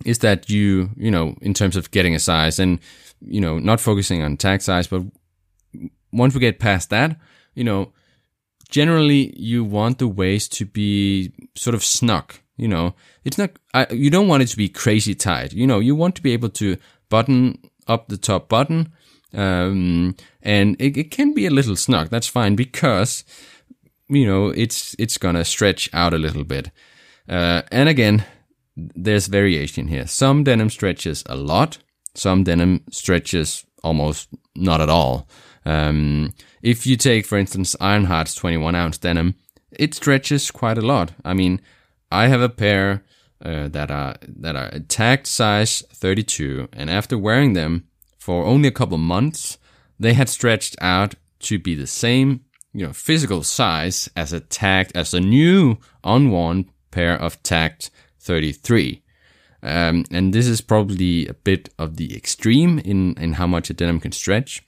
is 0.06 0.20
that 0.20 0.50
you, 0.50 0.90
you 0.96 1.12
know, 1.12 1.36
in 1.42 1.54
terms 1.54 1.76
of 1.76 1.92
getting 1.92 2.16
a 2.16 2.20
size 2.20 2.60
and, 2.60 2.80
you 3.22 3.42
know, 3.42 3.60
not 3.60 3.80
focusing 3.80 4.22
on 4.22 4.38
tag 4.38 4.62
size, 4.62 4.88
but 4.88 5.04
once 6.12 6.34
we 6.34 6.40
get 6.40 6.60
past 6.60 6.90
that, 6.90 7.18
you 7.54 7.64
know, 7.64 7.92
generally 8.70 9.34
you 9.38 9.64
want 9.64 10.00
the 10.00 10.08
waist 10.08 10.54
to 10.54 10.66
be 10.66 11.32
sort 11.56 11.76
of 11.76 11.84
snug. 11.84 12.34
You 12.58 12.68
know, 12.68 12.96
it's 13.24 13.38
not, 13.38 13.52
I, 13.74 13.88
you 13.92 14.10
don't 14.10 14.28
want 14.28 14.44
it 14.44 14.48
to 14.48 14.58
be 14.58 14.70
crazy 14.70 15.16
tight. 15.16 15.54
You 15.54 15.66
know, 15.66 15.80
you 15.80 15.96
want 15.96 16.16
to 16.16 16.22
be 16.22 16.34
able 16.34 16.50
to 16.50 16.78
button 17.10 17.58
up 17.88 18.08
the 18.08 18.18
top 18.18 18.50
button. 18.50 18.92
Um, 19.34 20.16
and 20.42 20.76
it, 20.80 20.98
it 20.98 21.12
can 21.12 21.34
be 21.34 21.46
a 21.46 21.52
little 21.52 21.76
snug. 21.76 22.10
That's 22.10 22.28
fine 22.28 22.56
because 22.56 23.24
you 24.12 24.26
know, 24.26 24.49
it's 24.49 24.95
it's 24.99 25.18
gonna 25.18 25.45
stretch 25.45 25.89
out 25.93 26.14
a 26.14 26.18
little 26.18 26.43
bit. 26.43 26.70
Uh, 27.30 27.62
and 27.72 27.88
again, 27.88 28.26
there's 28.76 29.28
variation 29.28 29.88
here. 29.88 30.05
Some 30.05 30.43
denim 30.43 30.70
stretches 30.70 31.24
a 31.28 31.36
lot. 31.36 31.78
Some 32.14 32.43
denim 32.43 32.84
stretches 32.91 33.66
almost 33.84 34.30
not 34.55 34.82
at 34.82 34.89
all. 34.89 35.28
Um, 35.66 36.34
if 36.62 36.86
you 36.86 36.97
take, 36.97 37.26
for 37.26 37.38
instance, 37.38 37.76
Ironheart's 37.80 38.36
21 38.36 38.76
ounce 38.76 38.97
denim, 38.97 39.36
it 39.72 39.93
stretches 39.93 40.51
quite 40.51 40.78
a 40.78 40.86
lot. 40.86 41.14
I 41.24 41.34
mean, 41.34 41.62
I 42.12 42.28
have 42.28 42.41
a 42.41 42.49
pair 42.49 43.03
uh, 43.43 43.70
that 43.70 43.89
are 43.89 44.16
that 44.28 44.55
are 44.55 44.80
tagged 44.88 45.28
size 45.28 45.84
32, 45.93 46.68
and 46.74 46.89
after 46.89 47.18
wearing 47.18 47.53
them 47.53 47.88
for 48.20 48.45
only 48.45 48.68
a 48.68 48.72
couple 48.72 48.97
months, 48.97 49.57
they 49.97 50.14
had 50.14 50.28
stretched 50.28 50.76
out 50.82 51.16
to 51.39 51.57
be 51.57 51.76
the 51.76 51.88
same 51.88 52.41
you 52.74 52.86
know, 52.86 52.93
physical 52.93 53.43
size 53.43 54.09
as 54.15 54.34
a 54.34 54.39
tagged, 54.39 54.91
as 54.95 55.13
a 55.13 55.19
new 55.19 55.78
unworn 56.03 56.69
pair 56.91 57.15
of 57.15 57.41
tagged 57.43 57.89
33. 58.19 59.01
Um, 59.63 60.05
and 60.11 60.34
this 60.34 60.47
is 60.47 60.61
probably 60.61 61.28
a 61.28 61.34
bit 61.34 61.69
of 61.78 61.97
the 61.97 62.15
extreme 62.15 62.80
in, 62.80 63.15
in 63.15 63.34
how 63.34 63.47
much 63.47 63.69
a 63.69 63.74
denim 63.74 63.99
can 63.99 64.11
stretch, 64.11 64.63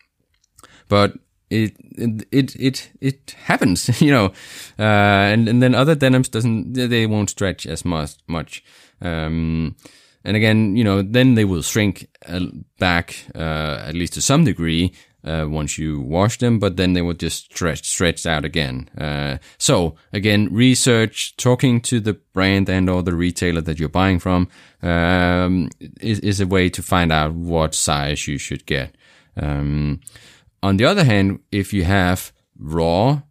but 0.87 1.13
it, 1.49 1.75
it, 1.79 2.27
it, 2.31 2.55
it, 2.55 2.91
it 3.01 3.35
happens, 3.45 4.01
you 4.01 4.11
know, 4.11 4.25
uh, 4.77 4.83
and, 5.31 5.47
and 5.47 5.63
then 5.63 5.73
other 5.73 5.95
denims 5.95 6.29
doesn't, 6.29 6.73
they 6.73 7.07
won't 7.07 7.29
stretch 7.29 7.65
as 7.65 7.85
much, 7.85 8.15
much. 8.27 8.63
Um, 9.01 9.75
and 10.23 10.37
again, 10.37 10.75
you 10.75 10.83
know, 10.83 11.01
then 11.01 11.35
they 11.35 11.45
will 11.45 11.61
shrink 11.61 12.07
uh, 12.27 12.41
back, 12.79 13.25
uh, 13.35 13.83
at 13.87 13.95
least 13.95 14.13
to 14.13 14.21
some 14.21 14.45
degree, 14.45 14.93
uh, 15.23 15.45
once 15.47 15.77
you 15.77 16.01
wash 16.01 16.37
them, 16.37 16.59
but 16.59 16.77
then 16.77 16.93
they 16.93 17.01
will 17.01 17.13
just 17.13 17.45
stretch, 17.45 17.87
stretch 17.87 18.25
out 18.25 18.45
again. 18.45 18.89
Uh, 18.97 19.37
so 19.57 19.95
again, 20.11 20.49
research, 20.51 21.35
talking 21.37 21.81
to 21.81 21.99
the 21.99 22.13
brand 22.33 22.69
and 22.69 22.89
or 22.89 23.03
the 23.03 23.15
retailer 23.15 23.61
that 23.61 23.79
you're 23.79 23.89
buying 23.89 24.19
from, 24.19 24.49
um, 24.81 25.69
is, 26.01 26.19
is 26.19 26.39
a 26.39 26.47
way 26.47 26.69
to 26.69 26.81
find 26.83 27.11
out 27.11 27.33
what 27.33 27.73
size 27.73 28.27
you 28.27 28.37
should 28.37 28.65
get. 28.65 28.95
Um, 29.37 30.01
on 30.61 30.77
the 30.77 30.85
other 30.85 31.03
hand, 31.03 31.39
if 31.51 31.73
you 31.73 31.83
have 31.83 32.31
raw, 32.57 33.21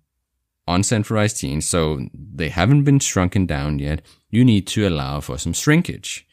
unsanforized 0.68 1.40
jeans, 1.40 1.68
so 1.68 2.00
they 2.12 2.48
haven't 2.48 2.84
been 2.84 2.98
shrunken 2.98 3.46
down 3.46 3.78
yet, 3.78 4.02
you 4.30 4.44
need 4.44 4.66
to 4.68 4.86
allow 4.86 5.20
for 5.20 5.38
some 5.38 5.52
shrinkage. 5.52 6.26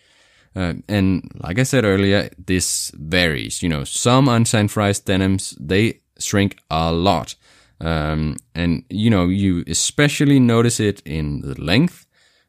Uh, 0.56 0.74
and 0.88 1.30
like 1.44 1.60
I 1.60 1.64
said 1.64 1.86
earlier, 1.86 2.30
this 2.38 2.92
varies. 2.96 3.62
You 3.62 3.70
know, 3.70 3.84
some 3.84 4.28
unsanforized 4.28 5.06
denims, 5.06 5.56
they 5.60 6.02
shrink 6.20 6.58
a 6.70 6.92
lot. 6.92 7.36
Um, 7.82 8.36
and 8.56 8.84
you 8.90 9.10
know, 9.10 9.28
you 9.28 9.64
especially 9.68 10.40
notice 10.40 10.80
it 10.80 11.02
in 11.06 11.42
the 11.42 11.60
length. 11.62 12.06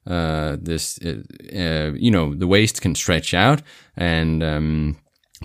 Uh, 0.06 0.56
this, 0.60 0.98
uh, 1.04 1.22
uh, 1.54 1.92
you 1.94 2.10
know, 2.10 2.34
the 2.34 2.46
waist 2.46 2.80
can 2.80 2.94
stretch 2.94 3.34
out 3.34 3.62
and, 3.96 4.42
um, 4.42 4.96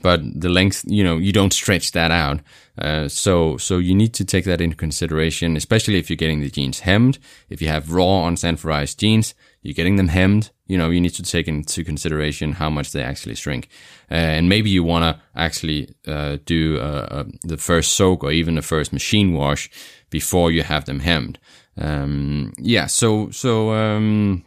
but 0.02 0.22
the 0.34 0.50
length, 0.50 0.84
you 0.88 1.04
know, 1.04 1.18
you 1.18 1.32
don't 1.32 1.54
stretch 1.54 1.92
that 1.92 2.12
out. 2.12 2.40
Uh, 2.78 3.08
so, 3.08 3.58
so 3.58 3.78
you 3.78 3.96
need 3.96 4.14
to 4.14 4.26
take 4.26 4.46
that 4.46 4.62
into 4.62 4.76
consideration, 4.76 5.56
especially 5.56 5.98
if 5.98 6.10
you're 6.10 6.18
getting 6.18 6.42
the 6.42 6.50
jeans 6.50 6.82
hemmed. 6.82 7.18
If 7.50 7.62
you 7.62 7.68
have 7.68 7.92
raw 7.92 8.28
unsanforized 8.28 8.98
jeans, 8.98 9.36
you're 9.66 9.74
getting 9.74 9.96
them 9.96 10.10
hemmed 10.10 10.52
you 10.68 10.78
know, 10.78 10.90
you 10.90 11.00
need 11.00 11.14
to 11.14 11.24
take 11.24 11.48
into 11.48 11.84
consideration 11.84 12.54
how 12.54 12.70
much 12.70 12.92
they 12.92 13.04
actually 13.04 13.36
shrink. 13.36 13.70
Uh, 14.10 14.16
and 14.16 14.50
maybe 14.50 14.70
you 14.70 14.84
want 14.84 15.04
to 15.04 15.22
actually 15.36 15.90
uh, 16.08 16.38
do 16.46 16.80
uh, 16.80 17.08
uh, 17.12 17.24
the 17.44 17.58
first 17.58 17.94
soak 17.94 18.24
or 18.24 18.32
even 18.32 18.56
the 18.56 18.62
first 18.62 18.92
machine 18.92 19.34
wash 19.34 19.70
before 20.10 20.52
you 20.52 20.64
have 20.64 20.86
them 20.86 21.00
hemmed. 21.00 21.38
Um, 21.78 22.54
yeah, 22.58 22.88
so, 22.88 23.30
so, 23.30 23.72
um, 23.74 24.44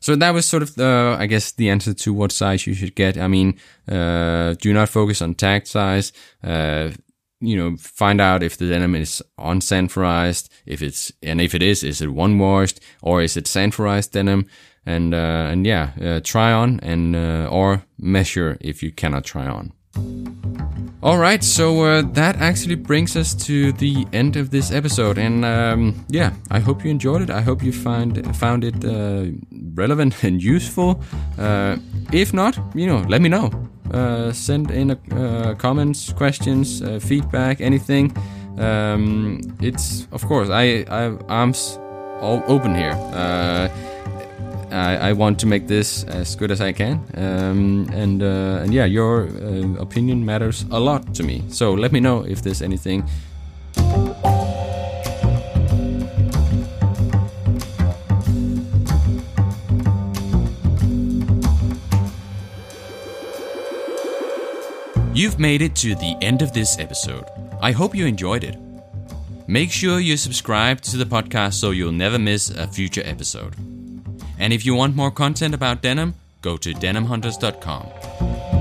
so 0.00 0.16
that 0.16 0.30
was 0.30 0.46
sort 0.46 0.62
of 0.62 0.74
the, 0.76 1.16
I 1.18 1.26
guess, 1.26 1.52
the 1.52 1.68
answer 1.68 1.92
to 1.92 2.14
what 2.14 2.32
size 2.32 2.66
you 2.66 2.74
should 2.74 2.94
get. 2.94 3.18
I 3.18 3.28
mean, 3.28 3.58
uh, 3.88 4.54
do 4.54 4.72
not 4.72 4.88
focus 4.88 5.20
on 5.20 5.34
tag 5.34 5.66
size. 5.66 6.12
Uh, 6.42 6.92
you 7.40 7.56
know, 7.56 7.76
find 7.76 8.20
out 8.20 8.42
if 8.42 8.56
the 8.56 8.68
denim 8.68 8.94
is 8.94 9.22
unsanforized, 9.38 10.48
if 10.64 10.82
it's, 10.82 11.12
and 11.22 11.40
if 11.40 11.54
it 11.54 11.62
is, 11.62 11.82
is 11.82 12.00
it 12.00 12.08
one 12.08 12.38
washed 12.38 12.80
or 13.02 13.22
is 13.22 13.36
it 13.36 13.44
sanforized 13.44 14.12
denim? 14.12 14.46
and 14.86 15.12
uh, 15.12 15.48
and 15.50 15.66
yeah, 15.66 15.90
uh, 16.00 16.20
try 16.22 16.52
on 16.52 16.78
and 16.80 17.16
uh, 17.16 17.48
or 17.50 17.84
measure 17.98 18.56
if 18.60 18.82
you 18.82 18.92
cannot 18.92 19.24
try 19.24 19.46
on. 19.46 19.72
All 21.02 21.18
right, 21.18 21.44
so 21.44 21.84
uh, 21.84 22.02
that 22.14 22.36
actually 22.40 22.74
brings 22.74 23.16
us 23.16 23.32
to 23.46 23.70
the 23.72 24.06
end 24.12 24.34
of 24.34 24.50
this 24.50 24.72
episode, 24.72 25.18
and 25.18 25.44
um, 25.44 26.04
yeah, 26.08 26.32
I 26.50 26.58
hope 26.58 26.84
you 26.84 26.90
enjoyed 26.90 27.22
it. 27.22 27.30
I 27.30 27.42
hope 27.42 27.62
you 27.62 27.72
find 27.72 28.36
found 28.36 28.64
it 28.64 28.84
uh, 28.84 29.26
relevant 29.74 30.24
and 30.24 30.42
useful. 30.42 31.00
Uh, 31.38 31.76
if 32.12 32.32
not, 32.32 32.58
you 32.74 32.86
know, 32.86 33.04
let 33.08 33.20
me 33.20 33.28
know. 33.28 33.52
Uh, 33.92 34.32
send 34.32 34.72
in 34.72 34.90
uh, 34.90 35.54
comments, 35.58 36.12
questions, 36.12 36.82
uh, 36.82 36.98
feedback, 36.98 37.60
anything. 37.60 38.16
Um, 38.58 39.40
it's 39.60 40.08
of 40.10 40.24
course 40.26 40.48
I 40.50 40.84
I 40.90 41.16
arms 41.28 41.78
all 42.20 42.42
open 42.48 42.74
here. 42.74 42.96
I, 44.76 45.08
I, 45.08 45.12
want 45.12 45.38
to 45.40 45.46
make 45.46 45.66
this 45.66 46.04
as 46.04 46.36
good 46.36 46.50
as 46.50 46.60
I 46.60 46.72
can, 46.72 47.00
um, 47.14 47.88
and 47.92 48.22
uh, 48.22 48.62
and 48.62 48.74
yeah, 48.74 48.84
your 48.84 49.28
uh, 49.28 49.80
opinion 49.80 50.24
matters 50.24 50.64
a 50.70 50.78
lot 50.78 51.14
to 51.14 51.22
me. 51.22 51.42
So 51.48 51.72
let 51.72 51.92
me 51.92 52.00
know 52.00 52.24
if 52.24 52.42
there's 52.42 52.62
anything. 52.62 53.08
You've 65.14 65.38
made 65.38 65.62
it 65.62 65.74
to 65.76 65.94
the 65.94 66.14
end 66.20 66.42
of 66.42 66.52
this 66.52 66.78
episode. 66.78 67.24
I 67.62 67.72
hope 67.72 67.94
you 67.94 68.04
enjoyed 68.04 68.44
it. 68.44 68.58
Make 69.48 69.70
sure 69.70 69.98
you 69.98 70.18
subscribe 70.18 70.82
to 70.82 70.98
the 70.98 71.06
podcast 71.06 71.54
so 71.54 71.70
you'll 71.70 71.92
never 71.92 72.18
miss 72.18 72.50
a 72.50 72.66
future 72.66 73.02
episode. 73.04 73.56
And 74.38 74.52
if 74.52 74.66
you 74.66 74.74
want 74.74 74.94
more 74.96 75.10
content 75.10 75.54
about 75.54 75.82
denim, 75.82 76.14
go 76.42 76.56
to 76.56 76.72
denimhunters.com. 76.72 78.55